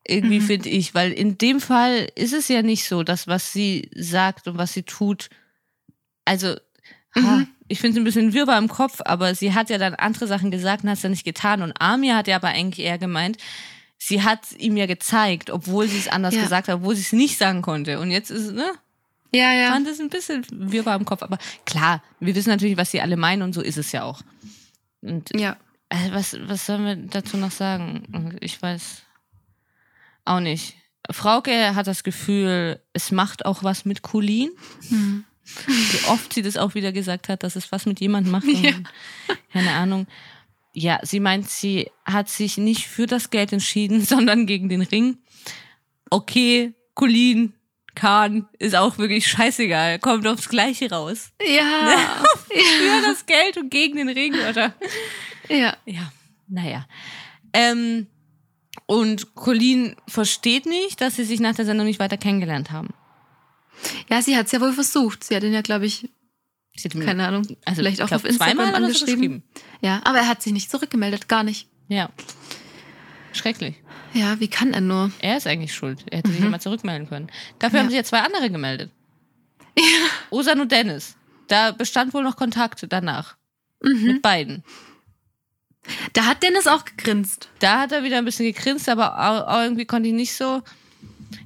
Irgendwie 0.07 0.39
Mhm. 0.39 0.43
finde 0.45 0.70
ich, 0.70 0.95
weil 0.95 1.11
in 1.11 1.38
dem 1.38 1.59
Fall 1.59 2.07
ist 2.15 2.34
es 2.34 2.47
ja 2.47 2.61
nicht 2.61 2.88
so, 2.88 3.03
dass 3.03 3.28
was 3.28 3.51
sie 3.51 3.89
sagt 3.93 4.47
und 4.47 4.57
was 4.57 4.72
sie 4.72 4.84
tut. 4.84 5.30
Also, 6.24 6.55
ha, 7.15 7.20
Mhm. 7.39 7.47
ich 7.68 7.82
finde 7.82 7.97
es 7.97 8.01
ein 8.01 8.05
bisschen 8.05 8.34
wirrbar 8.34 8.57
im 8.57 8.70
Kopf, 8.70 9.01
aber 9.03 9.36
sie 9.36 9.53
hat 9.53 9.70
ja 9.70 9.78
dann 9.78 9.95
andere 9.95 10.28
Sachen 10.28 10.51
gesagt 10.51 10.84
und 10.86 10.89
hat 10.89 10.97
es 10.97 11.03
ja 11.03 11.09
nicht 11.09 11.26
getan. 11.26 11.61
Und 11.61 11.74
Amir 11.82 12.15
hat 12.15 12.28
ja 12.30 12.38
aber 12.38 12.47
eigentlich 12.47 12.86
eher 12.86 12.97
gemeint, 12.97 13.38
sie 13.98 14.24
hat 14.24 14.52
ihm 14.58 14.78
ja 14.78 14.86
gezeigt, 14.86 15.50
obwohl 15.50 15.88
sie 15.88 15.98
es 15.98 16.08
anders 16.08 16.36
Ja. 16.36 16.41
gesagt 16.43 16.68
hat, 16.68 16.76
obwohl 16.76 16.95
sie 16.95 17.02
es 17.02 17.14
nicht 17.14 17.38
sagen 17.38 17.62
konnte. 17.62 18.00
Und 18.00 18.12
jetzt 18.12 18.30
ist, 18.32 18.52
ne, 18.54 18.72
Ja, 19.34 19.54
ja. 19.54 19.72
fand 19.72 19.88
es 19.88 20.00
ein 20.00 20.10
bisschen 20.10 20.45
wirrbar 20.52 20.95
im 20.98 21.06
Kopf. 21.06 21.24
Aber 21.24 21.38
klar, 21.66 22.04
wir 22.20 22.36
wissen 22.36 22.50
natürlich, 22.50 22.78
was 22.78 22.91
sie 22.91 23.02
alle 23.02 23.18
meinen 23.18 23.41
und 23.41 23.54
so 23.54 23.62
ist 23.62 23.78
es 23.78 23.91
ja 23.91 24.04
auch. 24.04 24.22
Und 25.02 25.30
Ja. 25.36 25.58
äh, 25.89 26.12
was, 26.12 26.38
was 26.48 26.66
sollen 26.66 26.86
wir 26.86 26.95
dazu 26.95 27.38
noch 27.38 27.52
sagen? 27.52 28.38
Ich 28.41 28.62
weiß 28.62 29.02
auch 30.26 30.39
nicht. 30.39 30.76
Frauke 31.10 31.74
hat 31.76 31.88
das 31.88 32.04
Gefühl, 32.04 32.82
es 32.93 33.12
macht 33.12 33.45
auch 33.45 33.64
was 33.64 33.86
mit 33.86 34.02
Colin. 34.02 34.50
Hm. 34.89 35.24
Wie 35.66 36.08
oft 36.10 36.34
sie 36.34 36.41
das 36.41 36.58
auch 36.58 36.76
wieder 36.76 36.91
gesagt 36.91 37.30
hat, 37.30 37.43
dass 37.43 37.56
es 37.56 37.72
was 37.72 37.86
mit 37.86 38.02
jemandem 38.02 38.32
macht. 38.34 38.43
Ja. 38.48 38.74
Keine 39.54 39.72
Ahnung. 39.72 40.06
Ja, 40.80 40.99
sie 41.01 41.19
meint, 41.19 41.49
sie 41.49 41.89
hat 42.05 42.30
sich 42.30 42.59
nicht 42.59 42.86
für 42.86 43.07
das 43.07 43.32
Geld 43.32 43.51
entschieden, 43.51 44.01
sondern 44.05 44.45
gegen 44.45 44.69
den 44.69 44.84
Ring. 44.84 45.17
Okay, 46.11 46.75
Colin, 46.93 47.53
Kahn 47.95 48.47
ist 48.59 48.75
auch 48.75 48.99
wirklich 48.99 49.28
scheißegal. 49.28 49.97
Kommt 49.97 50.28
aufs 50.28 50.49
Gleiche 50.49 50.91
raus. 50.91 51.32
Ja. 51.47 52.23
Für 52.49 53.01
das 53.01 53.25
Geld 53.25 53.57
und 53.57 53.71
gegen 53.71 53.97
den 53.97 54.09
Ring, 54.09 54.34
oder? 54.34 54.75
ja. 55.49 55.75
Ja, 55.86 56.11
naja. 56.47 56.88
Ähm, 57.53 58.05
und 58.86 59.34
Colleen 59.34 59.95
versteht 60.07 60.67
nicht, 60.67 61.01
dass 61.01 61.15
sie 61.15 61.23
sich 61.23 61.39
nach 61.39 61.55
der 61.55 61.65
Sendung 61.65 61.88
nicht 61.88 61.99
weiter 61.99 62.17
kennengelernt 62.17 62.71
haben. 62.71 62.89
Ja, 64.09 64.21
sie 64.21 64.38
hat 64.38 64.45
es 64.45 64.51
ja 64.51 64.61
wohl 64.61 64.73
versucht. 64.73 65.23
Sie 65.23 65.36
hat 65.36 65.43
ihn 65.43 65.53
ja, 65.53 65.61
glaube 65.61 65.88
ich, 65.88 66.09
Hat 66.84 66.95
ihm- 66.95 67.05
keine 67.05 67.28
Ahnung, 67.28 67.43
also, 67.65 67.80
vielleicht 67.80 67.97
ich 67.97 68.03
auch 68.03 68.07
glaub, 68.07 68.21
auf 68.21 68.25
Instagram 68.25 68.57
zweimal 68.57 68.75
angeschrieben. 68.75 69.15
geschrieben. 69.15 69.43
Ja, 69.82 70.01
aber 70.03 70.19
er 70.19 70.28
hat 70.28 70.41
sich 70.41 70.53
nicht 70.53 70.69
zurückgemeldet, 70.71 71.28
gar 71.28 71.43
nicht. 71.43 71.67
Ja. 71.89 72.09
Schrecklich. 73.34 73.75
Ja, 74.13 74.39
wie 74.39 74.47
kann 74.47 74.73
er 74.73 74.82
nur? 74.82 75.11
Er 75.19 75.38
ist 75.38 75.47
eigentlich 75.47 75.73
schuld. 75.73 76.03
Er 76.09 76.19
hätte 76.19 76.32
sich 76.32 76.39
Mhm. 76.39 76.47
immer 76.47 76.59
zurückmelden 76.59 77.07
können. 77.07 77.28
Dafür 77.59 77.78
Ja. 77.80 77.84
haben 77.84 77.89
sich 77.89 77.97
ja 77.97 78.03
zwei 78.03 78.21
andere 78.21 78.49
gemeldet. 78.49 78.91
Osan 80.32 80.59
und 80.61 80.71
Dennis. 80.71 81.15
Da 81.47 81.71
bestand 81.71 82.13
wohl 82.13 82.23
noch 82.23 82.36
Kontakt 82.36 82.86
danach. 82.89 83.36
Mhm. 83.84 84.03
Mit 84.03 84.21
beiden. 84.21 84.63
Da 86.13 86.25
hat 86.25 86.43
Dennis 86.43 86.67
auch 86.67 86.84
gegrinst. 86.84 87.49
Da 87.59 87.80
hat 87.82 87.91
er 87.91 88.03
wieder 88.03 88.17
ein 88.17 88.25
bisschen 88.25 88.45
gegrinst, 88.51 88.89
aber 88.89 89.45
irgendwie 89.63 89.86
konnte 89.86 90.09
ich 90.09 90.15
nicht 90.15 90.34
so. 90.36 90.61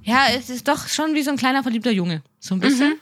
Ja, 0.04 0.28
es 0.36 0.50
ist 0.50 0.68
doch 0.68 0.88
schon 0.88 1.14
wie 1.14 1.22
so 1.24 1.32
ein 1.32 1.38
kleiner 1.38 1.62
verliebter 1.62 1.92
Junge. 1.92 2.24
So 2.40 2.56
ein 2.56 2.60
bisschen. 2.60 2.94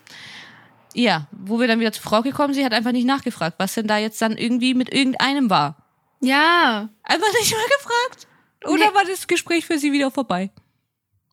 Ja, 0.94 1.28
wo 1.32 1.60
wir 1.60 1.68
dann 1.68 1.80
wieder 1.80 1.92
zur 1.92 2.04
Frau 2.04 2.22
gekommen 2.22 2.54
sind, 2.54 2.62
sie 2.62 2.66
hat 2.66 2.74
einfach 2.74 2.92
nicht 2.92 3.06
nachgefragt, 3.06 3.56
was 3.60 3.74
denn 3.76 3.88
da 3.88 3.98
jetzt 3.98 4.22
dann 4.22 4.38
irgendwie 4.38 4.74
mit 4.74 4.92
irgendeinem 4.92 5.50
war. 5.50 5.76
Ja. 6.22 6.90
Einfach 7.04 7.32
nicht 7.40 7.52
mal 7.52 7.78
gefragt. 7.78 8.28
Oder 8.66 8.90
Nee. 8.90 8.96
war 8.96 9.06
das 9.06 9.28
Gespräch 9.28 9.66
für 9.66 9.78
sie 9.78 9.92
wieder 9.92 10.12
vorbei? 10.12 10.50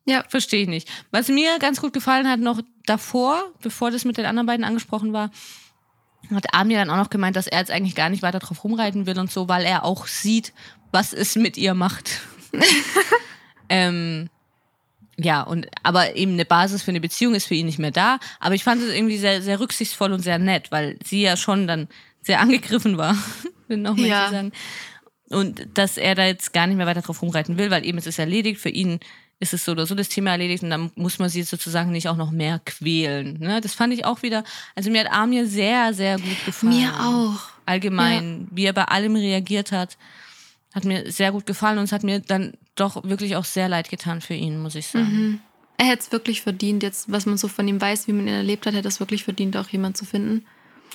Ja. 0.05 0.23
Verstehe 0.29 0.61
ich 0.63 0.69
nicht. 0.69 0.87
Was 1.11 1.27
mir 1.27 1.59
ganz 1.59 1.81
gut 1.81 1.91
gefallen 1.91 2.29
hat, 2.29 2.39
noch 2.39 2.61
davor, 2.85 3.43
bevor 3.61 3.91
das 3.91 4.05
mit 4.05 4.17
den 4.17 4.25
anderen 4.25 4.45
beiden 4.47 4.63
angesprochen 4.63 5.11
war, 5.11 5.31
hat 6.33 6.53
Amir 6.53 6.77
dann 6.77 6.89
auch 6.89 6.97
noch 6.97 7.09
gemeint, 7.09 7.35
dass 7.35 7.47
er 7.47 7.59
jetzt 7.59 7.71
eigentlich 7.71 7.95
gar 7.95 8.09
nicht 8.09 8.21
weiter 8.23 8.39
drauf 8.39 8.63
rumreiten 8.63 9.05
will 9.05 9.19
und 9.19 9.31
so, 9.31 9.49
weil 9.49 9.65
er 9.65 9.83
auch 9.83 10.07
sieht, 10.07 10.53
was 10.91 11.11
es 11.13 11.35
mit 11.35 11.57
ihr 11.57 11.73
macht. 11.73 12.21
ähm, 13.69 14.29
ja, 15.17 15.41
und 15.41 15.67
aber 15.83 16.15
eben 16.15 16.33
eine 16.33 16.45
Basis 16.45 16.83
für 16.83 16.91
eine 16.91 17.01
Beziehung 17.01 17.33
ist 17.35 17.47
für 17.47 17.55
ihn 17.55 17.65
nicht 17.65 17.79
mehr 17.79 17.91
da. 17.91 18.19
Aber 18.39 18.55
ich 18.55 18.63
fand 18.63 18.81
es 18.83 18.93
irgendwie 18.93 19.17
sehr, 19.17 19.41
sehr 19.41 19.59
rücksichtsvoll 19.59 20.11
und 20.13 20.21
sehr 20.21 20.37
nett, 20.39 20.71
weil 20.71 20.97
sie 21.03 21.21
ja 21.23 21.35
schon 21.37 21.67
dann 21.67 21.87
sehr 22.21 22.39
angegriffen 22.39 22.97
war, 22.97 23.15
wenn 23.67 23.81
noch 23.81 23.95
mehr 23.95 24.07
Ja. 24.07 24.29
sagen. 24.31 24.51
Und 25.29 25.67
dass 25.73 25.97
er 25.97 26.15
da 26.15 26.25
jetzt 26.25 26.53
gar 26.53 26.67
nicht 26.67 26.77
mehr 26.77 26.85
weiter 26.85 27.01
drauf 27.01 27.21
rumreiten 27.21 27.57
will, 27.57 27.69
weil 27.71 27.85
eben 27.85 27.97
es 27.97 28.07
ist 28.07 28.19
erledigt. 28.19 28.61
Für 28.61 28.69
ihn 28.69 28.99
ist 29.39 29.53
es 29.53 29.65
so 29.65 29.73
oder 29.73 29.85
so 29.85 29.93
das 29.93 30.09
Thema 30.09 30.31
erledigt 30.31 30.63
und 30.63 30.69
dann 30.69 30.91
muss 30.95 31.19
man 31.19 31.29
sie 31.29 31.43
sozusagen 31.43 31.91
nicht 31.91 32.07
auch 32.07 32.15
noch 32.15 32.31
mehr 32.31 32.59
quälen. 32.65 33.37
Ne? 33.39 33.59
Das 33.61 33.73
fand 33.73 33.93
ich 33.93 34.05
auch 34.05 34.21
wieder, 34.23 34.43
also 34.75 34.89
mir 34.89 35.01
hat 35.03 35.11
Amir 35.11 35.45
sehr, 35.47 35.93
sehr 35.93 36.17
gut 36.17 36.45
gefallen. 36.45 36.77
Mir 36.77 36.91
auch. 36.99 37.39
Allgemein, 37.65 38.47
wie 38.51 38.65
er 38.65 38.73
bei 38.73 38.85
allem 38.85 39.15
reagiert 39.15 39.71
hat, 39.71 39.97
hat 40.73 40.85
mir 40.85 41.11
sehr 41.11 41.31
gut 41.31 41.45
gefallen 41.45 41.77
und 41.77 41.83
es 41.83 41.91
hat 41.91 42.03
mir 42.03 42.19
dann 42.19 42.53
doch 42.77 43.03
wirklich 43.03 43.35
auch 43.35 43.45
sehr 43.45 43.67
leid 43.69 43.89
getan 43.89 44.21
für 44.21 44.33
ihn, 44.33 44.59
muss 44.61 44.75
ich 44.75 44.87
sagen. 44.87 45.41
Er 45.77 45.87
hätte 45.87 46.03
es 46.03 46.11
wirklich 46.11 46.41
verdient, 46.41 46.81
jetzt, 46.83 47.11
was 47.11 47.25
man 47.25 47.37
so 47.37 47.47
von 47.47 47.67
ihm 47.67 47.79
weiß, 47.79 48.07
wie 48.07 48.13
man 48.13 48.27
ihn 48.27 48.33
erlebt 48.33 48.65
hat, 48.65 48.73
hätte 48.73 48.87
es 48.87 48.99
wirklich 48.99 49.23
verdient, 49.23 49.55
auch 49.57 49.69
jemand 49.69 49.95
zu 49.97 50.05
finden. 50.05 50.45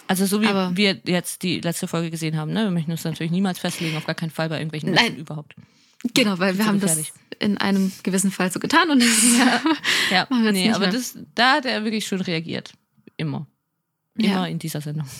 Also 0.08 0.26
so 0.26 0.40
wie 0.40 0.46
Aber- 0.46 0.76
wir 0.76 0.98
jetzt 1.04 1.42
die 1.42 1.60
letzte 1.60 1.86
Folge 1.86 2.10
gesehen 2.10 2.36
haben, 2.36 2.52
ne? 2.52 2.64
wir 2.64 2.70
möchten 2.70 2.90
uns 2.90 3.04
natürlich 3.04 3.30
niemals 3.30 3.58
festlegen, 3.60 3.96
auf 3.96 4.06
gar 4.06 4.14
keinen 4.16 4.30
Fall 4.30 4.48
bei 4.48 4.56
irgendwelchen 4.56 4.90
Nein. 4.92 5.04
Menschen 5.04 5.20
überhaupt. 5.20 5.54
Genau, 6.14 6.38
weil 6.40 6.58
wir 6.58 6.66
haben 6.66 6.80
gefährlich. 6.80 7.12
das 7.30 7.38
in 7.48 7.58
einem 7.58 7.92
gewissen 8.02 8.32
Fall 8.32 8.50
so 8.50 8.58
getan 8.58 8.90
und 8.90 9.00
das 9.00 9.22
ja. 9.38 9.60
Ja, 10.10 10.26
Machen 10.30 10.42
wir 10.42 10.50
jetzt 10.50 10.54
nee, 10.54 10.66
nicht 10.66 10.74
aber 10.74 10.86
mehr. 10.86 10.92
das, 10.92 11.16
da 11.36 11.52
hat 11.54 11.64
er 11.64 11.84
wirklich 11.84 12.04
schön 12.06 12.20
reagiert. 12.20 12.72
Immer. 13.16 13.46
Immer 14.16 14.28
Ja. 14.28 14.46
in 14.46 14.58
dieser 14.58 14.80
Sendung. 14.80 15.06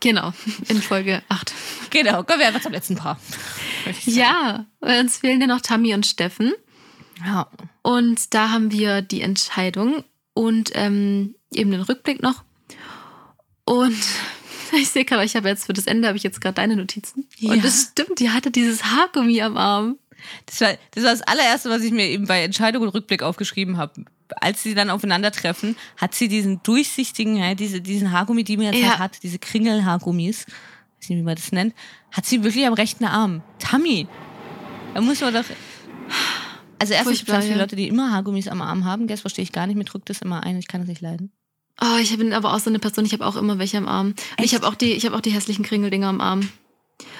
Genau, 0.00 0.32
in 0.68 0.82
Folge 0.82 1.22
8. 1.28 1.52
Genau, 1.90 2.24
kommen 2.24 2.40
wir 2.40 2.48
einfach 2.48 2.60
zum 2.62 2.72
letzten 2.72 2.96
Paar. 2.96 3.20
Ja, 4.04 4.66
uns 4.80 5.18
fehlen 5.18 5.40
ja 5.40 5.46
noch 5.46 5.60
Tammy 5.60 5.94
und 5.94 6.06
Steffen. 6.06 6.52
ja. 7.24 7.48
Und 7.82 8.34
da 8.34 8.50
haben 8.50 8.72
wir 8.72 9.00
die 9.02 9.20
Entscheidung 9.20 10.02
und 10.34 10.70
ähm, 10.74 11.36
eben 11.54 11.70
den 11.70 11.82
Rückblick 11.82 12.20
noch. 12.20 12.42
Und 13.64 13.96
ich 14.76 14.88
sehe 14.88 15.04
gerade, 15.04 15.24
ich 15.24 15.36
habe 15.36 15.48
jetzt 15.48 15.66
für 15.66 15.72
das 15.72 15.86
Ende 15.86 16.08
habe 16.08 16.16
ich 16.16 16.24
jetzt 16.24 16.40
gerade 16.40 16.54
deine 16.54 16.74
Notizen. 16.76 17.28
Ja. 17.38 17.52
Und 17.52 17.64
das 17.64 17.90
stimmt, 17.92 18.18
die 18.18 18.30
hatte 18.30 18.50
dieses 18.50 18.84
Haargummi 18.84 19.40
am 19.40 19.56
Arm. 19.56 19.98
Das 20.46 20.60
war, 20.60 20.74
das 20.92 21.04
war 21.04 21.10
das 21.12 21.22
allererste, 21.22 21.70
was 21.70 21.82
ich 21.82 21.92
mir 21.92 22.06
eben 22.08 22.26
bei 22.26 22.42
Entscheidung 22.42 22.82
und 22.82 22.88
Rückblick 22.88 23.22
aufgeschrieben 23.22 23.76
habe. 23.76 24.04
Als 24.40 24.62
sie 24.62 24.74
dann 24.74 24.90
aufeinandertreffen, 24.90 25.76
hat 25.96 26.14
sie 26.14 26.28
diesen 26.28 26.62
durchsichtigen, 26.62 27.36
ja, 27.36 27.54
diese, 27.54 27.80
diesen 27.80 28.12
Haargummi, 28.12 28.44
die 28.44 28.56
mir 28.56 28.72
jetzt 28.72 28.80
Ja. 28.82 28.90
halt 28.90 28.98
hat, 28.98 29.22
diese 29.22 29.38
Kringelhaargummis, 29.38 30.46
weiß 31.00 31.08
nicht, 31.10 31.18
wie 31.18 31.22
man 31.22 31.34
das 31.36 31.52
nennt, 31.52 31.74
hat 32.10 32.26
sie 32.26 32.42
wirklich 32.44 32.66
am 32.66 32.74
rechten 32.74 33.04
Arm. 33.04 33.42
Tammy, 33.58 34.06
da 34.94 35.00
muss 35.00 35.20
man 35.20 35.34
doch. 35.34 35.44
Also 36.78 36.94
erstens 36.94 37.18
gibt 37.20 37.30
es 37.30 37.44
viele. 37.44 37.58
Leute, 37.58 37.76
die 37.76 37.88
immer 37.88 38.10
Haargummis 38.12 38.48
am 38.48 38.60
Arm 38.60 38.84
haben. 38.84 39.06
Das 39.06 39.20
verstehe 39.20 39.44
ich 39.44 39.52
gar 39.52 39.66
nicht. 39.66 39.76
Mir 39.76 39.84
drückt 39.84 40.10
das 40.10 40.20
immer 40.22 40.42
ein. 40.42 40.58
Ich 40.58 40.66
kann 40.66 40.80
das 40.80 40.88
nicht 40.88 41.00
leiden. 41.00 41.30
Oh, 41.80 41.96
ich 42.00 42.16
bin 42.16 42.32
aber 42.32 42.52
auch 42.54 42.58
so 42.58 42.70
eine 42.70 42.78
Person, 42.78 43.04
ich 43.04 43.12
habe 43.12 43.24
auch 43.26 43.36
immer 43.36 43.58
welche 43.58 43.78
am 43.78 43.88
Arm. 43.88 44.08
Und 44.08 44.16
ich 44.38 44.46
Echt? 44.46 44.54
habe 44.54 44.66
auch 44.66 44.74
die, 44.74 44.92
ich 44.92 45.06
habe 45.06 45.16
auch 45.16 45.20
die 45.20 45.30
hässlichen 45.30 45.64
Kringeldinger 45.64 46.08
am 46.08 46.20
Arm. 46.20 46.48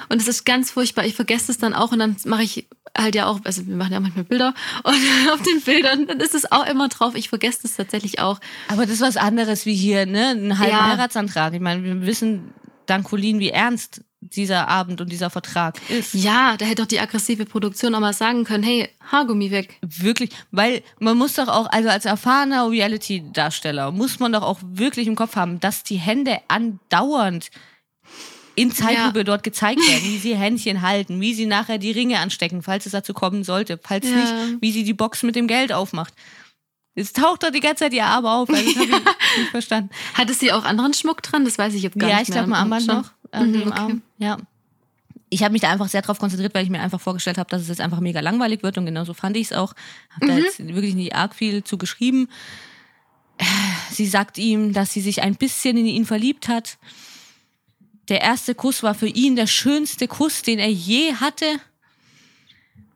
Und 0.09 0.21
es 0.21 0.29
ist 0.29 0.45
ganz 0.45 0.71
furchtbar. 0.71 1.05
Ich 1.05 1.15
vergesse 1.15 1.51
es 1.53 1.59
dann 1.59 1.75
auch 1.75 1.93
und 1.93 1.99
dann 1.99 2.17
mache 2.25 2.43
ich 2.43 2.69
halt 2.97 3.15
ja 3.15 3.27
auch, 3.27 3.41
also 3.45 3.67
wir 3.67 3.75
machen 3.77 3.93
ja 3.93 4.01
manchmal 4.01 4.25
Bilder 4.25 4.55
und 4.85 4.95
auf 5.33 5.43
den 5.43 5.61
Bildern, 5.63 6.07
dann 6.07 6.21
ist 6.21 6.35
es 6.35 6.51
auch 6.53 6.67
immer 6.67 6.89
drauf. 6.89 7.15
Ich 7.15 7.29
vergesse 7.29 7.61
es 7.65 7.77
tatsächlich 7.77 8.21
auch. 8.21 8.39
Aber 8.69 8.83
das 8.83 8.97
ist 8.97 9.01
was 9.01 9.17
anderes 9.17 9.67
wie 9.67 9.75
hier, 9.75 10.07
ne? 10.07 10.31
Ein 10.31 10.59
halben 10.59 10.73
Ja. 10.73 10.87
Heiratsantrag. 10.91 11.55
Ich 11.55 11.61
meine, 11.61 11.83
wir 11.83 12.07
wissen 12.07 12.53
dank 12.87 13.05
Colin, 13.09 13.39
wie 13.39 13.51
ernst 13.51 14.03
dieser 14.21 14.69
Abend 14.69 15.01
und 15.01 15.11
dieser 15.11 15.31
Vertrag 15.31 15.81
ist. 15.89 16.15
Ja, 16.15 16.57
da 16.57 16.65
hätte 16.65 16.83
doch 16.83 16.87
die 16.89 17.01
aggressive 17.01 17.45
Produktion 17.45 17.93
auch 17.97 18.01
mal 18.01 18.13
sagen 18.13 18.45
können, 18.45 18.63
hey, 18.63 18.89
Haargummi 19.11 19.51
weg. 19.51 19.79
Wirklich, 19.83 20.31
weil 20.53 20.83
man 21.01 21.19
muss 21.19 21.35
doch 21.35 21.49
auch, 21.49 21.67
also 21.73 21.89
als 21.89 22.05
erfahrener 22.05 22.71
Reality-Darsteller, 22.71 23.91
muss 23.91 24.21
man 24.21 24.33
doch 24.33 24.43
auch 24.43 24.61
wirklich 24.63 25.09
im 25.09 25.17
Kopf 25.17 25.35
haben, 25.35 25.59
dass 25.59 25.83
die 25.83 25.97
Hände 25.97 26.39
andauernd 26.49 27.51
in 28.55 28.71
Zeitlupe 28.73 29.25
dort 29.25 29.43
gezeigt 29.43 29.81
werden, 29.81 30.05
wie 30.05 30.19
sie 30.19 30.37
Händchen 30.37 30.83
halten, 30.83 31.21
wie 31.21 31.35
sie 31.35 31.47
nachher 31.47 31.79
die 31.79 31.91
Ringe 31.91 32.19
anstecken, 32.19 32.63
falls 32.63 32.87
es 32.87 32.93
dazu 32.93 33.15
kommen 33.15 33.45
sollte, 33.45 33.79
falls 33.83 34.09
Ja. 34.09 34.17
nicht, 34.17 34.63
wie 34.63 34.73
sie 34.73 34.85
die 34.85 34.95
Box 34.95 35.23
mit 35.23 35.37
dem 35.37 35.47
Geld 35.47 35.73
aufmacht. 35.73 36.13
Es 36.95 37.13
taucht 37.15 37.43
doch 37.43 37.51
die 37.51 37.61
ganze 37.61 37.85
Zeit 37.85 37.95
ihr 37.95 38.05
Arm 38.05 38.27
auf, 38.27 38.51
also 38.51 38.63
das 38.63 38.75
habe 38.77 38.85
ich 38.87 38.91
nicht 39.39 39.51
verstanden. 39.51 39.91
Hatte 40.15 40.35
sie 40.35 40.53
auch 40.53 40.65
anderen 40.65 40.93
Schmuck 40.93 41.23
dran? 41.23 41.45
Das 41.47 41.57
weiß 41.57 41.73
ich 41.75 41.83
jetzt 41.83 41.99
gar 41.99 42.11
ja, 42.11 42.17
nicht 42.19 42.29
ich 42.29 42.35
mehr. 42.35 42.45
glaube, 42.45 42.53
ein 42.59 42.61
Armband 42.63 42.87
noch 42.87 43.11
an 43.31 43.49
Mhm, 43.49 43.53
dem 43.55 43.69
okay. 43.69 43.79
Arm. 43.81 44.03
Ja. 44.19 44.37
Ich 45.31 45.43
habe 45.43 45.53
mich 45.53 45.63
da 45.63 45.71
einfach 45.71 45.89
sehr 45.89 46.03
drauf 46.03 46.19
konzentriert, 46.19 46.55
weil 46.55 46.65
ich 46.65 46.69
mir 46.71 46.81
einfach 46.83 47.01
vorgestellt 47.01 47.39
habe, 47.39 47.49
dass 47.49 47.63
es 47.63 47.69
jetzt 47.69 47.81
einfach 47.81 48.01
mega 48.01 48.21
langweilig 48.21 48.63
wird 48.63 48.77
und 48.77 48.85
genauso 48.85 49.15
fand 49.15 49.35
ich 49.39 49.47
es 49.47 49.53
auch. 49.55 49.73
Habe 50.15 50.27
da 50.27 50.37
jetzt 50.37 50.59
wirklich 50.59 50.95
nicht 50.95 51.15
arg 51.15 51.35
viel 51.35 51.65
zu 51.65 51.79
geschrieben. 51.79 52.29
Äh, 53.39 53.45
Sie 53.91 54.07
sagt 54.07 54.37
ihm, 54.37 54.75
dass 54.75 54.93
sie 54.93 55.01
sich 55.01 55.23
ein 55.23 55.37
bisschen 55.37 55.79
in 55.79 55.87
ihn 55.87 56.05
verliebt 56.05 56.49
hat. 56.49 56.77
Der 58.09 58.21
erste 58.21 58.55
Kuss 58.55 58.83
war 58.83 58.95
für 58.95 59.07
ihn 59.09 59.37
der 59.37 59.47
schönste 59.47 60.09
Kuss, 60.09 60.43
den 60.43 60.59
er 60.59 60.71
je 60.71 61.15
hatte. 61.15 61.47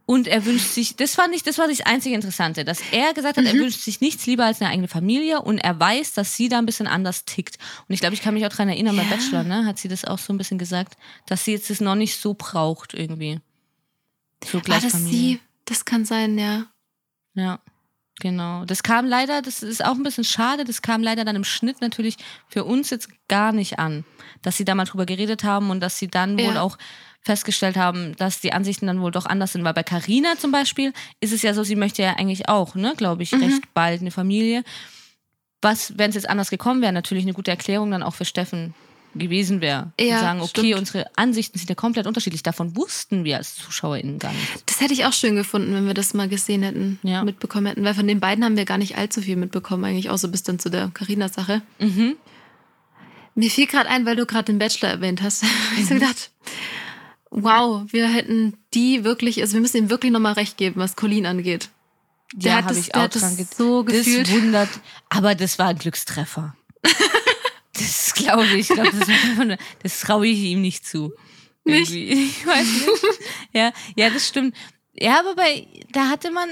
Und 0.09 0.29
er 0.29 0.45
wünscht 0.45 0.69
sich, 0.71 0.95
das 0.95 1.17
fand 1.17 1.35
ich, 1.35 1.43
das 1.43 1.59
war 1.59 1.67
das 1.67 1.81
einzige 1.81 2.15
Interessante, 2.15 2.65
dass 2.65 2.79
er 2.93 3.13
gesagt 3.13 3.39
hat, 3.39 3.45
er 3.45 3.55
wünscht 3.55 3.81
sich 3.81 4.01
nichts 4.01 4.25
lieber 4.27 4.45
als 4.45 4.61
eine 4.61 4.71
eigene 4.71 4.87
Familie 4.87 5.43
und 5.43 5.59
er 5.59 5.81
weiß, 5.81 6.13
dass 6.13 6.37
sie 6.37 6.49
da 6.49 6.59
ein 6.59 6.67
bisschen 6.67 6.87
anders 6.87 7.25
tickt. 7.25 7.57
Und 7.89 7.93
ich 7.93 7.99
glaube, 7.99 8.15
ich 8.15 8.23
kann 8.23 8.33
mich 8.35 8.47
auch 8.47 8.51
dran 8.53 8.69
erinnern, 8.69 8.95
Ja. 8.95 9.03
Bachelor, 9.03 9.43
ne, 9.43 9.67
hat 9.67 9.79
sie 9.79 9.89
das 9.89 10.05
auch 10.05 10.19
so 10.21 10.33
ein 10.33 10.39
bisschen 10.39 10.59
gesagt, 10.59 10.97
dass 11.27 11.45
sie 11.45 11.53
jetzt 11.53 11.71
das 11.71 11.81
noch 11.81 11.97
nicht 11.97 12.21
so 12.21 12.35
braucht 12.35 12.95
irgendwie. 12.95 13.41
So 14.45 14.59
War 14.59 14.63
gleich 14.63 14.83
das 14.85 14.93
Familie. 14.93 15.19
sie? 15.19 15.41
Das 15.65 15.85
kann 15.85 16.05
sein, 16.05 16.39
ja. 16.39 16.67
Ja, 17.35 17.59
genau. 18.21 18.65
Das 18.65 18.83
kam 18.83 19.07
leider, 19.07 19.43
das 19.43 19.63
ist 19.63 19.85
auch 19.85 19.95
ein 19.95 20.03
bisschen 20.03 20.25
schade, 20.25 20.65
das 20.65 20.83
kam 20.83 21.03
leider 21.03 21.25
dann 21.25 21.37
im 21.37 21.45
Schnitt 21.45 21.81
natürlich 21.81 22.17
für 22.49 22.65
uns 22.65 22.91
jetzt 22.91 23.09
gar 23.29 23.53
nicht 23.53 23.79
an, 23.79 24.05
dass 24.43 24.57
sie 24.57 24.65
da 24.65 24.75
mal 24.75 24.85
drüber 24.85 25.07
geredet 25.07 25.45
haben 25.45 25.71
und 25.71 25.81
dass 25.81 25.99
sie 25.99 26.09
dann 26.09 26.39
wohl 26.39 26.55
Ja. 26.55 26.61
auch 26.63 26.79
festgestellt 27.21 27.77
haben, 27.77 28.15
dass 28.17 28.41
die 28.41 28.53
Ansichten 28.53 28.87
dann 28.87 29.01
wohl 29.01 29.11
doch 29.11 29.27
anders 29.27 29.53
sind. 29.53 29.65
Weil 29.65 29.75
bei 29.75 29.83
Carina 29.83 30.37
zum 30.39 30.53
Beispiel 30.53 30.93
ist 31.21 31.33
es 31.33 31.43
ja 31.43 31.55
so, 31.55 31.65
sie 31.65 31.75
möchte 31.75 32.03
ja 32.03 32.15
eigentlich 32.17 32.49
auch, 32.49 32.75
ne, 32.77 32.95
glaube 32.97 33.25
ich, 33.25 33.33
Mhm. 33.33 33.43
recht 33.43 33.75
bald 33.75 34.01
eine 34.01 34.13
Familie. 34.13 34.63
Was, 35.63 35.99
wenn 35.99 36.11
es 36.11 36.15
jetzt 36.15 36.29
anders 36.29 36.51
gekommen 36.51 36.83
wäre, 36.83 36.93
natürlich 36.93 37.25
eine 37.25 37.33
gute 37.33 37.51
Erklärung 37.51 37.91
dann 37.91 38.03
auch 38.05 38.15
für 38.15 38.25
Steffen 38.25 38.75
gewesen 39.19 39.61
wäre. 39.61 39.93
Ja, 40.01 40.15
und 40.17 40.21
sagen, 40.21 40.41
okay, 40.41 40.49
stimmt. 40.51 40.75
unsere 40.77 41.07
Ansichten 41.17 41.59
sind 41.59 41.69
ja 41.69 41.75
komplett 41.75 42.07
unterschiedlich. 42.07 42.43
Davon 42.43 42.77
wussten 42.77 43.25
wir 43.25 43.37
als 43.37 43.57
ZuschauerInnen 43.57 44.19
gar 44.19 44.33
nicht. 44.33 44.63
Das 44.67 44.81
hätte 44.81 44.93
ich 44.95 45.05
auch 45.05 45.13
schön 45.13 45.37
gefunden, 45.37 45.73
wenn 45.75 45.87
wir 45.87 45.95
das 45.95 46.15
mal 46.15 46.29
gesehen 46.29 46.63
hätten, 46.63 46.99
Ja. 47.03 47.25
mitbekommen 47.25 47.67
hätten. 47.67 47.85
Weil 47.85 47.95
von 47.95 48.07
den 48.07 48.21
beiden 48.21 48.45
haben 48.45 48.57
wir 48.57 48.65
gar 48.65 48.79
nicht 48.79 48.97
allzu 48.99 49.21
viel 49.23 49.37
mitbekommen, 49.37 49.85
eigentlich, 49.85 50.11
außer 50.11 50.29
bis 50.29 50.43
dann 50.43 50.59
zu 50.59 50.71
der 50.71 50.91
Carina-Sache. 50.95 51.63
Mhm. 51.79 52.17
Mir 53.35 53.51
fiel 53.51 53.67
gerade 53.67 53.89
ein, 53.91 54.07
weil 54.07 54.17
du 54.17 54.25
gerade 54.27 54.45
den 54.45 54.59
Bachelor 54.59 54.89
erwähnt 54.91 55.23
hast. 55.23 55.43
ich 55.77 55.81
Mhm. 55.83 55.87
so 55.89 55.95
gedacht, 55.95 56.31
wow, 57.31 57.83
wir 57.93 58.09
hätten 58.09 58.55
die 58.73 59.05
wirklich, 59.05 59.41
also 59.43 59.55
wir 59.55 59.61
müssen 59.61 59.77
ihm 59.77 59.91
wirklich 59.91 60.13
nochmal 60.13 60.33
recht 60.35 60.57
geben, 60.57 60.81
was 60.81 60.97
Colleen 60.97 61.27
angeht. 61.27 61.69
Der 62.33 62.53
ja, 62.53 62.57
habe 62.59 62.69
das- 62.69 62.79
ich 62.79 62.95
auch 62.95 63.09
dran 63.09 63.37
so 63.57 63.85
gefühlt. 63.85 64.27
Das 64.29 64.35
wundert, 64.35 64.69
aber 65.11 65.35
das 65.35 65.59
war 65.59 65.69
ein 65.69 65.79
Glückstreffer. 65.79 66.57
das 68.17 68.25
glaube 68.25 68.47
ich. 68.57 68.69
glaub, 68.69 68.91
das 68.91 69.59
das 69.83 70.01
traue 70.01 70.27
ich 70.27 70.39
ihm 70.39 70.61
nicht 70.63 70.87
zu. 70.87 71.13
Nicht? 71.65 71.93
Irgendwie. 71.93 72.25
Ich 72.31 72.47
weiß 72.47 72.67
nicht. 72.67 73.03
Ja, 73.53 73.73
ja, 73.97 74.11
das 74.11 74.27
stimmt. 74.29 74.57
Ja, 74.95 75.21
aber 75.21 75.35
bei, 75.35 75.67
da 75.93 76.09
hatte 76.09 76.31
man, 76.31 76.49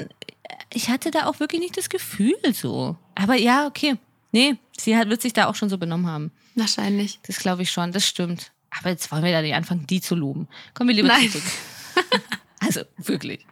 ich 0.72 0.90
hatte 0.90 1.10
da 1.10 1.26
auch 1.26 1.40
wirklich 1.40 1.60
nicht 1.60 1.76
das 1.76 1.88
Gefühl 1.88 2.34
so. 2.52 2.96
Aber 3.14 3.34
ja, 3.36 3.66
okay. 3.66 3.96
Nee, 4.32 4.56
sie 4.76 4.96
hat, 4.96 5.08
wird 5.08 5.22
sich 5.22 5.32
da 5.32 5.46
auch 5.46 5.54
schon 5.54 5.68
so 5.68 5.78
benommen 5.78 6.06
haben. 6.08 6.32
Wahrscheinlich. 6.56 7.20
Das 7.26 7.38
glaube 7.38 7.62
ich 7.62 7.70
schon, 7.70 7.92
das 7.92 8.06
stimmt. 8.06 8.50
Aber 8.70 8.90
jetzt 8.90 9.10
wollen 9.12 9.22
wir 9.22 9.30
da 9.32 9.40
nicht 9.40 9.54
anfangen, 9.54 9.86
die 9.86 10.00
zu 10.00 10.14
loben. 10.16 10.48
Kommen 10.74 10.88
wir 10.88 10.96
lieber 10.96 11.08
Nein. 11.08 11.30
zurück. 11.30 11.44
also, 12.60 12.80
wirklich. 12.98 13.46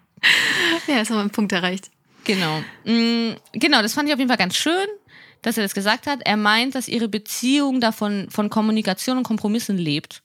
Ja, 0.89 0.97
jetzt 0.97 1.11
haben 1.11 1.17
wir 1.17 1.21
einen 1.21 1.31
Punkt 1.31 1.53
erreicht. 1.53 1.91
Genau. 2.25 2.61
Mm, 2.85 3.37
Genau, 3.53 3.83
das 3.83 3.95
fand 3.95 4.09
ich 4.09 4.13
auf 4.13 4.19
jeden 4.19 4.29
Fall 4.29 4.39
ganz 4.39 4.57
schön, 4.57 4.87
dass 5.43 5.57
er 5.57 5.65
das 5.65 5.75
gesagt 5.75 6.07
hat. 6.07 6.21
Er 6.25 6.37
meint, 6.37 6.75
dass 6.75 6.89
ihre 6.89 7.09
Beziehung 7.09 7.81
davon 7.81 8.31
von 8.31 8.49
Kommunikation 8.49 9.19
und 9.19 9.25
Kompromissen 9.25 9.77
lebt. 9.77 10.23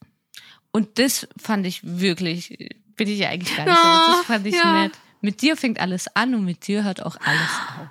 Und 0.71 0.99
das 0.99 1.27
fand 1.37 1.65
ich 1.65 1.81
wirklich, 1.83 2.69
bin 2.95 3.07
ich 3.07 3.19
ja 3.19 3.29
eigentlich 3.29 3.55
gar 3.55 3.65
nicht 3.65 3.75
so. 3.75 3.83
Ja, 3.83 4.15
Das 4.17 4.25
fand 4.25 4.47
ich 4.47 4.55
ja. 4.55 4.83
nett. 4.83 4.93
Mit 5.21 5.41
dir 5.41 5.57
fängt 5.57 5.79
alles 5.79 6.07
an 6.15 6.35
und 6.35 6.45
mit 6.45 6.67
dir 6.67 6.83
hört 6.83 7.03
auch 7.03 7.17
alles 7.19 7.49
auf. 7.79 7.87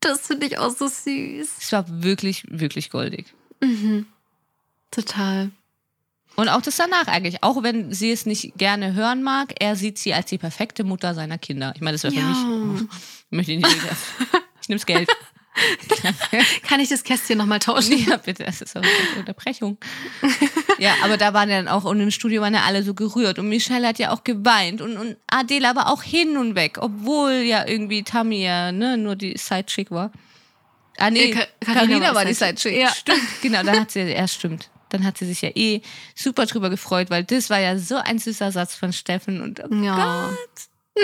Das 0.00 0.26
finde 0.26 0.46
ich 0.46 0.58
auch 0.58 0.70
so 0.70 0.86
süß. 0.86 1.48
Es 1.60 1.72
war 1.72 1.84
wirklich, 2.02 2.44
wirklich 2.48 2.90
goldig. 2.90 3.26
Mhm. 3.60 4.06
Total. 4.90 5.50
Und 6.36 6.48
auch 6.48 6.62
das 6.62 6.76
danach 6.76 7.06
eigentlich, 7.06 7.42
auch 7.42 7.62
wenn 7.62 7.92
sie 7.92 8.10
es 8.10 8.26
nicht 8.26 8.56
gerne 8.56 8.94
hören 8.94 9.22
mag, 9.22 9.54
er 9.60 9.76
sieht 9.76 9.98
sie 9.98 10.14
als 10.14 10.26
die 10.26 10.38
perfekte 10.38 10.82
Mutter 10.84 11.14
seiner 11.14 11.38
Kinder. 11.38 11.72
Ich 11.76 11.80
meine, 11.80 11.94
das 11.94 12.02
wäre 12.02 12.14
für 12.14 12.22
mich, 12.22 12.82
ich 13.30 13.30
möchte 13.30 13.56
nicht 13.56 13.68
wieder. 13.82 13.96
Ich 14.60 14.68
nehme 14.68 14.78
das 14.78 14.86
Geld. 14.86 15.08
Kann 16.68 16.80
ich 16.80 16.88
das 16.88 17.04
Kästchen 17.04 17.38
nochmal 17.38 17.58
tauschen? 17.60 17.96
Ja, 18.08 18.16
bitte, 18.16 18.44
das 18.44 18.60
ist 18.60 18.76
eine 18.76 18.86
Unterbrechung. 19.18 19.78
ja, 20.78 20.94
aber 21.02 21.16
da 21.16 21.32
waren 21.32 21.48
ja 21.48 21.56
dann 21.58 21.68
auch, 21.68 21.84
und 21.84 22.00
im 22.00 22.10
Studio 22.10 22.42
waren 22.42 22.54
ja 22.54 22.62
alle 22.62 22.82
so 22.82 22.94
gerührt. 22.94 23.38
Und 23.38 23.48
Michelle 23.48 23.86
hat 23.86 23.98
ja 23.98 24.10
auch 24.10 24.24
geweint 24.24 24.80
und, 24.80 24.96
und 24.96 25.16
Adele 25.28 25.68
aber 25.68 25.88
auch 25.92 26.02
hin 26.02 26.36
und 26.36 26.54
weg, 26.56 26.78
obwohl 26.80 27.32
ja 27.44 27.66
irgendwie 27.66 28.02
Tammy 28.02 28.42
ja 28.44 28.72
ne, 28.72 28.96
nur 28.96 29.14
die 29.16 29.36
Sidechick 29.38 29.90
war. 29.90 30.10
Ah, 30.98 31.10
nee, 31.10 31.30
Äh, 31.30 31.34
Ka- 31.34 31.46
Carina, 31.60 31.80
Carina 31.86 32.14
war 32.14 32.24
die 32.24 32.34
Sidechick. 32.34 32.76
Ja. 32.76 32.88
Stimmt, 32.92 33.20
genau, 33.42 33.62
dann 33.62 33.80
hat 33.80 33.90
sie, 33.90 34.00
ja, 34.02 34.26
stimmt. 34.28 34.70
Dann 34.90 35.04
hat 35.04 35.18
sie 35.18 35.26
sich 35.26 35.42
ja 35.42 35.50
eh 35.54 35.82
super 36.14 36.46
drüber 36.46 36.70
gefreut, 36.70 37.10
weil 37.10 37.24
das 37.24 37.50
war 37.50 37.58
ja 37.58 37.78
so 37.78 37.96
ein 37.96 38.18
süßer 38.18 38.52
Satz 38.52 38.74
von 38.76 38.92
Steffen. 38.92 39.40
Und 39.40 39.60
oh 39.64 39.74
Ja. 39.74 40.30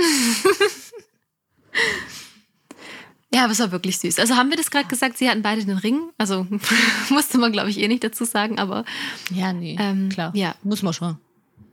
Ja, 3.32 3.44
aber 3.44 3.52
es 3.52 3.60
war 3.60 3.70
wirklich 3.70 3.98
süß. 3.98 4.18
Also 4.18 4.34
haben 4.36 4.50
wir 4.50 4.56
das 4.56 4.70
gerade 4.72 4.88
gesagt, 4.88 5.16
sie 5.16 5.28
hatten 5.30 5.42
beide 5.42 5.64
den 5.64 5.78
Ring? 5.78 6.10
Also 6.18 6.46
musste 7.10 7.38
man, 7.38 7.52
glaube 7.52 7.70
ich, 7.70 7.78
eh 7.78 7.86
nicht 7.88 8.02
dazu 8.02 8.24
sagen, 8.24 8.58
aber 8.58 8.84
Ja, 9.30 9.52
nee, 9.52 9.76
Ähm, 9.78 10.08
klar. 10.08 10.32
ja. 10.34 10.54
Muss 10.62 10.82
man 10.82 10.92
schon. 10.92 11.16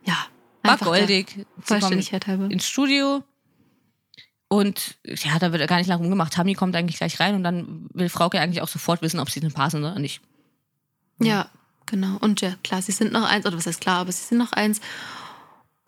ja. 0.06 0.16
War 0.64 0.78
goldig. 0.78 1.46
Vollständigkeit 1.62 2.28
halber. 2.28 2.50
ins 2.52 2.68
Studio 2.68 3.24
und 4.50 4.98
ja, 5.06 5.40
da 5.40 5.52
wird 5.54 5.66
gar 5.68 5.78
nicht 5.78 5.88
lange 5.88 6.02
rumgemacht. 6.02 6.34
Tammy 6.34 6.56
kommt 6.56 6.76
eigentlich 6.76 6.98
gleich 6.98 7.20
rein 7.22 7.36
und 7.36 7.44
dann 7.44 7.88
will 7.94 8.10
Frauke 8.10 8.40
eigentlich 8.40 8.62
auch 8.62 8.68
sofort 8.68 9.02
wissen, 9.02 9.20
ob 9.20 9.30
sie 9.30 9.40
den 9.40 9.52
passen 9.54 9.84
oder 9.84 9.98
nicht. 10.00 10.22
Ja, 11.22 11.50
genau. 11.86 12.18
Und 12.20 12.42
ja, 12.42 12.56
klar, 12.64 12.82
sie 12.82 12.92
sind 12.92 13.12
noch 13.14 13.24
eins, 13.28 13.46
oder 13.46 13.58
was 13.58 13.66
heißt 13.66 13.80
klar, 13.82 14.00
aber 14.00 14.12
sie 14.12 14.24
sind 14.24 14.38
noch 14.38 14.52
eins. 14.54 14.82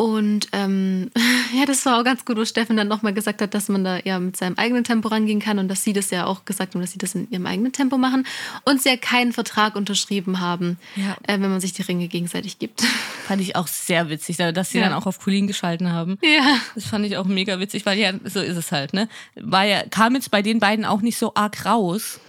Und 0.01 0.47
ähm, 0.53 1.11
ja, 1.53 1.65
das 1.65 1.85
war 1.85 1.99
auch 1.99 2.05
ganz 2.05 2.23
gut, 2.23 2.37
wo 2.37 2.45
Steffen 2.45 2.77
dann 2.77 2.87
nochmal 2.87 3.13
gesagt 3.13 3.41
hat, 3.41 3.53
dass 3.53 3.67
man 3.67 3.83
da 3.83 3.99
ja 4.05 4.17
mit 4.17 4.37
seinem 4.37 4.57
eigenen 4.57 4.85
Tempo 4.85 5.09
rangehen 5.09 5.41
kann 5.41 5.59
und 5.59 5.67
dass 5.67 5.83
sie 5.83 5.91
das 5.91 6.09
ja 6.09 6.25
auch 6.25 6.45
gesagt 6.45 6.73
haben, 6.73 6.79
dass 6.79 6.91
sie 6.93 6.99
das 6.99 7.15
in 7.15 7.29
ihrem 7.29 7.45
eigenen 7.45 7.73
Tempo 7.73 7.97
machen 7.97 8.25
und 8.63 8.81
sie 8.81 8.87
ja 8.87 8.95
keinen 8.95 9.33
Vertrag 9.33 9.75
unterschrieben 9.75 10.39
haben, 10.39 10.77
Ja. 10.95 11.17
äh, 11.23 11.33
wenn 11.33 11.49
man 11.49 11.59
sich 11.59 11.73
die 11.73 11.81
Ringe 11.81 12.07
gegenseitig 12.07 12.59
gibt. 12.59 12.81
Fand 13.27 13.41
ich 13.41 13.57
auch 13.57 13.67
sehr 13.67 14.09
witzig, 14.09 14.37
dass 14.37 14.69
sie 14.69 14.77
Ja. 14.77 14.85
dann 14.85 14.93
auch 14.93 15.05
auf 15.05 15.19
Colin 15.19 15.47
geschalten 15.47 15.91
haben. 15.91 16.17
Ja. 16.23 16.55
Das 16.75 16.85
fand 16.85 17.05
ich 17.05 17.17
auch 17.17 17.25
mega 17.25 17.59
witzig, 17.59 17.85
weil 17.85 17.99
ja, 17.99 18.13
so 18.23 18.39
ist 18.39 18.55
es 18.55 18.71
halt, 18.71 18.93
ne? 18.93 19.09
War 19.35 19.65
ja, 19.65 19.83
kam 19.89 20.15
jetzt 20.15 20.31
bei 20.31 20.41
den 20.41 20.59
beiden 20.59 20.85
auch 20.85 21.01
nicht 21.01 21.17
so 21.17 21.33
arg 21.35 21.65
raus. 21.65 22.21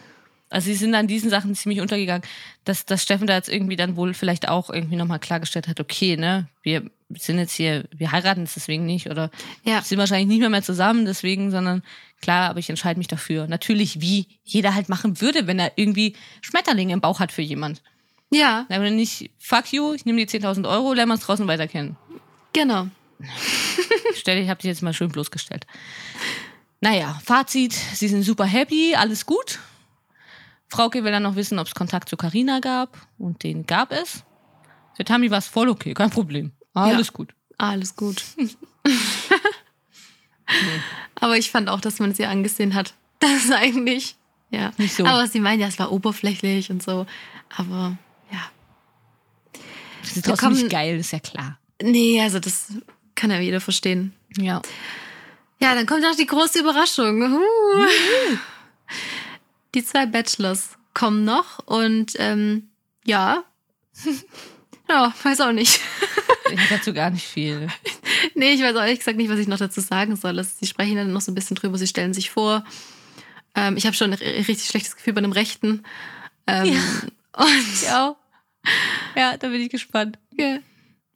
Also 0.51 0.66
sie 0.66 0.74
sind 0.74 0.94
an 0.94 1.07
diesen 1.07 1.30
Sachen 1.30 1.55
ziemlich 1.55 1.80
untergegangen, 1.80 2.22
dass, 2.64 2.84
dass 2.84 3.03
Steffen 3.03 3.26
da 3.26 3.36
jetzt 3.36 3.48
irgendwie 3.48 3.76
dann 3.76 3.96
wohl 3.96 4.14
vielleicht 4.14 4.48
auch 4.48 4.68
irgendwie 4.68 4.96
nochmal 4.96 5.20
klargestellt 5.20 5.68
hat, 5.68 5.78
okay, 5.80 6.16
ne, 6.16 6.48
wir 6.62 6.82
sind 7.16 7.38
jetzt 7.38 7.53
hier, 7.55 7.84
wir 7.96 8.12
heiraten 8.12 8.40
jetzt 8.42 8.57
deswegen 8.57 8.84
nicht 8.84 9.09
oder 9.09 9.30
Ja. 9.64 9.80
sind 9.82 9.98
wahrscheinlich 9.98 10.28
nicht 10.28 10.40
mehr, 10.40 10.51
mehr 10.51 10.62
zusammen 10.62 11.05
deswegen, 11.07 11.51
sondern 11.51 11.82
klar, 12.20 12.51
aber 12.51 12.59
ich 12.59 12.68
entscheide 12.68 12.98
mich 12.98 13.09
dafür. 13.09 13.46
Natürlich, 13.46 14.01
wie 14.01 14.26
jeder 14.44 14.74
halt 14.74 14.88
machen 14.88 15.20
würde, 15.20 15.46
wenn 15.46 15.59
er 15.59 15.72
irgendwie 15.76 16.14
Schmetterlinge 16.40 16.92
im 16.92 17.01
Bauch 17.01 17.20
hat 17.20 17.32
für 17.32 17.42
jemand. 17.42 17.80
Ja, 18.32 18.66
Aber 18.68 18.90
nicht, 18.90 19.30
fuck 19.38 19.72
you, 19.72 19.92
ich 19.94 20.05
nehme 20.05 20.24
die 20.24 20.38
10.000 20.38 20.68
Euro, 20.68 20.92
lernen 20.92 21.11
wir 21.11 21.14
uns 21.14 21.24
draußen 21.24 21.46
weiter 21.48 21.66
kennen. 21.68 21.96
genau. 22.53 22.88
Stell, 24.14 24.38
ich 24.42 24.48
habe 24.48 24.61
dich 24.61 24.68
jetzt 24.68 24.82
mal 24.82 24.94
schön 24.94 25.11
bloßgestellt. 25.11 25.66
Naja, 26.80 27.20
Fazit, 27.24 27.72
sie 27.72 28.09
sind 28.09 28.22
super 28.22 28.44
happy, 28.46 28.94
alles 28.96 29.26
gut. 29.26 29.59
Frauke 30.70 31.04
will 31.04 31.12
dann 31.12 31.24
noch 31.24 31.36
wissen, 31.36 31.58
ob 31.58 31.66
es 31.66 31.74
Kontakt 31.74 32.08
zu 32.08 32.16
Karina 32.16 32.60
gab 32.60 32.96
und 33.18 33.42
den 33.42 33.66
gab 33.66 33.92
es. 33.92 34.24
Für 34.96 35.04
Tammy 35.04 35.30
war 35.30 35.38
es 35.38 35.48
voll 35.48 35.68
okay, 35.68 35.94
kein 35.94 36.10
Problem. 36.10 36.52
Alles 36.74 37.08
Ja. 37.08 37.12
gut. 37.12 37.34
Alles 37.58 37.96
gut. 37.96 38.22
Aber 41.20 41.36
ich 41.36 41.50
fand 41.50 41.68
auch, 41.68 41.80
dass 41.80 41.98
man 41.98 42.14
sie 42.14 42.26
angesehen 42.26 42.74
hat. 42.74 42.94
Das 43.20 43.44
ist 43.44 43.52
eigentlich, 43.52 44.16
ja. 44.50 44.72
Nicht 44.78 44.94
so. 44.94 45.04
Aber 45.04 45.26
sie 45.26 45.40
meinen 45.40 45.60
ja, 45.60 45.66
es 45.66 45.78
war 45.78 45.92
oberflächlich 45.92 46.70
und 46.70 46.82
so. 46.82 47.04
Aber 47.54 47.98
ja. 48.32 48.40
Das 50.00 50.16
ist 50.16 50.24
trotzdem 50.24 50.52
nicht 50.54 50.70
geil, 50.70 50.98
ist 50.98 51.12
ja 51.12 51.18
klar. 51.20 51.58
Nee, 51.82 52.18
also 52.22 52.38
das 52.40 52.68
kann 53.14 53.30
ja 53.30 53.38
jeder 53.38 53.60
verstehen. 53.60 54.14
Ja. 54.38 54.62
Ja, 55.60 55.74
dann 55.74 55.84
kommt 55.84 56.00
noch 56.00 56.16
die 56.16 56.24
große 56.24 56.60
Überraschung. 56.60 57.20
Uh. 57.20 57.86
Die 59.74 59.84
zwei 59.84 60.06
Bachelors 60.06 60.70
kommen 60.94 61.24
noch 61.24 61.60
und 61.66 62.12
ähm, 62.18 62.70
ja. 63.04 63.44
Ja, 64.88 65.14
weiß 65.22 65.40
auch 65.42 65.52
nicht. 65.52 65.80
Ich 66.50 66.58
habe 66.58 66.68
dazu 66.68 66.92
gar 66.92 67.10
nicht 67.10 67.26
viel. 67.26 67.68
Nee, 68.34 68.52
ich 68.52 68.60
weiß 68.60 68.74
auch 68.76 68.80
ehrlich 68.82 68.98
gesagt 68.98 69.16
nicht, 69.16 69.30
was 69.30 69.38
ich 69.38 69.46
noch 69.48 69.58
dazu 69.58 69.80
sagen 69.80 70.14
soll. 70.16 70.42
Sie 70.44 70.66
sprechen 70.66 70.96
dann 70.96 71.12
noch 71.12 71.20
so 71.22 71.30
ein 71.32 71.34
bisschen 71.34 71.56
drüber, 71.56 71.78
sie 71.78 71.86
stellen 71.86 72.12
sich 72.12 72.30
vor. 72.30 72.64
Ähm, 73.54 73.76
ich 73.76 73.86
habe 73.86 73.96
schon 73.96 74.12
ein 74.12 74.18
ri- 74.18 74.46
richtig 74.48 74.66
schlechtes 74.68 74.94
Gefühl 74.96 75.14
bei 75.14 75.18
einem 75.18 75.32
Rechten. 75.32 75.84
Ähm, 76.46 76.76
Und 77.36 77.82
Ja. 77.82 78.16
Ja, 79.16 79.36
da 79.38 79.48
bin 79.48 79.60
ich 79.60 79.70
gespannt, 79.70 80.18
ja. 80.32 80.58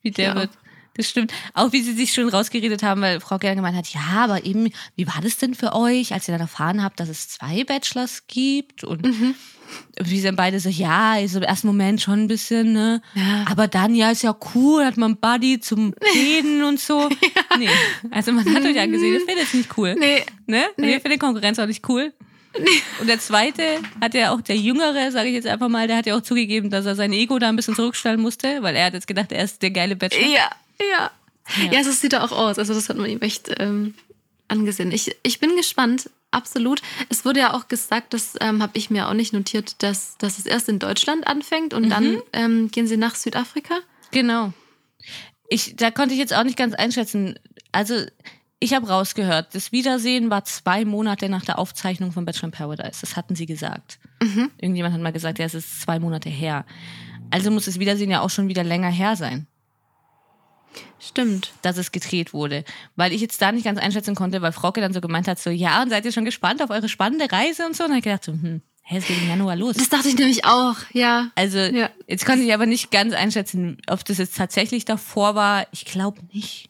wie 0.02 0.10
der 0.12 0.28
Ja. 0.28 0.34
wird. 0.36 0.50
Das 0.96 1.08
stimmt. 1.10 1.32
Auch 1.54 1.72
wie 1.72 1.82
sie 1.82 1.92
sich 1.92 2.12
schon 2.12 2.28
rausgeredet 2.28 2.82
haben, 2.82 3.00
weil 3.00 3.20
Frau 3.20 3.38
Gerner 3.38 3.56
gemeint 3.56 3.76
hat, 3.76 3.88
ja, 3.88 4.00
aber 4.24 4.44
eben, 4.44 4.70
wie 4.96 5.06
war 5.06 5.20
das 5.22 5.36
denn 5.38 5.54
für 5.54 5.74
euch, 5.74 6.12
als 6.12 6.28
ihr 6.28 6.32
dann 6.32 6.40
erfahren 6.40 6.82
habt, 6.84 7.00
dass 7.00 7.08
es 7.08 7.28
zwei 7.28 7.64
Bachelors 7.64 8.24
gibt? 8.28 8.84
Und 8.84 9.04
Mhm. 9.04 9.34
wie 10.00 10.20
sind 10.20 10.36
beide 10.36 10.60
so, 10.60 10.68
ja, 10.68 11.12
also 11.12 11.38
im 11.38 11.44
ersten 11.44 11.66
Moment 11.66 12.00
schon 12.00 12.20
ein 12.24 12.28
bisschen, 12.28 12.72
ne? 12.72 13.02
Ja. 13.14 13.44
Aber 13.50 13.66
dann, 13.66 13.94
ja, 13.96 14.10
ist 14.12 14.22
ja 14.22 14.36
cool, 14.54 14.84
hat 14.84 14.96
man 14.96 15.12
einen 15.12 15.20
Buddy 15.20 15.58
zum 15.58 15.94
Reden 16.14 16.62
und 16.62 16.78
so. 16.78 17.08
Nee, 17.58 17.68
also 18.12 18.30
man 18.32 18.44
hat 18.54 18.64
euch 18.64 18.76
ja 18.76 18.86
gesehen, 18.86 19.14
ihr 19.14 19.20
findet 19.20 19.44
es 19.46 19.54
nicht 19.54 19.76
cool. 19.76 19.96
Nee, 19.98 20.22
Ne? 20.46 20.64
Nee. 20.76 20.92
Ihr 20.92 21.00
findet 21.00 21.18
Konkurrenz 21.20 21.58
auch 21.58 21.66
nicht 21.66 21.88
cool. 21.88 22.12
Und 23.00 23.08
der 23.08 23.18
zweite 23.18 23.64
hat 24.00 24.14
ja 24.14 24.30
auch, 24.32 24.40
der 24.40 24.56
Jüngere, 24.56 25.10
sage 25.10 25.26
ich 25.28 25.34
jetzt 25.34 25.48
einfach 25.48 25.68
mal, 25.68 25.88
der 25.88 25.96
hat 25.96 26.06
ja 26.06 26.16
auch 26.16 26.22
zugegeben, 26.22 26.70
dass 26.70 26.86
er 26.86 26.94
sein 26.94 27.12
Ego 27.12 27.40
da 27.40 27.48
ein 27.48 27.56
bisschen 27.56 27.74
zurückstellen 27.74 28.20
musste, 28.20 28.62
weil 28.62 28.76
er 28.76 28.86
hat 28.86 28.94
jetzt 28.94 29.08
gedacht, 29.08 29.32
er 29.32 29.42
ist 29.42 29.60
der 29.62 29.72
geile 29.72 29.96
Bachelor. 29.96 30.28
ja, 30.28 30.48
ja. 30.80 31.10
Ja. 31.62 31.72
Ja, 31.72 31.84
so 31.84 31.92
sieht 31.92 32.12
er 32.12 32.24
auch 32.24 32.32
aus. 32.32 32.58
Also 32.58 32.72
das 32.74 32.88
hat 32.88 32.96
man 32.96 33.10
ihm 33.10 33.20
echt 33.20 33.50
ähm, 33.58 33.94
angesehen. 34.48 34.92
Ich, 34.92 35.14
ich 35.22 35.40
bin 35.40 35.56
gespannt, 35.56 36.10
absolut. 36.30 36.82
Es 37.08 37.24
wurde 37.24 37.40
ja 37.40 37.54
auch 37.54 37.68
gesagt, 37.68 38.14
das 38.14 38.34
ähm, 38.40 38.62
habe 38.62 38.76
ich 38.76 38.90
mir 38.90 39.08
auch 39.08 39.14
nicht 39.14 39.32
notiert, 39.32 39.82
dass, 39.82 40.16
dass 40.18 40.38
es 40.38 40.46
erst 40.46 40.68
in 40.68 40.78
Deutschland 40.78 41.26
anfängt 41.26 41.74
und 41.74 41.90
dann 41.90 42.22
ähm, 42.32 42.70
gehen 42.70 42.86
sie 42.86 42.96
nach 42.96 43.14
Südafrika. 43.14 43.74
Genau. 44.10 44.52
Ich, 45.48 45.76
da 45.76 45.90
konnte 45.90 46.14
ich 46.14 46.20
jetzt 46.20 46.34
auch 46.34 46.44
nicht 46.44 46.56
ganz 46.56 46.74
einschätzen. 46.74 47.38
Also, 47.72 48.06
ich 48.60 48.72
habe 48.72 48.88
rausgehört, 48.88 49.54
das 49.54 49.72
Wiedersehen 49.72 50.30
war 50.30 50.44
zwei 50.44 50.86
Monate 50.86 51.28
nach 51.28 51.44
der 51.44 51.58
Aufzeichnung 51.58 52.12
von 52.12 52.24
Bachelor 52.24 52.46
in 52.46 52.50
Paradise. 52.52 53.00
Das 53.02 53.16
hatten 53.16 53.34
sie 53.34 53.44
gesagt. 53.44 53.98
Irgendjemand 54.58 54.94
hat 54.94 55.02
mal 55.02 55.12
gesagt, 55.12 55.38
ja, 55.38 55.44
es 55.44 55.54
ist 55.54 55.82
zwei 55.82 55.98
Monate 55.98 56.30
her. 56.30 56.64
Also 57.30 57.50
muss 57.50 57.66
das 57.66 57.78
Wiedersehen 57.78 58.10
ja 58.10 58.20
auch 58.20 58.30
schon 58.30 58.48
wieder 58.48 58.64
länger 58.64 58.90
her 58.90 59.16
sein, 59.16 59.46
Stimmt. 61.08 61.52
dass 61.62 61.76
es 61.76 61.92
gedreht 61.92 62.32
wurde. 62.32 62.64
Weil 62.96 63.12
ich 63.12 63.20
jetzt 63.20 63.40
da 63.42 63.52
nicht 63.52 63.64
ganz 63.64 63.78
einschätzen 63.78 64.14
konnte, 64.14 64.42
weil 64.42 64.52
Frauke 64.52 64.80
dann 64.80 64.92
so 64.92 65.00
gemeint 65.00 65.28
hat, 65.28 65.38
so, 65.38 65.50
ja, 65.50 65.82
und 65.82 65.90
seid 65.90 66.04
ihr 66.04 66.12
schon 66.12 66.24
gespannt 66.24 66.62
auf 66.62 66.70
eure 66.70 66.88
spannende 66.88 67.30
Reise 67.30 67.66
und 67.66 67.76
so? 67.76 67.84
Und 67.84 67.90
dann 67.90 67.96
hab 67.96 67.98
ich 67.98 68.04
gedacht, 68.04 68.24
so, 68.24 68.32
hm, 68.32 68.62
hä, 68.82 68.98
es 68.98 69.06
geht 69.06 69.18
im 69.22 69.28
Januar 69.28 69.56
los. 69.56 69.76
Das 69.76 69.88
dachte 69.88 70.08
ich 70.08 70.16
nämlich 70.16 70.44
auch, 70.44 70.76
ja. 70.92 71.30
Also, 71.34 71.58
Ja. 71.58 71.90
jetzt 72.06 72.26
konnte 72.26 72.42
ich 72.44 72.52
aber 72.54 72.66
nicht 72.66 72.90
ganz 72.90 73.14
einschätzen, 73.14 73.78
ob 73.86 74.04
das 74.04 74.18
jetzt 74.18 74.36
tatsächlich 74.36 74.84
davor 74.84 75.34
war. 75.34 75.66
Ich 75.72 75.84
glaube 75.84 76.20
nicht. 76.32 76.68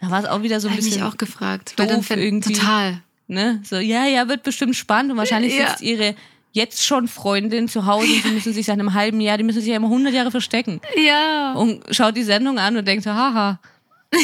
Da 0.00 0.10
war 0.10 0.20
es 0.20 0.26
auch 0.28 0.42
wieder 0.42 0.60
so 0.60 0.68
ein 0.68 0.72
Habe 0.72 0.80
ich 0.80 0.84
mich 0.86 0.94
bisschen. 0.96 1.08
auch 1.08 1.16
gefragt. 1.16 1.74
doof 1.78 2.06
dann 2.08 2.18
irgendwie. 2.18 2.52
Total. 2.52 3.02
Ne? 3.28 3.60
So, 3.64 3.76
ja, 3.76 4.04
ja, 4.06 4.28
wird 4.28 4.42
bestimmt 4.42 4.76
spannend 4.76 5.10
und 5.12 5.18
wahrscheinlich 5.18 5.56
Ja. 5.56 5.70
sitzt 5.70 5.82
ihre 5.82 6.14
jetzt 6.56 6.84
schon 6.84 7.06
Freundin 7.06 7.68
zu 7.68 7.86
Hause 7.86 8.10
und 8.12 8.22
sie 8.22 8.30
müssen 8.30 8.52
sich 8.54 8.66
seit 8.66 8.78
einem 8.80 8.94
halben 8.94 9.20
Jahr, 9.20 9.36
die 9.36 9.44
müssen 9.44 9.60
sich 9.60 9.68
ja 9.68 9.76
immer 9.76 9.88
100 9.88 10.12
Jahre 10.12 10.30
verstecken 10.30 10.80
Ja. 10.96 11.52
und 11.52 11.84
schaut 11.94 12.16
die 12.16 12.22
Sendung 12.24 12.58
an 12.58 12.76
und 12.76 12.88
denkt 12.88 13.04
so, 13.04 13.10
haha. 13.10 13.60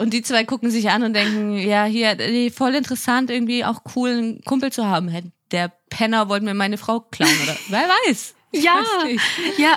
Und 0.00 0.12
die 0.12 0.22
zwei 0.22 0.44
gucken 0.44 0.70
sich 0.70 0.90
an 0.90 1.02
und 1.02 1.12
denken, 1.12 1.58
ja, 1.58 1.84
hier, 1.84 2.16
voll 2.54 2.74
interessant, 2.76 3.30
irgendwie 3.30 3.64
auch 3.64 3.82
cool, 3.96 4.10
einen 4.10 4.40
Kumpel 4.44 4.70
zu 4.70 4.86
haben. 4.86 5.32
Der 5.50 5.72
Penner 5.90 6.28
wollte 6.28 6.44
mir 6.44 6.54
meine 6.54 6.78
Frau 6.78 7.00
klauen, 7.00 7.32
oder? 7.42 7.56
Wer 7.68 7.88
weiß? 8.06 8.34
Ja, 8.52 8.76
Weiß 9.02 9.20
ja. 9.56 9.76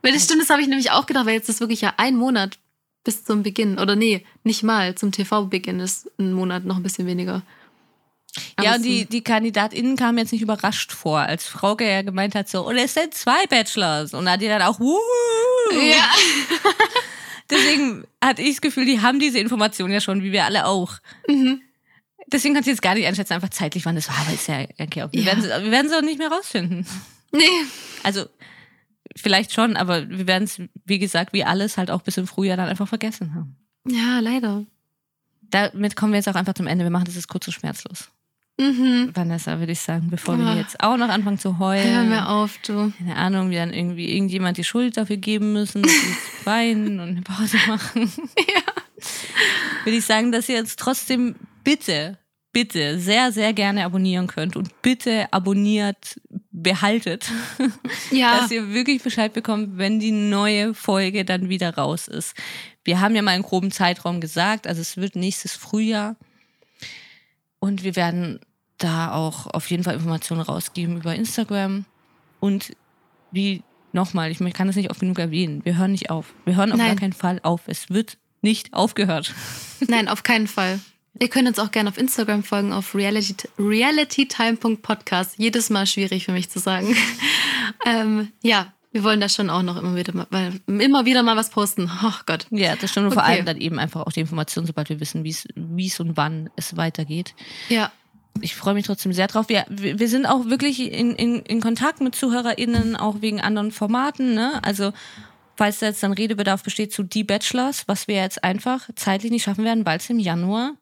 Weil 0.00 0.12
das 0.14 0.24
stimmt, 0.24 0.40
das 0.40 0.48
habe 0.48 0.62
ich 0.62 0.68
nämlich 0.68 0.90
auch 0.90 1.04
gedacht, 1.04 1.26
weil 1.26 1.34
jetzt 1.34 1.50
ist 1.50 1.60
wirklich 1.60 1.82
ja 1.82 1.92
ein 1.98 2.16
Monat 2.16 2.58
bis 3.04 3.22
zum 3.24 3.42
Beginn. 3.42 3.78
Oder 3.78 3.94
nee, 3.94 4.24
nicht 4.42 4.62
mal. 4.62 4.94
Zum 4.94 5.12
TV-Beginn 5.12 5.80
ist 5.80 6.10
ein 6.18 6.32
Monat 6.32 6.64
noch 6.64 6.76
ein 6.76 6.82
bisschen 6.82 7.06
weniger. 7.06 7.42
Ja, 8.62 8.74
und 8.76 8.82
die, 8.84 9.06
die 9.06 9.22
KandidatInnen 9.22 9.96
kamen 9.96 10.18
jetzt 10.18 10.32
nicht 10.32 10.42
überrascht 10.42 10.92
vor, 10.92 11.18
als 11.20 11.46
Frauke 11.46 11.88
ja 11.88 12.02
gemeint 12.02 12.34
hat, 12.34 12.48
so, 12.48 12.66
und 12.66 12.76
es 12.76 12.94
sind 12.94 13.14
zwei 13.14 13.46
Bachelors. 13.46 14.14
Und 14.14 14.28
hat 14.30 14.40
die 14.40 14.48
dann 14.48 14.62
auch, 14.62 14.78
wuhu. 14.80 14.98
Ja. 15.72 16.10
Deswegen 17.50 18.04
hatte 18.22 18.42
ich 18.42 18.50
das 18.56 18.60
Gefühl, 18.60 18.84
die 18.86 19.00
haben 19.00 19.18
diese 19.18 19.38
Information 19.40 19.90
ja 19.90 20.00
schon, 20.00 20.22
wie 20.22 20.30
wir 20.32 20.44
alle 20.44 20.66
auch. 20.66 20.94
Mhm. 21.26 21.60
Deswegen 22.32 22.54
kannst 22.54 22.68
du 22.68 22.70
jetzt 22.70 22.82
gar 22.82 22.94
nicht 22.94 23.06
einschätzen, 23.06 23.32
einfach 23.32 23.48
zeitlich, 23.48 23.84
wann 23.86 23.96
das 23.96 24.08
war, 24.08 24.16
aber 24.18 24.32
ist 24.32 24.46
ja 24.46 24.60
okay. 24.78 25.06
Wir 25.10 25.20
Ja. 25.22 25.26
werden 25.26 25.42
wir 25.64 25.70
werden 25.72 25.86
es 25.88 25.92
auch 25.92 26.02
nicht 26.02 26.18
mehr 26.18 26.30
rausfinden. 26.30 26.86
Nee. 27.32 27.42
Also, 28.04 28.26
vielleicht 29.16 29.52
schon, 29.52 29.76
aber 29.76 30.08
wir 30.08 30.28
werden 30.28 30.44
es, 30.44 30.60
wie 30.84 31.00
gesagt, 31.00 31.32
wie 31.32 31.42
alles 31.44 31.76
halt 31.76 31.90
auch 31.90 32.02
bis 32.02 32.16
im 32.18 32.28
Frühjahr 32.28 32.56
dann 32.56 32.68
einfach 32.68 32.86
vergessen 32.88 33.34
haben. 33.34 33.56
Ja, 33.86 34.20
leider. 34.20 34.64
Damit 35.42 35.96
kommen 35.96 36.12
wir 36.12 36.18
jetzt 36.18 36.28
auch 36.28 36.36
einfach 36.36 36.54
zum 36.54 36.68
Ende. 36.68 36.84
Wir 36.84 36.90
machen 36.90 37.06
das 37.06 37.16
jetzt 37.16 37.26
kurz 37.28 37.48
und 37.48 37.52
schmerzlos. 37.54 38.10
Mhm. 38.60 39.10
Vanessa, 39.14 39.58
würde 39.58 39.72
ich 39.72 39.80
sagen, 39.80 40.08
bevor 40.10 40.34
Ah. 40.34 40.38
wir 40.38 40.56
jetzt 40.56 40.80
auch 40.80 40.96
noch 40.98 41.08
anfangen 41.08 41.38
zu 41.38 41.58
heulen. 41.58 41.94
Hör 41.94 42.04
mir 42.04 42.28
auf, 42.28 42.58
du. 42.58 42.92
keine 42.98 43.16
Ahnung, 43.16 43.50
wir 43.50 43.58
dann 43.60 43.72
irgendwie 43.72 44.14
irgendjemand 44.14 44.58
die 44.58 44.64
Schuld 44.64 44.96
dafür 44.96 45.16
geben 45.16 45.52
müssen, 45.54 45.82
dass 45.82 45.92
jetzt 45.92 46.46
weinen 46.46 47.00
und 47.00 47.08
eine 47.08 47.22
Pause 47.22 47.56
machen. 47.66 48.12
Würde 49.84 49.96
ich 49.96 50.04
sagen, 50.04 50.30
dass 50.30 50.48
ihr 50.48 50.56
jetzt 50.56 50.78
trotzdem 50.78 51.36
bitte, 51.64 52.18
bitte 52.52 52.98
sehr, 53.00 53.32
sehr 53.32 53.52
gerne 53.54 53.84
abonnieren 53.84 54.26
könnt 54.26 54.56
und 54.56 54.82
bitte 54.82 55.32
abonniert 55.32 56.20
behaltet, 56.50 57.30
Ja. 58.10 58.40
dass 58.40 58.50
ihr 58.50 58.74
wirklich 58.74 59.02
Bescheid 59.02 59.32
bekommt, 59.32 59.78
wenn 59.78 60.00
die 60.00 60.10
neue 60.12 60.74
Folge 60.74 61.24
dann 61.24 61.48
wieder 61.48 61.74
raus 61.76 62.08
ist. 62.08 62.34
Wir 62.84 63.00
haben 63.00 63.14
ja 63.14 63.22
mal 63.22 63.30
einen 63.30 63.42
groben 63.44 63.70
Zeitraum 63.70 64.20
gesagt, 64.20 64.66
also 64.66 64.80
es 64.82 64.96
wird 64.98 65.16
nächstes 65.16 65.54
Frühjahr 65.54 66.16
und 67.58 67.82
wir 67.84 67.96
werden 67.96 68.40
da 68.80 69.12
auch 69.12 69.46
auf 69.46 69.70
jeden 69.70 69.84
Fall 69.84 69.94
Informationen 69.94 70.40
rausgeben 70.42 70.96
über 70.98 71.14
Instagram 71.14 71.84
und 72.40 72.72
wie 73.30 73.62
nochmal, 73.92 74.30
ich 74.30 74.38
kann 74.54 74.66
das 74.66 74.76
nicht 74.76 74.90
oft 74.90 75.00
genug 75.00 75.18
erwähnen, 75.18 75.64
wir 75.64 75.76
hören 75.78 75.92
nicht 75.92 76.10
auf. 76.10 76.34
Wir 76.44 76.56
hören 76.56 76.72
auf 76.72 76.78
Nein. 76.78 76.88
gar 76.88 76.96
keinen 76.96 77.12
Fall 77.12 77.40
auf. 77.42 77.62
Es 77.66 77.90
wird 77.90 78.18
nicht 78.42 78.72
aufgehört. 78.74 79.34
Nein, 79.88 80.08
auf 80.08 80.22
keinen 80.22 80.46
Fall. 80.48 80.80
Ihr 81.18 81.28
könnt 81.28 81.48
uns 81.48 81.58
auch 81.58 81.70
gerne 81.70 81.90
auf 81.90 81.98
Instagram 81.98 82.42
folgen, 82.44 82.72
auf 82.72 82.94
reality, 82.94 83.34
realitytime.podcast. 83.58 85.34
Jedes 85.38 85.70
Mal 85.70 85.86
schwierig 85.86 86.24
für 86.24 86.32
mich 86.32 86.50
zu 86.50 86.58
sagen. 86.58 86.94
ähm, 87.86 88.28
ja, 88.42 88.72
wir 88.92 89.04
wollen 89.04 89.20
da 89.20 89.28
schon 89.28 89.50
auch 89.50 89.62
noch 89.62 89.76
immer 89.76 89.94
wieder 89.96 90.14
mal, 90.14 90.26
weil, 90.30 90.60
immer 90.66 91.04
wieder 91.04 91.22
mal 91.22 91.36
was 91.36 91.50
posten. 91.50 91.90
Oh 92.04 92.12
Gott. 92.26 92.46
Ja, 92.50 92.76
das 92.76 92.90
stimmt. 92.90 93.06
Und 93.08 93.12
vor 93.14 93.22
Okay. 93.22 93.32
allem 93.32 93.46
dann 93.46 93.56
eben 93.58 93.78
einfach 93.78 94.02
auch 94.06 94.12
die 94.12 94.20
Informationen, 94.20 94.66
sobald 94.66 94.88
wir 94.88 95.00
wissen, 95.00 95.24
wie 95.24 95.30
es- 95.30 95.46
wie 95.54 95.86
es 95.86 96.00
und 96.00 96.16
wann 96.16 96.48
es 96.56 96.76
weitergeht. 96.76 97.34
Ja. 97.68 97.90
Ich 98.40 98.54
freue 98.56 98.74
mich 98.74 98.86
trotzdem 98.86 99.12
sehr 99.12 99.26
drauf. 99.26 99.48
Wir, 99.48 99.66
wir 99.68 100.08
sind 100.08 100.26
auch 100.26 100.46
wirklich 100.46 100.80
in, 100.80 101.14
in, 101.14 101.40
in 101.40 101.60
Kontakt 101.60 102.00
mit 102.00 102.14
ZuhörerInnen, 102.14 102.96
auch 102.96 103.20
wegen 103.20 103.40
anderen 103.40 103.70
Formaten. 103.72 104.34
Ne? 104.34 104.60
Also, 104.62 104.92
falls 105.56 105.80
da 105.80 105.86
jetzt 105.86 106.02
dann 106.02 106.12
Redebedarf 106.12 106.62
besteht 106.62 106.92
zu 106.92 107.02
Die 107.02 107.24
Bachelors, 107.24 107.86
was 107.86 108.08
wir 108.08 108.16
jetzt 108.16 108.42
einfach 108.44 108.88
zeitlich 108.94 109.30
nicht 109.30 109.42
schaffen 109.42 109.64
werden, 109.64 109.84
weil 109.84 109.98
es 109.98 110.08
im 110.08 110.18
Januar 110.18 110.72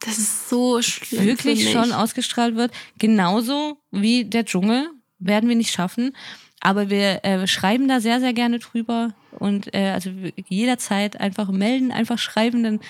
Das 0.00 0.18
ist 0.18 0.48
so 0.48 0.82
schlimm. 0.82 1.24
wirklich 1.24 1.70
schon 1.70 1.92
ausgestrahlt 1.92 2.56
wird. 2.56 2.72
Genauso 2.98 3.78
wie 3.90 4.24
der 4.24 4.44
Dschungel 4.44 4.88
werden 5.18 5.48
wir 5.48 5.56
nicht 5.56 5.72
schaffen. 5.72 6.16
Aber 6.60 6.88
wir 6.88 7.24
äh, 7.24 7.46
schreiben 7.46 7.88
da 7.88 8.00
sehr, 8.00 8.20
sehr 8.20 8.32
gerne 8.32 8.58
drüber. 8.58 9.12
Und 9.38 9.74
äh, 9.74 9.90
also 9.90 10.10
jederzeit 10.48 11.20
einfach 11.20 11.50
melden, 11.50 11.92
einfach 11.92 12.18
schreiben, 12.18 12.64
dann 12.64 12.80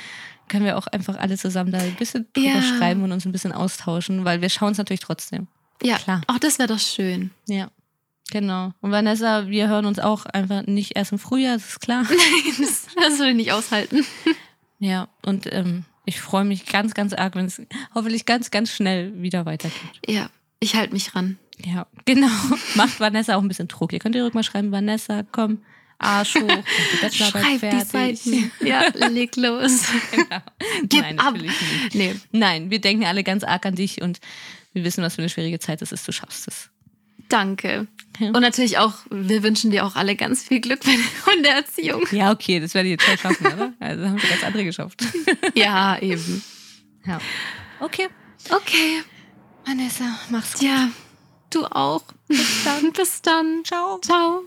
können 0.48 0.64
wir 0.64 0.76
auch 0.78 0.86
einfach 0.88 1.16
alle 1.18 1.36
zusammen 1.36 1.72
da 1.72 1.78
ein 1.78 1.94
bisschen 1.96 2.26
drüber 2.32 2.48
Ja. 2.48 2.62
schreiben 2.62 3.02
und 3.02 3.12
uns 3.12 3.24
ein 3.24 3.32
bisschen 3.32 3.52
austauschen, 3.52 4.24
weil 4.24 4.40
wir 4.40 4.48
schauen 4.50 4.72
es 4.72 4.78
natürlich 4.78 5.00
trotzdem. 5.00 5.46
Ja, 5.82 5.96
Klar. 5.98 6.22
auch 6.28 6.38
das 6.38 6.58
wäre 6.58 6.68
doch 6.68 6.78
schön. 6.78 7.30
Ja. 7.48 7.70
Genau. 8.30 8.72
Und 8.80 8.90
Vanessa, 8.90 9.48
wir 9.48 9.68
hören 9.68 9.84
uns 9.84 9.98
auch 9.98 10.24
einfach 10.26 10.62
nicht 10.66 10.96
erst 10.96 11.12
im 11.12 11.18
Frühjahr, 11.18 11.54
das 11.56 11.68
ist 11.68 11.80
klar. 11.80 12.04
das, 12.58 12.86
das 12.96 13.18
will 13.18 13.28
ich 13.28 13.36
nicht 13.36 13.52
aushalten. 13.52 14.04
Ja. 14.78 15.08
Und 15.22 15.52
ähm, 15.52 15.84
ich 16.06 16.20
freue 16.20 16.44
mich 16.44 16.66
ganz, 16.66 16.94
ganz 16.94 17.12
arg, 17.12 17.34
wenn 17.36 17.46
es 17.46 17.60
hoffentlich 17.94 18.24
ganz, 18.26 18.50
ganz 18.50 18.70
schnell 18.70 19.20
wieder 19.20 19.44
weitergeht. 19.46 19.78
Ja, 20.06 20.28
ich 20.60 20.74
halte 20.74 20.94
mich 20.94 21.14
ran. 21.14 21.38
Ja, 21.64 21.86
genau. 22.06 22.28
Macht 22.74 22.98
Vanessa 22.98 23.36
auch 23.36 23.42
ein 23.42 23.48
bisschen 23.48 23.68
Druck. 23.68 23.92
Ihr 23.92 23.98
könnt 23.98 24.14
ihr 24.14 24.28
mal 24.32 24.42
schreiben, 24.42 24.72
Vanessa, 24.72 25.22
komm, 25.30 25.58
Arsch 26.04 26.34
hoch, 26.36 26.48
die 27.02 27.16
Schreib 27.16 27.44
die 27.52 27.58
fertig. 27.58 28.20
Seiten. 28.20 28.52
Ja, 28.64 28.84
leg 29.08 29.34
los. 29.36 29.82
Genau. 30.12 30.40
Gib 30.82 31.00
Nein, 31.02 31.18
ab. 31.18 31.34
Nee, 31.92 32.14
Nein, 32.32 32.70
wir 32.70 32.80
denken 32.80 33.04
alle 33.04 33.24
ganz 33.24 33.42
arg 33.44 33.66
an 33.66 33.74
dich 33.74 34.00
und 34.02 34.20
wir 34.72 34.84
wissen, 34.84 35.02
was 35.02 35.14
für 35.16 35.22
eine 35.22 35.28
schwierige 35.28 35.58
Zeit 35.58 35.82
es 35.82 35.92
ist. 35.92 36.06
Du 36.06 36.12
schaffst 36.12 36.48
es. 36.48 36.70
danke. 37.28 37.86
Ja. 38.20 38.28
Und 38.28 38.40
natürlich 38.42 38.78
auch, 38.78 38.94
wir 39.10 39.42
wünschen 39.42 39.72
dir 39.72 39.84
auch 39.84 39.96
alle 39.96 40.14
ganz 40.14 40.44
viel 40.44 40.60
Glück 40.60 40.80
bei 40.84 40.92
der 40.92 41.34
Hundeerziehung. 41.34 42.06
Ja, 42.12 42.30
okay, 42.30 42.60
das 42.60 42.74
werde 42.74 42.88
ich 42.88 42.92
jetzt 42.92 43.04
schon 43.04 43.18
schaffen, 43.18 43.46
oder? 43.46 43.72
Also 43.80 44.04
haben 44.04 44.22
wir 44.22 44.28
ganz 44.28 44.44
andere 44.44 44.64
geschafft. 44.64 45.02
Ja, 45.54 45.98
eben. 45.98 46.42
Ja. 47.06 47.18
Okay. 47.80 48.08
Okay. 48.50 49.02
Vanessa, 49.66 50.04
mach's 50.30 50.52
gut. 50.54 50.62
Ja, 50.62 50.90
du 51.50 51.64
auch. 51.66 52.04
Bis 52.28 52.64
dann. 52.64 52.92
Bis 52.92 53.20
dann. 53.22 53.62
Ciao. 53.64 53.98
Ciao. 54.00 54.42